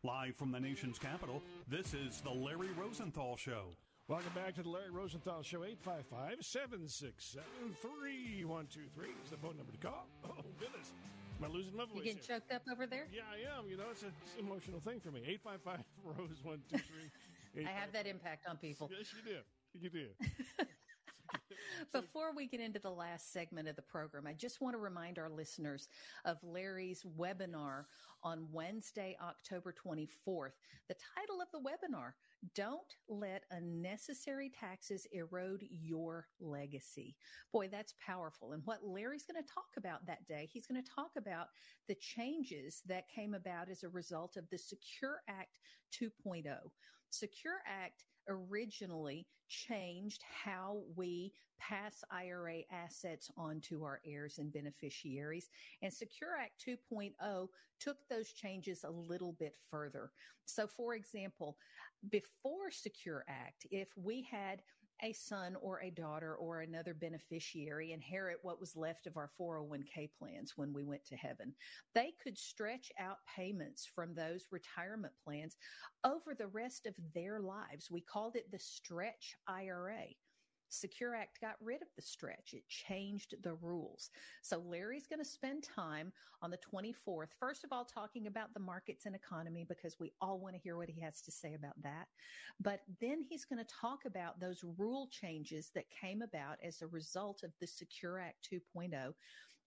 Live 0.05 0.37
from 0.37 0.53
the 0.53 0.61
nation's 0.61 0.99
capital, 0.99 1.43
this 1.67 1.93
is 1.93 2.21
The 2.21 2.31
Larry 2.31 2.69
Rosenthal 2.79 3.37
Show. 3.37 3.75
Welcome 4.07 4.31
back 4.33 4.55
to 4.55 4.63
the 4.63 4.69
Larry 4.69 4.91
Rosenthal 4.93 5.43
Show. 5.43 5.65
855 5.65 6.45
767 6.45 7.43
3123 7.83 9.09
is 9.25 9.31
the 9.31 9.37
phone 9.39 9.57
number 9.57 9.73
to 9.73 9.79
call. 9.79 10.07
Oh, 10.25 10.45
goodness. 10.61 10.93
Am 11.43 11.51
I 11.51 11.55
losing 11.55 11.77
my 11.77 11.85
voice? 11.85 11.95
You 11.95 12.03
getting 12.03 12.23
here? 12.23 12.39
choked 12.39 12.53
up 12.53 12.63
over 12.71 12.87
there? 12.87 13.07
Yeah, 13.13 13.27
I 13.27 13.59
am. 13.59 13.67
You 13.69 13.77
know, 13.77 13.91
it's, 13.91 14.03
a, 14.03 14.11
it's 14.23 14.39
an 14.39 14.47
emotional 14.47 14.79
thing 14.79 15.01
for 15.01 15.11
me. 15.11 15.23
855 15.27 15.83
Rose 16.05 16.39
123. 16.47 17.11
I 17.67 17.71
have 17.71 17.93
that 17.93 18.07
impact 18.07 18.47
on 18.49 18.57
people. 18.57 18.91
Yes, 18.97 19.13
you 19.15 19.33
do. 19.33 19.39
You 19.75 19.91
do. 19.91 20.65
Before 21.93 22.35
we 22.35 22.47
get 22.47 22.61
into 22.61 22.79
the 22.79 22.91
last 22.91 23.33
segment 23.33 23.69
of 23.69 23.77
the 23.77 23.83
program, 23.83 24.27
I 24.27 24.33
just 24.33 24.61
want 24.61 24.75
to 24.75 24.79
remind 24.79 25.19
our 25.19 25.29
listeners 25.29 25.89
of 26.25 26.39
Larry's 26.43 27.05
webinar 27.19 27.85
on 28.23 28.47
Wednesday, 28.53 29.17
October 29.23 29.73
24th. 29.73 30.53
The 30.89 30.97
title 31.17 31.41
of 31.41 31.49
the 31.53 31.61
webinar, 31.61 32.13
Don't 32.55 32.95
Let 33.09 33.45
Unnecessary 33.51 34.51
Taxes 34.51 35.07
Erode 35.13 35.65
Your 35.71 36.27
Legacy. 36.41 37.17
Boy, 37.53 37.69
that's 37.69 37.95
powerful. 38.05 38.53
And 38.53 38.63
what 38.65 38.85
Larry's 38.85 39.25
going 39.25 39.43
to 39.43 39.55
talk 39.55 39.71
about 39.77 40.07
that 40.07 40.27
day, 40.27 40.49
he's 40.53 40.67
going 40.67 40.83
to 40.83 40.91
talk 40.91 41.11
about 41.17 41.49
the 41.87 41.97
changes 41.97 42.83
that 42.87 43.09
came 43.09 43.35
about 43.35 43.71
as 43.71 43.83
a 43.83 43.89
result 43.89 44.37
of 44.37 44.49
the 44.51 44.59
Secure 44.59 45.21
Act 45.29 45.59
2.0. 45.93 46.45
Secure 47.11 47.61
Act 47.67 48.05
originally 48.29 49.27
changed 49.49 50.23
how 50.45 50.83
we 50.95 51.33
pass 51.59 52.05
IRA 52.11 52.61
assets 52.71 53.31
on 53.37 53.61
to 53.63 53.83
our 53.83 54.01
heirs 54.07 54.39
and 54.39 54.53
beneficiaries. 54.53 55.49
And 55.83 55.93
Secure 55.93 56.37
Act 56.39 56.65
2.0 56.67 57.49
took 57.81 57.97
those 58.09 58.33
changes 58.33 58.85
a 58.85 58.91
little 58.91 59.33
bit 59.39 59.57
further. 59.71 60.11
So, 60.45 60.67
for 60.67 60.95
example, 60.95 61.57
before 62.11 62.71
Secure 62.71 63.25
Act, 63.29 63.67
if 63.71 63.89
we 63.97 64.27
had 64.31 64.63
a 65.03 65.13
son 65.13 65.57
or 65.61 65.81
a 65.83 65.91
daughter 65.91 66.35
or 66.35 66.61
another 66.61 66.95
beneficiary 66.95 67.93
inherit 67.93 68.39
what 68.43 68.61
was 68.61 68.77
left 68.77 69.07
of 69.07 69.17
our 69.17 69.31
401k 69.41 70.11
plans 70.19 70.55
when 70.57 70.73
we 70.73 70.85
went 70.85 71.05
to 71.07 71.17
heaven. 71.17 71.55
They 71.95 72.15
could 72.23 72.39
stretch 72.39 72.91
out 72.99 73.19
payments 73.37 73.89
from 73.95 74.15
those 74.15 74.47
retirement 74.51 75.13
plans 75.25 75.57
over 76.05 76.35
the 76.37 76.49
rest 76.49 76.87
of 76.87 76.95
their 77.15 77.41
lives. 77.41 77.91
We 77.91 78.01
called 78.01 78.37
it 78.37 78.51
the 78.51 78.59
stretch 78.59 79.35
IRA. 79.47 80.07
Secure 80.69 81.15
Act 81.15 81.41
got 81.41 81.57
rid 81.61 81.83
of 81.83 81.89
the 81.97 82.03
stretch. 82.03 82.53
It 82.53 82.69
changed 82.69 83.35
the 83.43 83.55
rules. 83.55 84.11
So 84.43 84.59
Larry's 84.59 85.07
going 85.07 85.19
to 85.19 85.25
spend 85.25 85.63
time 85.63 86.13
on 86.43 86.51
the 86.51 86.59
24th, 86.59 87.29
first 87.39 87.65
of 87.65 87.73
all, 87.73 87.85
talking 87.85 88.27
about 88.27 88.55
the 88.55 88.61
markets 88.61 89.07
and 89.07 89.15
economy 89.15 89.65
because 89.69 89.99
we 89.99 90.13
all 90.21 90.39
want 90.39 90.55
to 90.55 90.61
hear 90.61 90.77
what 90.77 90.89
he 90.89 91.01
has 91.01 91.21
to 91.23 91.31
say 91.31 91.55
about 91.55 91.81
that. 91.83 92.07
But 92.61 92.81
then 93.01 93.23
he's 93.29 93.45
going 93.45 93.65
to 93.65 93.75
talk 93.81 94.01
about 94.07 94.41
those 94.41 94.65
rule 94.77 95.09
changes 95.11 95.71
that 95.75 95.91
came 95.91 96.23
about 96.23 96.59
as 96.63 96.83
a 96.83 96.87
result 96.87 97.43
of 97.43 97.53
the 97.61 97.67
Secure 97.67 98.19
Act 98.19 98.49
2.0. 98.53 99.13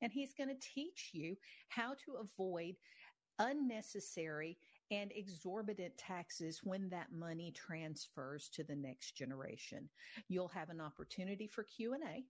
And 0.01 0.11
he's 0.11 0.33
going 0.33 0.49
to 0.49 0.67
teach 0.73 1.11
you 1.13 1.35
how 1.69 1.93
to 2.05 2.15
avoid 2.19 2.75
unnecessary 3.39 4.57
and 4.91 5.11
exorbitant 5.15 5.97
taxes 5.97 6.61
when 6.63 6.89
that 6.89 7.11
money 7.11 7.51
transfers 7.51 8.49
to 8.53 8.63
the 8.63 8.75
next 8.75 9.15
generation. 9.15 9.89
You'll 10.27 10.49
have 10.49 10.69
an 10.69 10.81
opportunity 10.81 11.47
for 11.47 11.63
Q&A 11.63 12.25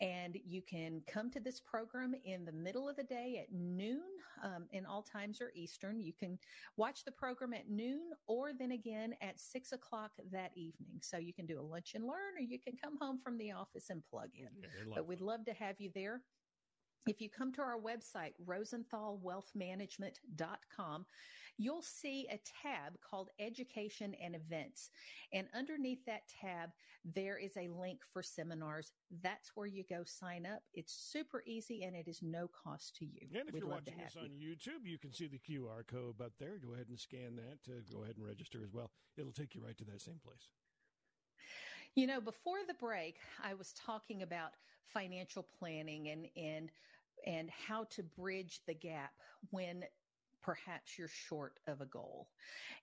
and 0.00 0.36
you 0.44 0.60
can 0.60 1.00
come 1.06 1.30
to 1.30 1.40
this 1.40 1.58
program 1.58 2.14
in 2.24 2.44
the 2.44 2.52
middle 2.52 2.88
of 2.88 2.96
the 2.96 3.02
day 3.02 3.42
at 3.42 3.54
noon 3.54 4.02
um, 4.44 4.66
and 4.74 4.86
all 4.86 5.02
times 5.02 5.40
are 5.40 5.52
eastern. 5.54 6.00
You 6.00 6.12
can 6.12 6.38
watch 6.76 7.04
the 7.04 7.12
program 7.12 7.54
at 7.54 7.70
noon 7.70 8.10
or 8.26 8.52
then 8.52 8.72
again 8.72 9.14
at 9.22 9.40
six 9.40 9.72
o'clock 9.72 10.10
that 10.32 10.50
evening. 10.54 10.98
So 11.00 11.16
you 11.16 11.32
can 11.32 11.46
do 11.46 11.58
a 11.58 11.62
lunch 11.62 11.92
and 11.94 12.04
learn 12.04 12.36
or 12.36 12.42
you 12.42 12.58
can 12.58 12.74
come 12.82 12.98
home 13.00 13.18
from 13.24 13.38
the 13.38 13.52
office 13.52 13.88
and 13.88 14.02
plug 14.10 14.28
in. 14.34 14.48
Yeah, 14.60 14.68
but 14.94 15.06
we'd 15.06 15.22
love 15.22 15.46
to 15.46 15.54
have 15.54 15.76
you 15.78 15.90
there 15.94 16.20
if 17.06 17.20
you 17.20 17.28
come 17.30 17.52
to 17.52 17.62
our 17.62 17.78
website, 17.78 18.32
rosenthalwealthmanagement.com, 18.44 21.06
you'll 21.58 21.82
see 21.82 22.26
a 22.30 22.40
tab 22.62 23.00
called 23.00 23.30
Education 23.38 24.14
and 24.22 24.34
Events. 24.34 24.90
And 25.32 25.46
underneath 25.54 26.04
that 26.06 26.22
tab, 26.40 26.70
there 27.04 27.38
is 27.38 27.56
a 27.56 27.68
link 27.68 28.00
for 28.12 28.20
seminars. 28.22 28.92
That's 29.22 29.52
where 29.54 29.68
you 29.68 29.84
go 29.88 30.02
sign 30.04 30.44
up. 30.44 30.64
It's 30.74 30.92
super 30.92 31.44
easy 31.46 31.84
and 31.84 31.94
it 31.94 32.08
is 32.08 32.20
no 32.22 32.48
cost 32.48 32.96
to 32.96 33.06
you. 33.06 33.28
And 33.32 33.48
if 33.48 33.54
We'd 33.54 33.60
you're 33.60 33.70
watching 33.70 33.96
this 33.96 34.16
on 34.16 34.30
you. 34.36 34.56
YouTube, 34.56 34.84
you 34.84 34.98
can 34.98 35.12
see 35.12 35.28
the 35.28 35.38
QR 35.38 35.86
code 35.86 36.20
up 36.20 36.32
there. 36.40 36.58
Go 36.58 36.74
ahead 36.74 36.88
and 36.88 36.98
scan 36.98 37.36
that 37.36 37.62
to 37.64 37.80
go 37.92 38.02
ahead 38.02 38.16
and 38.16 38.26
register 38.26 38.64
as 38.64 38.72
well. 38.72 38.90
It'll 39.16 39.30
take 39.32 39.54
you 39.54 39.62
right 39.64 39.78
to 39.78 39.84
that 39.84 40.02
same 40.02 40.18
place. 40.24 40.50
You 41.94 42.06
know, 42.06 42.20
before 42.20 42.58
the 42.66 42.74
break, 42.74 43.16
I 43.42 43.54
was 43.54 43.72
talking 43.72 44.22
about 44.22 44.52
financial 44.84 45.46
planning 45.58 46.08
and, 46.08 46.26
and 46.36 46.70
and 47.26 47.50
how 47.50 47.84
to 47.90 48.02
bridge 48.02 48.60
the 48.66 48.74
gap 48.74 49.12
when 49.50 49.84
perhaps 50.42 50.96
you're 50.96 51.08
short 51.08 51.58
of 51.66 51.80
a 51.80 51.86
goal. 51.86 52.28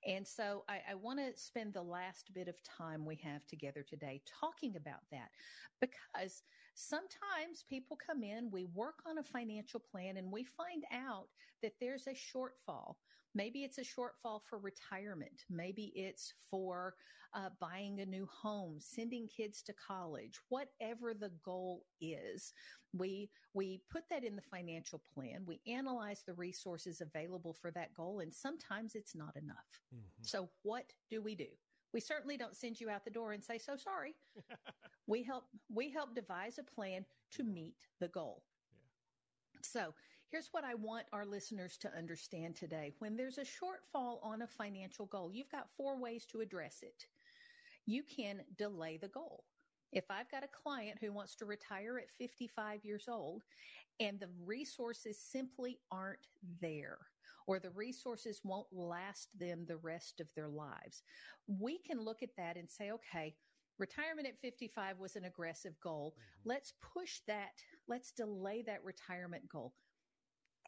And 0.05 0.27
so 0.27 0.65
I, 0.67 0.81
I 0.91 0.95
want 0.95 1.19
to 1.19 1.39
spend 1.39 1.73
the 1.73 1.81
last 1.81 2.33
bit 2.33 2.49
of 2.49 2.61
time 2.63 3.05
we 3.05 3.15
have 3.23 3.45
together 3.45 3.85
today 3.87 4.21
talking 4.41 4.75
about 4.75 4.99
that 5.11 5.29
because 5.79 6.43
sometimes 6.75 7.63
people 7.69 7.97
come 8.05 8.21
in, 8.21 8.51
we 8.51 8.65
work 8.65 8.99
on 9.07 9.17
a 9.17 9.23
financial 9.23 9.79
plan 9.79 10.17
and 10.17 10.29
we 10.29 10.43
find 10.43 10.83
out 10.91 11.27
that 11.61 11.73
there's 11.79 12.07
a 12.07 12.11
shortfall. 12.11 12.95
Maybe 13.35 13.63
it's 13.63 13.77
a 13.77 13.81
shortfall 13.81 14.41
for 14.47 14.59
retirement. 14.59 15.45
Maybe 15.49 15.91
it's 15.95 16.33
for 16.49 16.95
uh, 17.33 17.49
buying 17.59 17.99
a 17.99 18.05
new 18.05 18.27
home, 18.31 18.75
sending 18.79 19.27
kids 19.27 19.63
to 19.63 19.73
college, 19.73 20.39
whatever 20.49 21.13
the 21.13 21.31
goal 21.43 21.85
is. 21.99 22.53
We, 22.95 23.31
we 23.55 23.81
put 23.91 24.03
that 24.11 24.23
in 24.23 24.35
the 24.35 24.41
financial 24.41 25.01
plan. 25.13 25.43
We 25.45 25.61
analyze 25.67 26.23
the 26.25 26.35
resources 26.35 27.01
available 27.01 27.53
for 27.53 27.71
that 27.71 27.93
goal. 27.95 28.19
And 28.19 28.33
sometimes 28.33 28.93
it's 28.93 29.15
not 29.15 29.35
enough. 29.35 29.81
Mm-hmm. 29.93 30.21
So 30.21 30.49
what 30.61 30.85
do 31.09 31.21
we 31.21 31.33
do? 31.33 31.47
We 31.91 31.99
certainly 31.99 32.37
don't 32.37 32.55
send 32.55 32.79
you 32.79 32.89
out 32.89 33.03
the 33.03 33.11
door 33.11 33.33
and 33.33 33.43
say, 33.43 33.57
so 33.57 33.75
sorry. 33.75 34.15
we 35.07 35.23
help, 35.23 35.45
we 35.73 35.89
help 35.89 36.15
devise 36.15 36.59
a 36.59 36.63
plan 36.63 37.05
to 37.31 37.43
meet 37.43 37.75
the 37.99 38.07
goal. 38.07 38.43
So 39.61 39.93
Here's 40.33 40.49
what 40.51 40.63
I 40.63 40.73
want 40.73 41.05
our 41.13 41.27
listeners 41.27 41.77
to 41.77 41.95
understand 41.95 42.55
today. 42.55 42.91
When 42.97 43.15
there's 43.15 43.37
a 43.37 43.41
shortfall 43.41 44.17
on 44.23 44.41
a 44.41 44.47
financial 44.47 45.05
goal, 45.05 45.29
you've 45.31 45.51
got 45.51 45.69
four 45.77 45.95
ways 46.01 46.25
to 46.31 46.39
address 46.39 46.79
it. 46.81 47.05
You 47.85 48.01
can 48.01 48.41
delay 48.57 48.97
the 48.97 49.09
goal. 49.09 49.43
If 49.91 50.05
I've 50.09 50.31
got 50.31 50.43
a 50.43 50.47
client 50.47 50.97
who 50.99 51.13
wants 51.13 51.35
to 51.35 51.45
retire 51.45 51.99
at 51.99 52.09
55 52.17 52.83
years 52.83 53.05
old 53.07 53.43
and 53.99 54.19
the 54.19 54.29
resources 54.43 55.19
simply 55.21 55.77
aren't 55.91 56.25
there, 56.59 56.97
or 57.45 57.59
the 57.59 57.69
resources 57.69 58.41
won't 58.43 58.65
last 58.71 59.27
them 59.39 59.65
the 59.67 59.77
rest 59.77 60.19
of 60.19 60.33
their 60.33 60.49
lives, 60.49 61.03
we 61.45 61.77
can 61.77 62.01
look 62.01 62.23
at 62.23 62.35
that 62.37 62.57
and 62.57 62.67
say, 62.67 62.89
okay, 62.89 63.35
retirement 63.77 64.27
at 64.27 64.39
55 64.39 64.97
was 64.97 65.15
an 65.15 65.25
aggressive 65.25 65.79
goal. 65.79 66.15
Mm-hmm. 66.15 66.49
Let's 66.49 66.73
push 66.81 67.19
that. 67.27 67.51
Let's 67.87 68.11
delay 68.11 68.63
that 68.63 68.83
retirement 68.83 69.47
goal. 69.47 69.75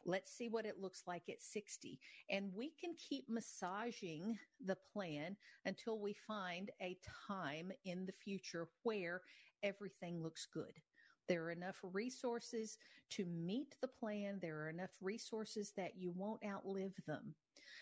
Let's 0.06 0.32
see 0.32 0.48
what 0.48 0.66
it 0.66 0.80
looks 0.80 1.02
like 1.06 1.28
at 1.28 1.42
60. 1.42 1.98
And 2.30 2.54
we 2.54 2.70
can 2.80 2.94
keep 2.94 3.28
massaging 3.28 4.38
the 4.64 4.76
plan 4.92 5.36
until 5.64 5.98
we 5.98 6.14
find 6.26 6.70
a 6.80 6.96
time 7.28 7.72
in 7.84 8.06
the 8.06 8.12
future 8.12 8.68
where 8.84 9.22
everything 9.64 10.22
looks 10.22 10.46
good. 10.46 10.80
There 11.28 11.42
are 11.42 11.50
enough 11.50 11.76
resources 11.82 12.78
to 13.10 13.24
meet 13.24 13.74
the 13.80 13.88
plan. 13.88 14.38
There 14.40 14.60
are 14.60 14.70
enough 14.70 14.92
resources 15.00 15.72
that 15.76 15.96
you 15.96 16.12
won't 16.14 16.44
outlive 16.46 16.94
them. 17.08 17.34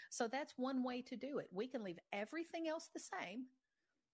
So 0.09 0.27
that's 0.27 0.55
one 0.57 0.83
way 0.83 1.03
to 1.03 1.17
do 1.17 1.39
it. 1.39 1.49
We 1.53 1.67
can 1.67 1.85
leave 1.85 1.99
everything 2.11 2.69
else 2.69 2.89
the 2.93 3.01
same, 3.01 3.47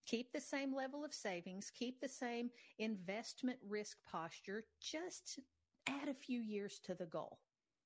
keep 0.05 0.33
the 0.33 0.41
same 0.41 0.75
level 0.75 1.05
of 1.05 1.15
savings, 1.15 1.71
keep 1.71 2.01
the 2.01 2.09
same 2.09 2.51
investment 2.81 3.59
risk 3.69 3.99
posture, 4.11 4.65
just 4.81 5.39
add 5.87 6.09
a 6.09 6.15
few 6.15 6.41
years 6.41 6.81
to 6.87 6.95
the 6.95 7.07
goal. 7.07 7.39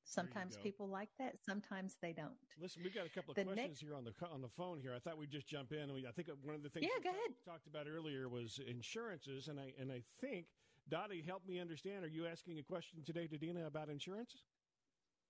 Sometimes 0.05 0.57
people 0.63 0.87
like 0.87 1.09
that. 1.19 1.35
Sometimes 1.45 1.97
they 2.01 2.13
don't. 2.13 2.37
Listen, 2.61 2.83
we've 2.85 2.95
got 2.95 3.07
a 3.07 3.09
couple 3.09 3.33
of 3.33 3.37
the 3.37 3.45
questions 3.45 3.69
next... 3.69 3.81
here 3.81 3.95
on 3.95 4.05
the 4.05 4.13
on 4.29 4.43
the 4.43 4.49
phone 4.49 4.79
here. 4.79 4.93
I 4.95 4.99
thought 4.99 5.19
we'd 5.19 5.31
just 5.31 5.49
jump 5.49 5.73
in. 5.73 5.91
I 5.91 6.13
think 6.13 6.29
one 6.43 6.55
of 6.55 6.63
the 6.63 6.69
things 6.69 6.87
yeah, 6.87 7.03
go 7.03 7.11
ahead. 7.11 7.33
talked 7.45 7.67
about 7.67 7.87
earlier 7.89 8.29
was 8.29 8.61
insurances, 8.69 9.49
and 9.49 9.59
I 9.59 9.73
and 9.81 9.91
I 9.91 10.03
think 10.21 10.47
Dottie 10.89 11.25
help 11.27 11.47
me 11.49 11.59
understand. 11.59 12.05
Are 12.05 12.09
you 12.09 12.27
asking 12.27 12.59
a 12.59 12.63
question 12.63 13.03
today 13.05 13.27
to 13.27 13.39
Dina 13.39 13.67
about 13.67 13.89
insurance? 13.89 14.45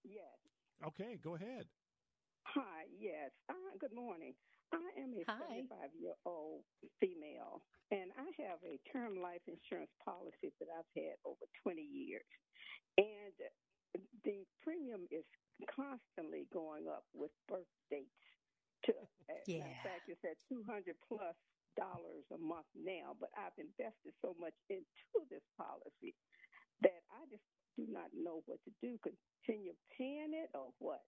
Yes. 0.03 0.37
Okay, 0.85 1.19
go 1.23 1.37
ahead. 1.37 1.67
Hi. 2.45 2.85
Yes. 2.99 3.31
Uh, 3.49 3.79
good 3.81 3.95
morning. 3.95 4.35
I 4.73 4.91
am 4.99 5.15
a 5.15 5.23
45 5.23 5.95
year 5.95 6.19
old 6.27 6.67
female, 6.99 7.63
and 7.91 8.11
I 8.19 8.27
have 8.43 8.59
a 8.67 8.77
term 8.91 9.23
life 9.23 9.47
insurance 9.47 9.95
policy 10.05 10.51
that 10.59 10.67
I've 10.67 10.91
had 10.99 11.15
over 11.25 11.47
20 11.63 11.81
years. 11.81 12.27
And 12.99 13.39
the 14.25 14.45
premium 14.63 15.07
is 15.11 15.25
constantly 15.71 16.47
going 16.53 16.89
up 16.89 17.05
with 17.15 17.31
birth 17.49 17.71
dates. 17.91 18.11
To, 18.87 18.93
yeah. 19.47 19.65
In 19.65 19.77
fact, 19.83 20.09
it's 20.09 20.25
at 20.25 20.37
200 20.49 20.97
plus 21.09 21.37
dollars 21.77 22.25
a 22.33 22.39
month 22.39 22.69
now, 22.75 23.17
but 23.19 23.31
I've 23.37 23.57
invested 23.59 24.15
so 24.23 24.35
much 24.39 24.55
into 24.71 25.19
this 25.31 25.43
policy 25.59 26.15
that 26.83 27.03
I 27.11 27.27
just 27.31 27.43
do 27.77 27.87
not 27.91 28.11
know 28.15 28.43
what 28.47 28.59
to 28.65 28.73
do. 28.83 28.99
Continue 29.03 29.75
paying 29.99 30.35
it 30.35 30.51
or 30.55 30.71
what? 30.79 31.03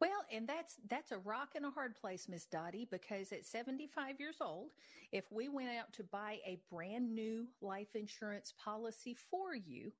Well, 0.00 0.24
and 0.32 0.46
that's 0.46 0.76
that's 0.88 1.10
a 1.10 1.18
rock 1.18 1.50
and 1.56 1.66
a 1.66 1.70
hard 1.70 1.96
place, 1.96 2.28
Miss 2.28 2.46
Dottie, 2.46 2.86
because 2.90 3.32
at 3.32 3.44
75 3.44 4.20
years 4.20 4.36
old, 4.40 4.70
if 5.10 5.24
we 5.32 5.48
went 5.48 5.70
out 5.70 5.92
to 5.94 6.04
buy 6.04 6.38
a 6.46 6.60
brand 6.70 7.12
new 7.12 7.48
life 7.60 7.96
insurance 7.96 8.54
policy 8.62 9.16
for 9.30 9.56
you, 9.56 9.90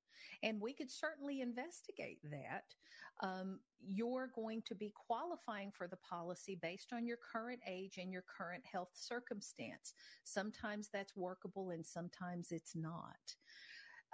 and 0.43 0.61
we 0.61 0.73
could 0.73 0.91
certainly 0.91 1.41
investigate 1.41 2.19
that, 2.31 2.75
um, 3.23 3.59
you're 3.81 4.31
going 4.37 4.63
to 4.67 4.75
be 4.77 4.93
qualifying 4.95 5.73
for 5.73 5.89
the 5.89 5.97
policy 5.97 6.57
based 6.63 6.93
on 6.93 7.05
your 7.05 7.19
current 7.33 7.61
age 7.67 7.99
and 7.99 8.13
your 8.13 8.25
current 8.39 8.63
health 8.71 8.91
circumstance. 8.95 9.95
Sometimes 10.23 10.91
that's 10.93 11.17
workable, 11.17 11.71
and 11.71 11.85
sometimes 11.85 12.53
it's 12.53 12.77
not. 12.77 13.35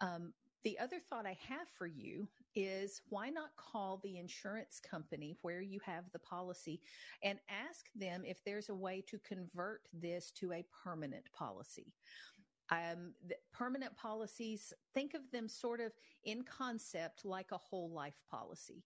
Um, 0.01 0.33
the 0.65 0.79
other 0.79 0.97
thought 0.99 1.27
I 1.27 1.37
have 1.49 1.69
for 1.69 1.87
you 1.87 2.27
is 2.57 3.03
why 3.11 3.29
not 3.29 3.51
call 3.57 4.01
the 4.03 4.19
insurance 4.19 4.81
company 4.81 5.37
where 5.43 5.61
you 5.61 5.79
have 5.85 6.05
the 6.13 6.19
policy 6.19 6.81
and 7.23 7.39
ask 7.49 7.87
them 7.95 8.23
if 8.25 8.43
there's 8.45 8.71
a 8.71 8.75
way 8.75 9.05
to 9.09 9.19
convert 9.19 9.83
this 9.93 10.31
to 10.33 10.53
a 10.53 10.65
permanent 10.83 11.31
policy? 11.33 11.93
Um, 12.71 13.13
permanent 13.53 13.95
policies, 13.95 14.73
think 14.95 15.13
of 15.13 15.21
them 15.31 15.49
sort 15.49 15.81
of 15.81 15.93
in 16.25 16.43
concept 16.45 17.27
like 17.27 17.53
a 17.53 17.59
whole 17.59 17.91
life 17.91 18.23
policy. 18.31 18.85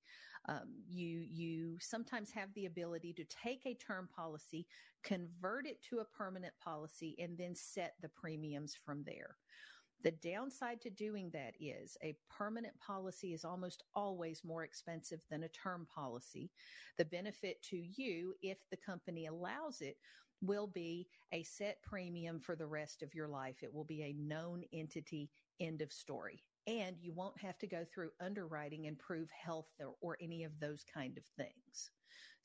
Um, 0.49 0.83
you 0.89 1.27
you 1.31 1.77
sometimes 1.79 2.33
have 2.33 2.53
the 2.55 2.67
ability 2.67 3.13
to 3.13 3.25
take 3.25 3.67
a 3.67 3.75
term 3.75 4.09
policy, 4.15 4.67
convert 5.05 5.67
it 5.67 5.81
to 5.91 5.99
a 5.99 6.05
permanent 6.05 6.55
policy, 6.63 7.15
and 7.21 7.39
then 7.39 7.55
set 7.55 7.95
the 8.03 8.09
premiums 8.09 8.75
from 8.75 9.05
there. 9.05 9.37
The 10.05 10.13
downside 10.13 10.81
to 10.83 10.91
doing 10.91 11.31
that 11.31 11.55
is 11.61 11.97
a 12.03 12.17
permanent 12.31 12.79
policy 12.79 13.33
is 13.33 13.45
almost 13.45 13.83
always 13.95 14.45
more 14.45 14.63
expensive 14.63 15.21
than 15.29 15.43
a 15.43 15.49
term 15.49 15.87
policy. 15.93 16.51
The 16.99 17.05
benefit 17.05 17.63
to 17.71 17.77
you, 17.77 18.35
if 18.41 18.59
the 18.71 18.77
company 18.77 19.27
allows 19.27 19.81
it, 19.81 19.97
will 20.41 20.69
be 20.69 21.09
a 21.33 21.43
set 21.43 21.83
premium 21.83 22.39
for 22.39 22.55
the 22.55 22.67
rest 22.67 23.03
of 23.03 23.15
your 23.15 23.29
life. 23.29 23.57
It 23.63 23.75
will 23.75 23.85
be 23.85 24.03
a 24.03 24.13
known 24.13 24.63
entity, 24.73 25.31
end 25.59 25.83
of 25.83 25.93
story. 25.93 26.45
And 26.69 26.97
you 27.01 27.13
won't 27.13 27.41
have 27.41 27.59
to 27.59 27.67
go 27.67 27.85
through 27.85 28.11
underwriting 28.21 28.87
and 28.87 28.99
prove 28.99 29.29
health 29.31 29.69
or, 29.81 29.95
or 30.01 30.19
any 30.21 30.45
of 30.45 30.61
those 30.61 30.85
kind 30.85 31.17
of 31.19 31.25
things. 31.37 31.91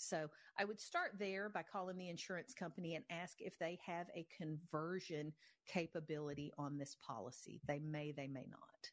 So 0.04 0.30
I 0.60 0.66
would 0.66 0.80
start 0.80 1.14
there 1.18 1.49
by 1.49 1.64
calling 1.64 1.97
the 1.97 2.10
insurance 2.10 2.54
company 2.54 2.95
and 2.95 3.06
ask 3.10 3.39
if 3.39 3.58
they 3.58 3.80
have 3.86 4.08
a 4.16 4.26
conversion 4.36 5.34
capability 5.66 6.51
on 6.58 6.78
this 6.78 6.95
policy. 7.06 7.62
They 7.68 7.80
may, 7.80 8.12
they 8.12 8.28
may 8.28 8.45
not. 8.49 8.91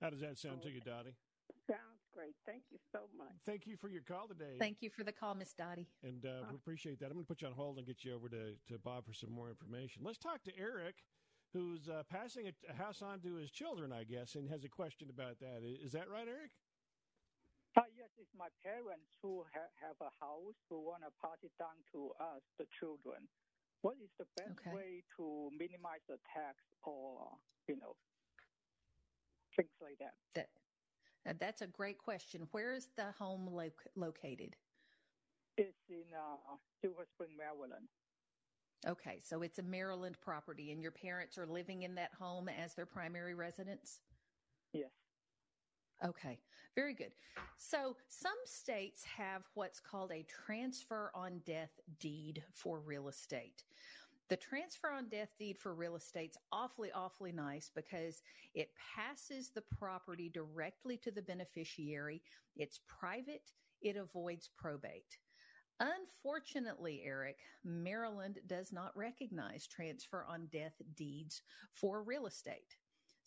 How 0.00 0.10
does 0.10 0.20
that 0.20 0.38
sound 0.38 0.62
to 0.62 0.70
you, 0.70 0.80
Dottie? 0.80 1.16
Sounds 1.66 2.06
great. 2.14 2.34
Thank 2.46 2.62
you 2.70 2.78
so 2.92 3.00
much. 3.16 3.34
Thank 3.44 3.66
you 3.66 3.76
for 3.76 3.88
your 3.88 4.02
call 4.02 4.28
today. 4.28 4.56
Thank 4.58 4.78
you 4.80 4.90
for 4.90 5.02
the 5.02 5.12
call, 5.12 5.34
Miss 5.34 5.52
Dottie. 5.52 5.88
And 6.02 6.24
uh, 6.24 6.46
we 6.50 6.56
appreciate 6.56 7.00
that. 7.00 7.06
I'm 7.06 7.14
going 7.14 7.24
to 7.24 7.28
put 7.28 7.42
you 7.42 7.48
on 7.48 7.54
hold 7.54 7.78
and 7.78 7.86
get 7.86 8.04
you 8.04 8.14
over 8.14 8.28
to, 8.28 8.54
to 8.68 8.78
Bob 8.84 9.06
for 9.06 9.12
some 9.12 9.32
more 9.32 9.48
information. 9.48 10.02
Let's 10.04 10.18
talk 10.18 10.44
to 10.44 10.52
Eric, 10.56 10.96
who's 11.52 11.88
uh, 11.88 12.04
passing 12.10 12.46
a, 12.46 12.52
a 12.70 12.76
house 12.76 13.02
on 13.02 13.20
to 13.20 13.34
his 13.34 13.50
children, 13.50 13.92
I 13.92 14.04
guess, 14.04 14.36
and 14.36 14.48
has 14.48 14.64
a 14.64 14.68
question 14.68 15.08
about 15.10 15.40
that. 15.40 15.62
Is 15.64 15.92
that 15.92 16.08
right, 16.08 16.28
Eric? 16.28 16.52
Uh, 17.78 17.86
yes, 17.94 18.10
it's 18.18 18.34
my 18.34 18.50
parents 18.66 19.06
who 19.22 19.46
ha- 19.54 19.70
have 19.78 19.94
a 20.02 20.10
house 20.18 20.58
who 20.68 20.82
want 20.82 21.06
to 21.06 21.14
pass 21.22 21.38
it 21.46 21.54
down 21.62 21.78
to 21.94 22.10
us, 22.18 22.42
the 22.58 22.66
children. 22.80 23.22
What 23.82 23.94
is 24.02 24.10
the 24.18 24.26
best 24.34 24.58
okay. 24.58 24.74
way 24.74 24.90
to 25.14 25.48
minimize 25.54 26.02
the 26.08 26.18
tax 26.34 26.58
or, 26.82 27.30
you 27.68 27.76
know, 27.76 27.94
things 29.54 29.70
like 29.80 29.94
that? 30.00 30.18
that 30.34 30.48
uh, 31.22 31.34
that's 31.38 31.62
a 31.62 31.68
great 31.68 31.98
question. 31.98 32.48
Where 32.50 32.74
is 32.74 32.88
the 32.96 33.14
home 33.16 33.46
lo- 33.46 33.70
located? 33.94 34.56
It's 35.56 35.78
in 35.88 36.10
uh, 36.10 36.56
Silver 36.82 37.06
Spring, 37.14 37.30
Maryland. 37.38 37.86
Okay, 38.88 39.20
so 39.22 39.42
it's 39.42 39.60
a 39.60 39.62
Maryland 39.62 40.16
property, 40.20 40.72
and 40.72 40.82
your 40.82 40.90
parents 40.90 41.38
are 41.38 41.46
living 41.46 41.84
in 41.84 41.94
that 41.94 42.10
home 42.18 42.48
as 42.48 42.74
their 42.74 42.86
primary 42.86 43.34
residence? 43.34 44.00
Yes. 44.72 44.90
Okay, 46.04 46.38
very 46.76 46.94
good. 46.94 47.12
So 47.56 47.96
some 48.08 48.36
states 48.44 49.02
have 49.04 49.42
what's 49.54 49.80
called 49.80 50.12
a 50.12 50.24
transfer 50.28 51.10
on 51.14 51.40
death 51.44 51.80
deed 51.98 52.44
for 52.54 52.78
real 52.78 53.08
estate. 53.08 53.64
The 54.28 54.36
transfer 54.36 54.90
on 54.90 55.08
death 55.08 55.30
deed 55.38 55.58
for 55.58 55.74
real 55.74 55.96
estate's 55.96 56.36
awfully, 56.52 56.90
awfully 56.94 57.32
nice 57.32 57.70
because 57.74 58.22
it 58.54 58.70
passes 58.94 59.50
the 59.50 59.62
property 59.62 60.28
directly 60.28 60.98
to 60.98 61.10
the 61.10 61.22
beneficiary. 61.22 62.22
It's 62.56 62.80
private. 62.86 63.50
It 63.80 63.96
avoids 63.96 64.50
probate. 64.56 65.18
Unfortunately, 65.80 67.02
Eric, 67.04 67.38
Maryland 67.64 68.38
does 68.46 68.72
not 68.72 68.96
recognize 68.96 69.66
transfer 69.66 70.26
on 70.28 70.48
death 70.52 70.74
deeds 70.96 71.42
for 71.72 72.02
real 72.02 72.26
estate. 72.26 72.76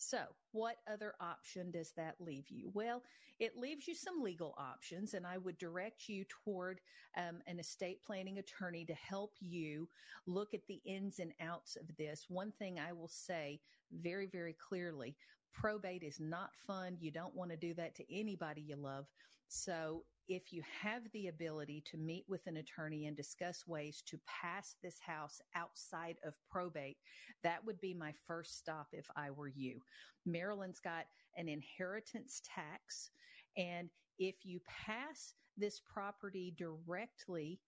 So, 0.02 0.24
what 0.52 0.78
other 0.92 1.14
option 1.22 1.70
does 1.70 1.92
that 1.96 2.16
leave 2.20 2.50
you? 2.50 2.72
Well, 2.74 3.04
it 3.40 3.56
leaves 3.56 3.88
you 3.88 3.94
some 3.94 4.24
legal 4.24 4.56
options, 4.58 5.14
and 5.14 5.28
I 5.28 5.38
would 5.38 5.60
direct 5.60 6.10
you 6.10 6.26
toward 6.28 6.82
um, 7.16 7.38
an 7.46 7.60
estate 7.60 8.02
planning 8.04 8.40
attorney 8.40 8.84
to 8.86 8.96
help 8.96 9.36
you 9.40 9.88
look 10.26 10.56
at 10.56 10.66
the 10.68 10.82
ins 10.86 11.20
and 11.20 11.34
outs 11.40 11.76
of 11.76 11.96
this. 11.98 12.26
One 12.30 12.52
thing 12.52 12.80
I 12.80 12.94
will 12.94 13.10
say 13.10 13.60
very, 13.92 14.26
very 14.26 14.54
clearly 14.54 15.16
probate 15.54 16.02
is 16.02 16.20
not 16.20 16.50
fun. 16.66 16.98
You 17.00 17.12
don't 17.12 17.36
want 17.36 17.52
to 17.52 17.58
do 17.58 17.76
that 17.76 17.94
to 17.98 18.14
anybody 18.14 18.62
you 18.62 18.78
love. 18.78 19.06
So, 19.50 20.04
if 20.36 20.54
you 20.54 20.64
have 20.82 21.02
the 21.12 21.28
ability 21.28 21.84
to 21.92 21.98
meet 21.98 22.24
with 22.30 22.48
an 22.48 22.56
attorney 22.56 23.08
and 23.08 23.18
discuss 23.18 23.68
ways 23.68 24.02
to 24.08 24.18
pass 24.26 24.76
this 24.82 24.98
house 25.06 25.42
outside 25.56 26.16
of 26.26 26.34
probate, 26.50 26.98
that 27.44 27.66
would 27.66 27.82
be 27.82 27.94
my 27.94 28.14
first 28.26 28.58
stop 28.58 28.88
if 28.94 29.06
I 29.18 29.30
were 29.30 29.50
you. 29.50 29.82
Maryland's 30.26 30.80
got 30.80 31.06
an 31.36 31.50
inheritance 31.50 32.42
tax. 32.46 33.10
And 33.58 33.90
if 34.20 34.36
you 34.44 34.62
pass 34.86 35.34
this 35.58 35.82
property 35.82 36.54
directly, 36.58 37.60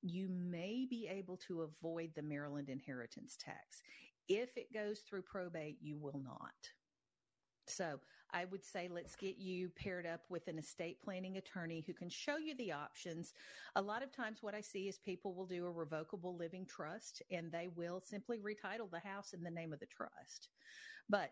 you 0.00 0.28
may 0.30 0.86
be 0.88 1.08
able 1.12 1.36
to 1.48 1.62
avoid 1.62 2.12
the 2.14 2.22
Maryland 2.22 2.70
inheritance 2.70 3.36
tax. 3.38 3.82
If 4.26 4.56
it 4.56 4.72
goes 4.72 5.00
through 5.00 5.22
probate, 5.22 5.76
you 5.82 5.98
will 5.98 6.22
not. 6.24 6.54
So 7.68 8.00
I 8.32 8.44
would 8.46 8.64
say 8.64 8.88
let's 8.88 9.16
get 9.16 9.38
you 9.38 9.70
paired 9.70 10.06
up 10.06 10.22
with 10.28 10.48
an 10.48 10.58
estate 10.58 11.00
planning 11.02 11.36
attorney 11.36 11.84
who 11.86 11.94
can 11.94 12.08
show 12.08 12.36
you 12.36 12.54
the 12.56 12.72
options. 12.72 13.32
A 13.76 13.82
lot 13.82 14.02
of 14.02 14.12
times, 14.12 14.42
what 14.42 14.54
I 14.54 14.60
see 14.60 14.88
is 14.88 14.98
people 14.98 15.34
will 15.34 15.46
do 15.46 15.66
a 15.66 15.70
revocable 15.70 16.36
living 16.36 16.66
trust 16.66 17.22
and 17.30 17.50
they 17.50 17.68
will 17.74 18.00
simply 18.00 18.38
retitle 18.38 18.90
the 18.90 19.00
house 19.00 19.32
in 19.32 19.42
the 19.42 19.50
name 19.50 19.72
of 19.72 19.80
the 19.80 19.86
trust. 19.86 20.48
But 21.08 21.30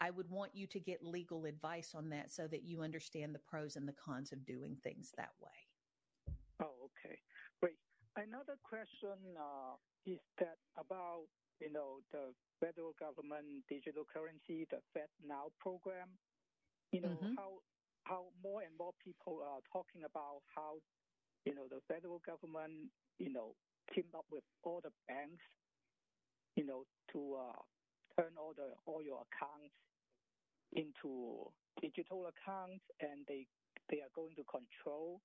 I 0.00 0.10
would 0.10 0.28
want 0.28 0.54
you 0.54 0.66
to 0.66 0.80
get 0.80 1.04
legal 1.04 1.46
advice 1.46 1.92
on 1.94 2.10
that 2.10 2.30
so 2.30 2.46
that 2.48 2.64
you 2.64 2.82
understand 2.82 3.34
the 3.34 3.40
pros 3.40 3.76
and 3.76 3.88
the 3.88 3.94
cons 3.94 4.32
of 4.32 4.44
doing 4.44 4.76
things 4.82 5.12
that 5.16 5.30
way. 5.40 6.36
Oh, 6.60 6.90
okay. 6.90 7.18
Great. 7.60 7.76
Another 8.16 8.56
question 8.62 9.16
uh, 9.38 9.76
is 10.04 10.20
that 10.38 10.58
about 10.78 11.26
you 11.60 11.72
know, 11.72 12.04
the 12.12 12.32
federal 12.60 12.92
government 12.98 13.64
digital 13.68 14.04
currency, 14.04 14.66
the 14.70 14.80
Fed 14.92 15.08
Now 15.24 15.52
program. 15.60 16.12
You 16.92 17.02
know 17.02 17.18
mm-hmm. 17.18 17.34
how 17.36 17.60
how 18.06 18.30
more 18.38 18.62
and 18.62 18.70
more 18.78 18.94
people 19.02 19.42
are 19.42 19.58
talking 19.72 20.06
about 20.06 20.46
how 20.54 20.78
you 21.44 21.54
know 21.54 21.66
the 21.68 21.82
federal 21.90 22.22
government 22.22 22.88
you 23.18 23.32
know 23.32 23.58
teamed 23.92 24.14
up 24.14 24.24
with 24.30 24.46
all 24.62 24.80
the 24.82 24.94
banks 25.10 25.42
you 26.54 26.64
know 26.64 26.86
to 27.12 27.34
uh, 27.34 27.60
turn 28.14 28.32
all 28.38 28.54
the 28.54 28.78
all 28.86 29.02
your 29.02 29.26
accounts 29.26 29.74
into 30.72 31.50
digital 31.82 32.30
accounts 32.30 32.86
and 33.00 33.26
they 33.26 33.46
they 33.90 33.98
are 33.98 34.12
going 34.14 34.34
to 34.38 34.44
control 34.46 35.20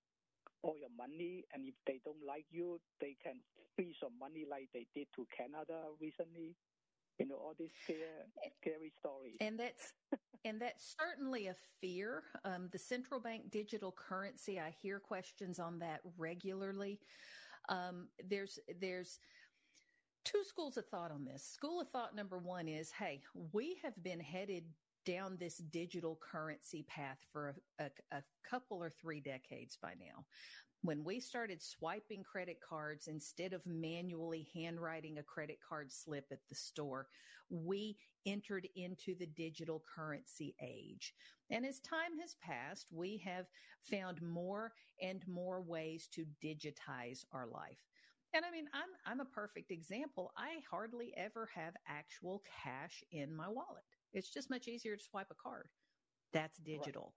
all 0.64 0.76
your 0.78 0.93
money, 0.97 1.45
and 1.53 1.66
if 1.68 1.76
they 1.86 1.99
don't 2.03 2.26
like 2.26 2.45
you, 2.51 2.80
they 2.99 3.16
can 3.24 3.36
freeze 3.76 3.95
your 4.01 4.12
money 4.20 4.45
like 4.49 4.70
they 4.74 4.88
did 4.93 5.07
to 5.16 5.26
Canada 5.36 5.82
recently. 5.99 6.55
You 7.20 7.28
know 7.28 7.36
all 7.36 7.53
these 7.57 7.72
scary, 7.84 8.01
scary 8.62 8.91
stories. 8.99 9.38
And 9.41 9.59
that's 9.59 9.93
and 10.45 10.59
that's 10.59 10.95
certainly 10.99 11.47
a 11.47 11.55
fear. 11.80 12.24
Um, 12.45 12.70
the 12.72 12.80
central 12.80 13.20
bank 13.20 13.51
digital 13.51 13.91
currency. 13.91 14.59
I 14.59 14.74
hear 14.82 14.99
questions 14.99 15.59
on 15.59 15.80
that 15.80 16.01
regularly. 16.18 16.99
Um, 17.70 18.07
there's 18.28 18.59
there's 18.80 19.20
two 20.24 20.43
schools 20.43 20.78
of 20.78 20.86
thought 20.88 21.12
on 21.12 21.26
this. 21.26 21.43
School 21.43 21.82
of 21.82 21.89
thought 21.89 22.16
number 22.16 22.38
one 22.38 22.68
is, 22.68 22.91
hey, 22.91 23.22
we 23.51 23.78
have 23.84 24.01
been 24.03 24.20
headed 24.20 24.64
down 25.05 25.37
this 25.39 25.57
digital 25.57 26.19
currency 26.31 26.83
path 26.87 27.17
for 27.31 27.55
a, 27.79 27.85
a, 27.85 28.17
a 28.17 28.23
couple 28.49 28.81
or 28.83 28.89
three 28.89 29.19
decades 29.19 29.77
by 29.81 29.93
now 29.99 30.25
when 30.83 31.03
we 31.03 31.19
started 31.19 31.61
swiping 31.61 32.23
credit 32.23 32.57
cards 32.67 33.07
instead 33.07 33.53
of 33.53 33.61
manually 33.65 34.47
handwriting 34.53 35.17
a 35.17 35.23
credit 35.23 35.59
card 35.67 35.91
slip 35.91 36.25
at 36.31 36.39
the 36.49 36.55
store, 36.55 37.07
we 37.49 37.97
entered 38.25 38.67
into 38.75 39.15
the 39.15 39.27
digital 39.27 39.83
currency 39.95 40.55
age. 40.61 41.13
And 41.49 41.65
as 41.65 41.79
time 41.79 42.19
has 42.19 42.35
passed, 42.41 42.87
we 42.91 43.21
have 43.25 43.45
found 43.81 44.21
more 44.21 44.73
and 45.01 45.23
more 45.27 45.61
ways 45.61 46.07
to 46.13 46.25
digitize 46.43 47.25
our 47.31 47.47
life. 47.47 47.85
And 48.33 48.45
I 48.45 48.51
mean, 48.51 48.65
I'm, 48.73 48.89
I'm 49.05 49.19
a 49.19 49.25
perfect 49.25 49.71
example. 49.71 50.31
I 50.37 50.61
hardly 50.69 51.13
ever 51.17 51.49
have 51.53 51.73
actual 51.87 52.41
cash 52.63 53.03
in 53.11 53.35
my 53.35 53.49
wallet. 53.49 53.83
It's 54.14 54.30
just 54.30 54.49
much 54.49 54.68
easier 54.68 54.95
to 54.95 55.03
swipe 55.03 55.28
a 55.32 55.36
card. 55.36 55.68
That's 56.34 56.57
digital. 56.57 57.14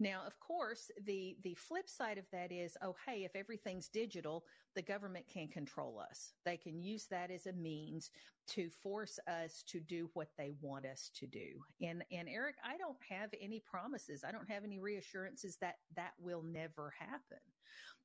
Now, 0.00 0.22
of 0.26 0.38
course, 0.40 0.90
the 1.04 1.36
the 1.42 1.54
flip 1.54 1.88
side 1.88 2.18
of 2.18 2.24
that 2.32 2.50
is, 2.50 2.76
oh, 2.82 2.96
hey, 3.06 3.24
if 3.24 3.36
everything's 3.36 3.88
digital, 3.88 4.44
the 4.74 4.82
government 4.82 5.26
can 5.32 5.48
control 5.48 6.00
us. 6.00 6.32
They 6.44 6.56
can 6.56 6.80
use 6.80 7.06
that 7.10 7.30
as 7.30 7.46
a 7.46 7.52
means 7.52 8.10
to 8.48 8.68
force 8.70 9.18
us 9.28 9.62
to 9.68 9.80
do 9.80 10.10
what 10.14 10.28
they 10.36 10.52
want 10.60 10.84
us 10.84 11.10
to 11.14 11.26
do. 11.26 11.46
And 11.80 12.04
and 12.10 12.28
Eric, 12.28 12.56
I 12.64 12.76
don't 12.76 12.98
have 13.08 13.30
any 13.40 13.60
promises. 13.60 14.24
I 14.26 14.32
don't 14.32 14.50
have 14.50 14.64
any 14.64 14.80
reassurances 14.80 15.56
that 15.60 15.76
that 15.96 16.12
will 16.18 16.42
never 16.42 16.92
happen. 16.98 17.38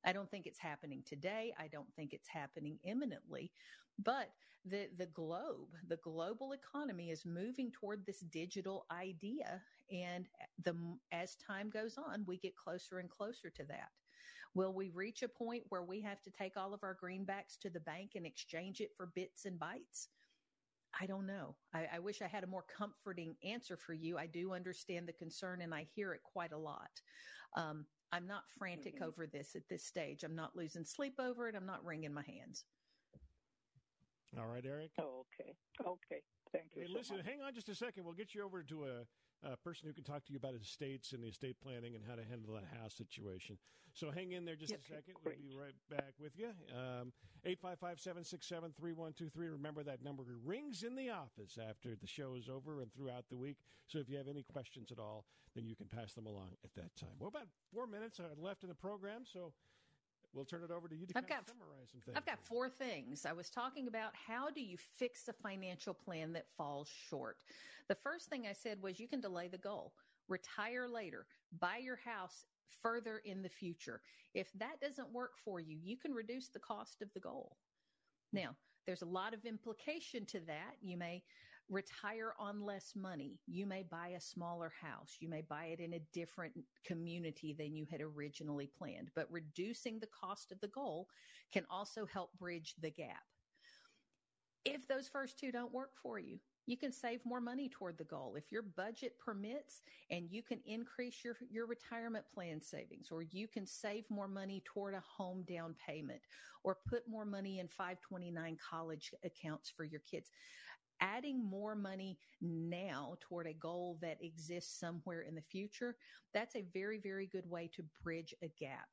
I 0.04 0.12
don't 0.12 0.30
think 0.30 0.46
it's 0.46 0.58
happening 0.58 1.02
today. 1.06 1.52
I 1.58 1.68
don't 1.68 1.92
think 1.96 2.12
it's 2.12 2.28
happening 2.28 2.78
imminently. 2.84 3.50
But 3.98 4.30
the 4.64 4.88
the 4.96 5.06
globe, 5.06 5.70
the 5.88 5.98
global 5.98 6.52
economy 6.52 7.10
is 7.10 7.26
moving 7.26 7.72
toward 7.72 8.06
this 8.06 8.20
digital 8.20 8.86
idea 8.92 9.60
and 9.90 10.26
the 10.64 10.74
as 11.12 11.36
time 11.36 11.70
goes 11.70 11.96
on, 11.98 12.24
we 12.26 12.38
get 12.38 12.56
closer 12.56 12.98
and 12.98 13.10
closer 13.10 13.50
to 13.50 13.64
that. 13.64 13.90
Will 14.54 14.74
we 14.74 14.90
reach 14.90 15.22
a 15.22 15.28
point 15.28 15.62
where 15.68 15.84
we 15.84 16.00
have 16.00 16.22
to 16.22 16.30
take 16.30 16.56
all 16.56 16.74
of 16.74 16.82
our 16.82 16.96
greenbacks 17.02 17.58
to 17.60 17.70
the 17.70 17.80
bank 17.80 18.12
and 18.16 18.26
exchange 18.26 18.80
it 18.80 18.90
for 18.96 19.12
bits 19.14 19.44
and 19.44 19.58
bytes? 19.58 20.08
I 21.00 21.06
don't 21.06 21.26
know. 21.26 21.54
I, 21.72 21.86
I, 21.94 21.98
wish 22.00 22.20
I 22.20 22.26
had 22.26 22.42
a 22.42 22.48
more 22.48 22.64
comforting 22.76 23.36
answer 23.44 23.76
for 23.76 23.94
you. 23.94 24.18
I 24.18 24.26
do 24.26 24.52
understand 24.52 25.06
the 25.06 25.12
concern 25.12 25.60
and 25.60 25.72
I 25.72 25.86
hear 25.94 26.12
it 26.14 26.22
quite 26.24 26.50
a 26.50 26.58
lot. 26.58 26.90
Um, 27.56 27.86
I'm 28.12 28.26
not 28.26 28.42
frantic 28.58 28.96
mm-hmm. 28.96 29.04
over 29.04 29.28
this 29.28 29.54
at 29.54 29.68
this 29.68 29.84
stage. 29.84 30.24
I'm 30.24 30.34
not 30.34 30.56
losing 30.56 30.84
sleep 30.84 31.14
over 31.20 31.48
it. 31.48 31.54
I'm 31.54 31.66
not 31.66 31.84
wringing 31.84 32.12
my 32.12 32.24
hands. 32.24 32.64
All 34.38 34.46
right, 34.46 34.64
Eric. 34.66 34.90
Oh, 35.00 35.24
okay. 35.40 35.54
Okay. 35.80 36.22
Thank 36.52 36.74
you. 36.74 36.82
Hey, 36.82 36.88
so 36.88 36.98
listen, 36.98 37.16
much. 37.18 37.26
hang 37.26 37.40
on 37.40 37.54
just 37.54 37.68
a 37.68 37.74
second. 37.74 38.04
We'll 38.04 38.14
get 38.14 38.34
you 38.34 38.44
over 38.44 38.62
to 38.64 38.84
a 38.84 39.02
a 39.42 39.56
person 39.56 39.88
who 39.88 39.94
can 39.94 40.04
talk 40.04 40.24
to 40.26 40.32
you 40.32 40.38
about 40.38 40.54
estates 40.54 41.12
and 41.12 41.22
the 41.22 41.28
estate 41.28 41.56
planning 41.62 41.94
and 41.94 42.04
how 42.06 42.14
to 42.14 42.24
handle 42.24 42.54
that 42.54 42.64
house 42.78 42.94
situation. 42.94 43.58
So 43.92 44.10
hang 44.10 44.32
in 44.32 44.44
there 44.44 44.54
just 44.56 44.72
a 44.72 44.82
second. 44.82 45.14
Great. 45.24 45.38
We'll 45.42 45.56
be 45.56 45.58
right 45.58 45.74
back 45.90 46.12
with 46.20 46.32
you. 46.38 46.50
Um, 46.76 47.12
855-767-3123. 47.46 49.30
Remember 49.36 49.82
that 49.82 50.02
number 50.04 50.22
rings 50.44 50.82
in 50.82 50.94
the 50.94 51.10
office 51.10 51.58
after 51.58 51.96
the 51.96 52.06
show 52.06 52.34
is 52.34 52.48
over 52.48 52.80
and 52.82 52.92
throughout 52.92 53.24
the 53.30 53.36
week. 53.36 53.56
So 53.86 53.98
if 53.98 54.08
you 54.08 54.16
have 54.18 54.28
any 54.28 54.42
questions 54.44 54.92
at 54.92 54.98
all, 54.98 55.24
then 55.54 55.66
you 55.66 55.74
can 55.74 55.86
pass 55.86 56.12
them 56.12 56.26
along 56.26 56.50
at 56.62 56.74
that 56.74 56.94
time. 56.96 57.16
Well, 57.18 57.28
about 57.28 57.48
four 57.74 57.86
minutes 57.86 58.20
left 58.38 58.62
in 58.62 58.68
the 58.68 58.74
program, 58.74 59.22
so 59.24 59.52
we'll 60.32 60.44
turn 60.44 60.62
it 60.62 60.70
over 60.70 60.88
to 60.88 60.94
you 60.96 61.06
to 61.06 61.12
I've 61.16 61.28
got, 61.28 61.48
summarize 61.48 61.90
some 61.90 62.00
things. 62.00 62.16
I've 62.16 62.26
got 62.26 62.42
four 62.42 62.68
things. 62.68 63.26
I 63.26 63.32
was 63.32 63.50
talking 63.50 63.88
about 63.88 64.12
how 64.14 64.50
do 64.50 64.60
you 64.60 64.76
fix 64.78 65.28
a 65.28 65.32
financial 65.32 65.94
plan 65.94 66.32
that 66.34 66.48
falls 66.56 66.88
short. 67.08 67.38
The 67.88 67.94
first 67.94 68.28
thing 68.28 68.46
I 68.46 68.52
said 68.52 68.82
was 68.82 69.00
you 69.00 69.08
can 69.08 69.20
delay 69.20 69.48
the 69.48 69.58
goal, 69.58 69.92
retire 70.28 70.88
later, 70.88 71.26
buy 71.58 71.78
your 71.78 71.96
house 71.96 72.44
further 72.82 73.20
in 73.24 73.42
the 73.42 73.48
future. 73.48 74.00
If 74.34 74.52
that 74.54 74.80
doesn't 74.80 75.12
work 75.12 75.32
for 75.36 75.60
you, 75.60 75.76
you 75.82 75.96
can 75.96 76.12
reduce 76.12 76.48
the 76.48 76.60
cost 76.60 77.02
of 77.02 77.12
the 77.14 77.20
goal. 77.20 77.56
Now, 78.32 78.54
there's 78.86 79.02
a 79.02 79.06
lot 79.06 79.34
of 79.34 79.44
implication 79.44 80.24
to 80.26 80.40
that. 80.46 80.76
You 80.80 80.96
may 80.96 81.22
retire 81.70 82.34
on 82.38 82.60
less 82.60 82.92
money. 82.96 83.38
You 83.46 83.64
may 83.64 83.84
buy 83.88 84.08
a 84.08 84.20
smaller 84.20 84.72
house. 84.80 85.16
You 85.20 85.28
may 85.28 85.42
buy 85.42 85.66
it 85.66 85.80
in 85.80 85.94
a 85.94 86.02
different 86.12 86.52
community 86.84 87.54
than 87.56 87.74
you 87.74 87.86
had 87.90 88.00
originally 88.00 88.66
planned. 88.66 89.10
But 89.14 89.30
reducing 89.30 89.98
the 89.98 90.08
cost 90.08 90.52
of 90.52 90.60
the 90.60 90.68
goal 90.68 91.08
can 91.52 91.64
also 91.70 92.04
help 92.06 92.36
bridge 92.38 92.74
the 92.80 92.90
gap. 92.90 93.22
If 94.64 94.86
those 94.86 95.08
first 95.08 95.38
two 95.38 95.52
don't 95.52 95.72
work 95.72 95.92
for 96.02 96.18
you, 96.18 96.38
you 96.66 96.76
can 96.76 96.92
save 96.92 97.24
more 97.24 97.40
money 97.40 97.68
toward 97.68 97.96
the 97.96 98.04
goal. 98.04 98.34
If 98.36 98.52
your 98.52 98.62
budget 98.62 99.18
permits 99.18 99.80
and 100.10 100.30
you 100.30 100.42
can 100.42 100.60
increase 100.66 101.24
your, 101.24 101.36
your 101.50 101.66
retirement 101.66 102.26
plan 102.32 102.60
savings, 102.60 103.08
or 103.10 103.22
you 103.22 103.48
can 103.48 103.66
save 103.66 104.04
more 104.10 104.28
money 104.28 104.62
toward 104.64 104.94
a 104.94 105.00
home 105.00 105.44
down 105.48 105.74
payment, 105.84 106.20
or 106.62 106.76
put 106.86 107.08
more 107.08 107.24
money 107.24 107.58
in 107.58 107.68
529 107.68 108.58
college 108.70 109.12
accounts 109.24 109.72
for 109.74 109.84
your 109.84 110.02
kids. 110.08 110.30
Adding 111.00 111.42
more 111.42 111.74
money 111.74 112.18
now 112.42 113.16
toward 113.20 113.46
a 113.46 113.54
goal 113.54 113.98
that 114.02 114.22
exists 114.22 114.78
somewhere 114.78 115.22
in 115.22 115.34
the 115.34 115.40
future, 115.40 115.96
that's 116.34 116.56
a 116.56 116.66
very, 116.74 116.98
very 116.98 117.26
good 117.26 117.48
way 117.48 117.70
to 117.74 117.84
bridge 118.02 118.34
a 118.42 118.48
gap. 118.48 118.88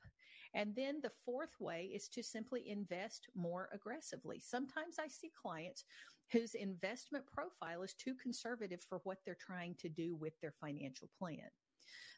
And 0.53 0.73
then 0.75 1.01
the 1.01 1.11
fourth 1.25 1.59
way 1.59 1.91
is 1.93 2.07
to 2.09 2.23
simply 2.23 2.69
invest 2.69 3.27
more 3.35 3.69
aggressively. 3.73 4.39
Sometimes 4.39 4.97
I 4.99 5.07
see 5.07 5.31
clients 5.39 5.83
whose 6.31 6.55
investment 6.55 7.25
profile 7.25 7.83
is 7.83 7.93
too 7.93 8.15
conservative 8.15 8.81
for 8.81 9.01
what 9.03 9.17
they're 9.25 9.35
trying 9.35 9.75
to 9.75 9.89
do 9.89 10.15
with 10.15 10.39
their 10.41 10.53
financial 10.59 11.09
plan. 11.17 11.49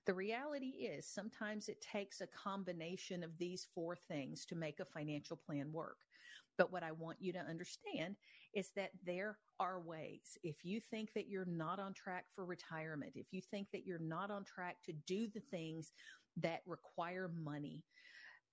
The 0.06 0.14
reality 0.14 0.68
is 0.68 1.06
sometimes 1.06 1.68
it 1.68 1.82
takes 1.82 2.22
a 2.22 2.28
combination 2.28 3.24
of 3.24 3.38
these 3.38 3.68
four 3.76 3.96
things 3.96 4.46
to 4.46 4.56
make 4.56 4.80
a 4.80 4.86
financial 4.86 5.38
plan 5.38 5.72
work. 5.72 5.98
But 6.58 6.72
what 6.72 6.84
I 6.84 6.92
want 6.92 7.18
you 7.22 7.32
to 7.34 7.40
understand 7.40 8.16
is 8.54 8.72
that 8.76 8.92
there 9.06 9.38
are 9.60 9.80
ways. 9.80 10.38
If 10.44 10.64
you 10.64 10.80
think 10.80 11.14
that 11.14 11.28
you're 11.28 11.46
not 11.46 11.80
on 11.80 11.94
track 11.94 12.26
for 12.36 12.46
retirement, 12.46 13.14
if 13.16 13.28
you 13.32 13.42
think 13.42 13.68
that 13.72 13.86
you're 13.86 14.00
not 14.00 14.32
on 14.32 14.44
track 14.44 14.78
to 14.86 14.94
do 15.06 15.28
the 15.34 15.42
things 15.52 15.92
that 16.38 16.62
require 16.66 17.30
money, 17.44 17.84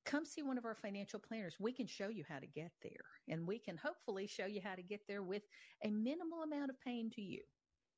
come 0.05 0.25
see 0.25 0.43
one 0.43 0.59
of 0.59 0.65
our 0.65 0.75
financial 0.75 1.19
planners. 1.19 1.57
We 1.59 1.73
can 1.73 1.87
show 1.87 2.09
you 2.09 2.25
how 2.29 2.39
to 2.39 2.47
get 2.47 2.71
there 2.83 3.05
and 3.29 3.47
we 3.47 3.59
can 3.59 3.77
hopefully 3.77 4.27
show 4.27 4.47
you 4.47 4.61
how 4.63 4.75
to 4.75 4.83
get 4.83 5.01
there 5.09 5.23
with 5.23 5.43
a 5.85 5.91
minimal 5.91 6.43
amount 6.43 6.71
of 6.71 6.81
pain 6.81 7.11
to 7.17 7.23
you. 7.23 7.43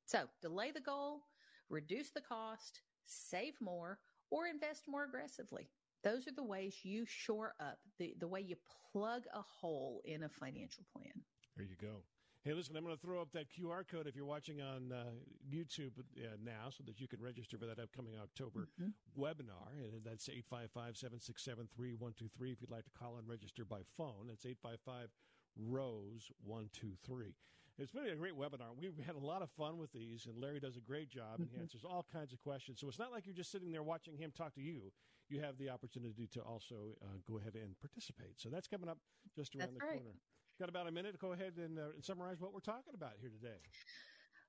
So 0.05 0.23
delay 0.41 0.71
the 0.71 0.81
goal, 0.81 1.21
reduce 1.69 2.09
the 2.11 2.21
cost, 2.21 2.81
save 3.05 3.53
more, 3.61 3.99
or 4.31 4.47
invest 4.47 4.83
more 4.87 5.03
aggressively. 5.03 5.69
Those 6.03 6.27
are 6.27 6.33
the 6.35 6.43
ways 6.43 6.77
you 6.83 7.05
shore 7.05 7.53
up 7.59 7.77
the, 7.97 8.15
the 8.19 8.27
way 8.27 8.41
you 8.41 8.55
plug 8.91 9.23
a 9.33 9.41
hole 9.41 10.01
in 10.05 10.23
a 10.23 10.29
financial 10.29 10.85
plan. 10.95 11.11
There 11.59 11.67
you 11.67 11.75
go. 11.75 12.07
Hey, 12.45 12.53
listen, 12.53 12.77
I'm 12.77 12.85
going 12.85 12.95
to 12.95 13.01
throw 13.01 13.19
up 13.19 13.33
that 13.33 13.51
QR 13.51 13.83
code 13.83 14.07
if 14.07 14.15
you're 14.15 14.23
watching 14.23 14.61
on 14.61 14.95
uh, 14.95 15.11
YouTube 15.43 15.99
uh, 15.99 16.39
now 16.39 16.71
so 16.71 16.85
that 16.87 17.01
you 17.01 17.05
can 17.05 17.19
register 17.19 17.57
for 17.57 17.65
that 17.65 17.83
upcoming 17.83 18.13
October 18.15 18.69
mm-hmm. 18.79 18.95
webinar. 19.19 19.75
And 19.75 19.99
that's 19.99 20.31
855 20.31 20.95
767 20.95 21.67
3123 21.75 22.51
if 22.55 22.61
you'd 22.61 22.71
like 22.71 22.85
to 22.85 22.95
call 22.95 23.17
and 23.19 23.27
register 23.27 23.65
by 23.65 23.83
phone. 23.97 24.31
That's 24.31 24.45
855 24.47 25.11
Rose 25.59 26.31
123. 26.47 27.35
It's 27.75 27.91
been 27.91 28.07
a 28.07 28.15
great 28.15 28.39
webinar. 28.39 28.71
We've 28.71 28.95
had 29.03 29.19
a 29.19 29.25
lot 29.25 29.41
of 29.41 29.51
fun 29.59 29.77
with 29.77 29.91
these, 29.91 30.23
and 30.23 30.39
Larry 30.39 30.61
does 30.61 30.77
a 30.77 30.81
great 30.87 31.11
job, 31.11 31.43
and 31.43 31.49
he 31.51 31.59
mm-hmm. 31.59 31.67
answers 31.67 31.83
all 31.83 32.07
kinds 32.07 32.31
of 32.31 32.39
questions. 32.39 32.79
So 32.79 32.87
it's 32.87 32.99
not 32.99 33.11
like 33.11 33.27
you're 33.27 33.35
just 33.35 33.51
sitting 33.51 33.73
there 33.75 33.83
watching 33.83 34.15
him 34.15 34.31
talk 34.31 34.55
to 34.55 34.61
you. 34.63 34.95
You 35.27 35.41
have 35.43 35.57
the 35.57 35.69
opportunity 35.69 36.25
to 36.31 36.39
also 36.39 36.95
uh, 37.03 37.19
go 37.27 37.37
ahead 37.37 37.55
and 37.59 37.75
participate. 37.83 38.39
So 38.39 38.47
that's 38.47 38.67
coming 38.69 38.87
up 38.87 38.97
just 39.35 39.55
around 39.55 39.75
that's 39.75 39.79
the 39.79 39.85
right. 39.85 39.99
corner. 39.99 40.15
Got 40.59 40.67
about 40.67 40.89
a 40.89 40.91
minute. 40.91 41.13
To 41.13 41.17
go 41.17 41.31
ahead 41.31 41.53
and, 41.55 41.79
uh, 41.79 41.83
summarize 42.01 42.41
what 42.41 42.53
we're 42.53 42.59
talking 42.59 42.93
about 42.93 43.13
here 43.21 43.29
today. 43.29 43.59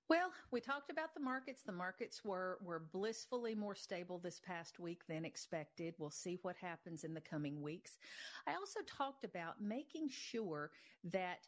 Well, 0.09 0.33
we 0.51 0.61
talked 0.61 0.91
about 0.91 1.15
the 1.15 1.21
markets. 1.21 1.63
The 1.63 1.71
markets 1.71 2.25
were, 2.25 2.59
were 2.65 2.81
blissfully 2.81 3.55
more 3.55 3.77
stable 3.77 4.19
this 4.19 4.41
past 4.41 4.81
week 4.81 5.03
than 5.07 5.25
expected. 5.25 5.95
We'll 5.99 6.11
see 6.11 6.41
what 6.43 6.57
happens 6.57 7.05
in 7.05 7.15
the 7.15 7.21
coming 7.21 7.63
weeks. 7.63 7.97
I 8.45 8.55
also 8.55 8.81
talked 8.89 9.23
about 9.23 9.63
making 9.63 10.09
sure 10.09 10.73
that 11.05 11.47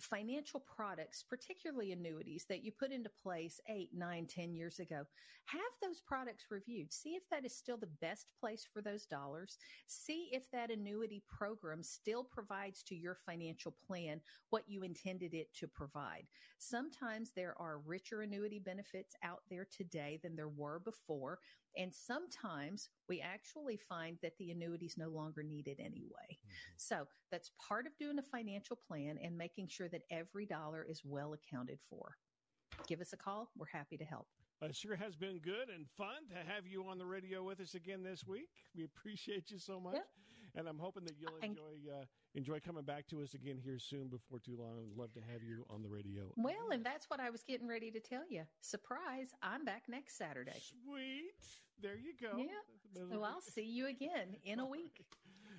financial 0.00 0.60
products, 0.60 1.24
particularly 1.28 1.92
annuities 1.92 2.46
that 2.48 2.64
you 2.64 2.72
put 2.72 2.92
into 2.92 3.10
place 3.22 3.60
eight, 3.68 3.90
nine, 3.94 4.26
ten 4.26 4.54
years 4.54 4.78
ago, 4.78 5.04
have 5.46 5.60
those 5.82 6.00
products 6.00 6.46
reviewed. 6.50 6.92
See 6.92 7.10
if 7.10 7.22
that 7.30 7.44
is 7.44 7.54
still 7.54 7.76
the 7.76 7.88
best 8.00 8.26
place 8.38 8.66
for 8.72 8.82
those 8.82 9.04
dollars. 9.06 9.58
See 9.88 10.28
if 10.32 10.50
that 10.52 10.70
annuity 10.70 11.22
program 11.28 11.82
still 11.82 12.24
provides 12.24 12.82
to 12.84 12.94
your 12.94 13.16
financial 13.26 13.74
plan 13.86 14.20
what 14.50 14.64
you 14.68 14.82
intended 14.82 15.34
it 15.34 15.52
to 15.54 15.66
provide. 15.66 16.26
Sometimes 16.58 17.32
there 17.34 17.54
are 17.58 17.80
richer 17.84 18.22
annuity 18.22 18.58
benefits 18.58 19.14
out 19.22 19.40
there 19.50 19.66
today 19.70 20.20
than 20.22 20.36
there 20.36 20.48
were 20.48 20.78
before. 20.78 21.38
And 21.76 21.92
sometimes 21.94 22.88
we 23.08 23.20
actually 23.20 23.76
find 23.76 24.18
that 24.22 24.36
the 24.38 24.50
annuity 24.50 24.86
is 24.86 24.96
no 24.98 25.08
longer 25.08 25.42
needed 25.42 25.78
anyway. 25.78 26.28
Mm-hmm. 26.30 26.72
So 26.76 27.06
that's 27.30 27.50
part 27.68 27.86
of 27.86 27.96
doing 27.98 28.18
a 28.18 28.22
financial 28.22 28.76
plan 28.76 29.18
and 29.22 29.36
making 29.36 29.68
sure 29.68 29.88
that 29.88 30.02
every 30.10 30.46
dollar 30.46 30.84
is 30.88 31.02
well 31.04 31.32
accounted 31.34 31.78
for. 31.88 32.16
give 32.86 33.00
us 33.00 33.12
a 33.12 33.16
call. 33.16 33.50
We're 33.56 33.66
happy 33.66 33.96
to 33.98 34.04
help. 34.04 34.26
It 34.62 34.76
sure 34.76 34.96
has 34.96 35.16
been 35.16 35.38
good 35.38 35.70
and 35.74 35.86
fun 35.96 36.28
to 36.30 36.36
have 36.52 36.66
you 36.66 36.84
on 36.84 36.98
the 36.98 37.06
radio 37.06 37.42
with 37.42 37.60
us 37.60 37.74
again 37.74 38.02
this 38.02 38.26
week. 38.26 38.50
We 38.76 38.84
appreciate 38.84 39.50
you 39.50 39.58
so 39.58 39.80
much, 39.80 39.96
and 40.54 40.68
I'm 40.68 40.78
hoping 40.78 41.04
that 41.04 41.14
you'll 41.18 41.36
enjoy 41.42 41.90
uh, 41.92 42.04
enjoy 42.34 42.60
coming 42.60 42.84
back 42.84 43.06
to 43.08 43.22
us 43.22 43.34
again 43.34 43.58
here 43.62 43.78
soon. 43.78 44.08
Before 44.08 44.38
too 44.38 44.56
long, 44.58 44.76
I'd 44.78 44.98
love 44.98 45.12
to 45.14 45.20
have 45.20 45.42
you 45.42 45.64
on 45.70 45.82
the 45.82 45.88
radio. 45.88 46.32
Well, 46.36 46.70
and 46.72 46.84
that's 46.84 47.08
what 47.08 47.20
I 47.20 47.30
was 47.30 47.42
getting 47.42 47.68
ready 47.68 47.90
to 47.90 48.00
tell 48.00 48.24
you. 48.28 48.42
Surprise! 48.60 49.30
I'm 49.42 49.64
back 49.64 49.84
next 49.88 50.16
Saturday. 50.16 50.60
Sweet. 50.84 51.32
There 51.80 51.96
you 51.96 52.12
go. 52.20 52.36
Yeah. 52.38 53.04
Well, 53.10 53.24
I'll 53.24 53.40
see 53.40 53.64
you 53.64 53.86
again 53.86 54.36
in 54.44 54.60
a 54.60 54.66
week. 54.66 55.04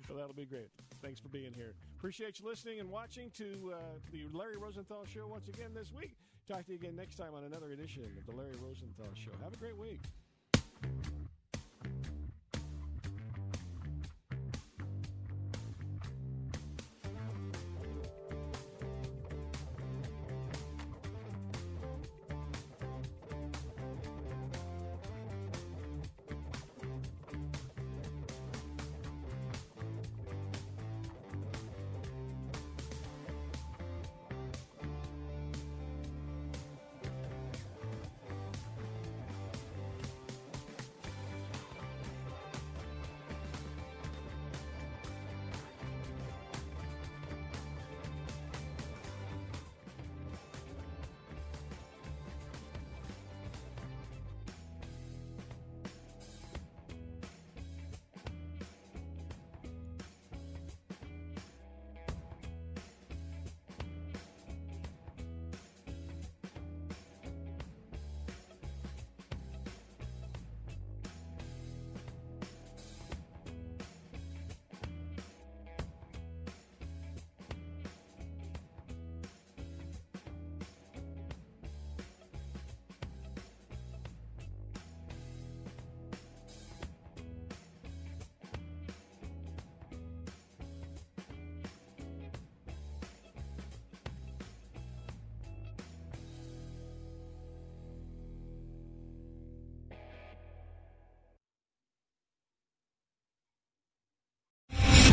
Well, 0.08 0.18
that'll 0.18 0.34
be 0.34 0.46
great. 0.46 0.68
Thanks 1.00 1.20
for 1.20 1.28
being 1.28 1.52
here. 1.52 1.74
Appreciate 1.96 2.40
you 2.40 2.46
listening 2.46 2.80
and 2.80 2.90
watching 2.90 3.30
to 3.36 3.72
uh, 3.72 3.76
the 4.10 4.26
Larry 4.36 4.56
Rosenthal 4.56 5.04
Show 5.04 5.28
once 5.28 5.46
again 5.48 5.70
this 5.72 5.92
week. 5.92 6.16
Talk 6.48 6.66
to 6.66 6.72
you 6.72 6.78
again 6.78 6.96
next 6.96 7.14
time 7.14 7.34
on 7.34 7.44
another 7.44 7.70
edition 7.70 8.04
of 8.18 8.26
the 8.26 8.36
Larry 8.36 8.56
Rosenthal 8.60 9.14
Show. 9.14 9.30
Have 9.44 9.52
a 9.52 9.56
great 9.56 9.78
week. 9.78 10.00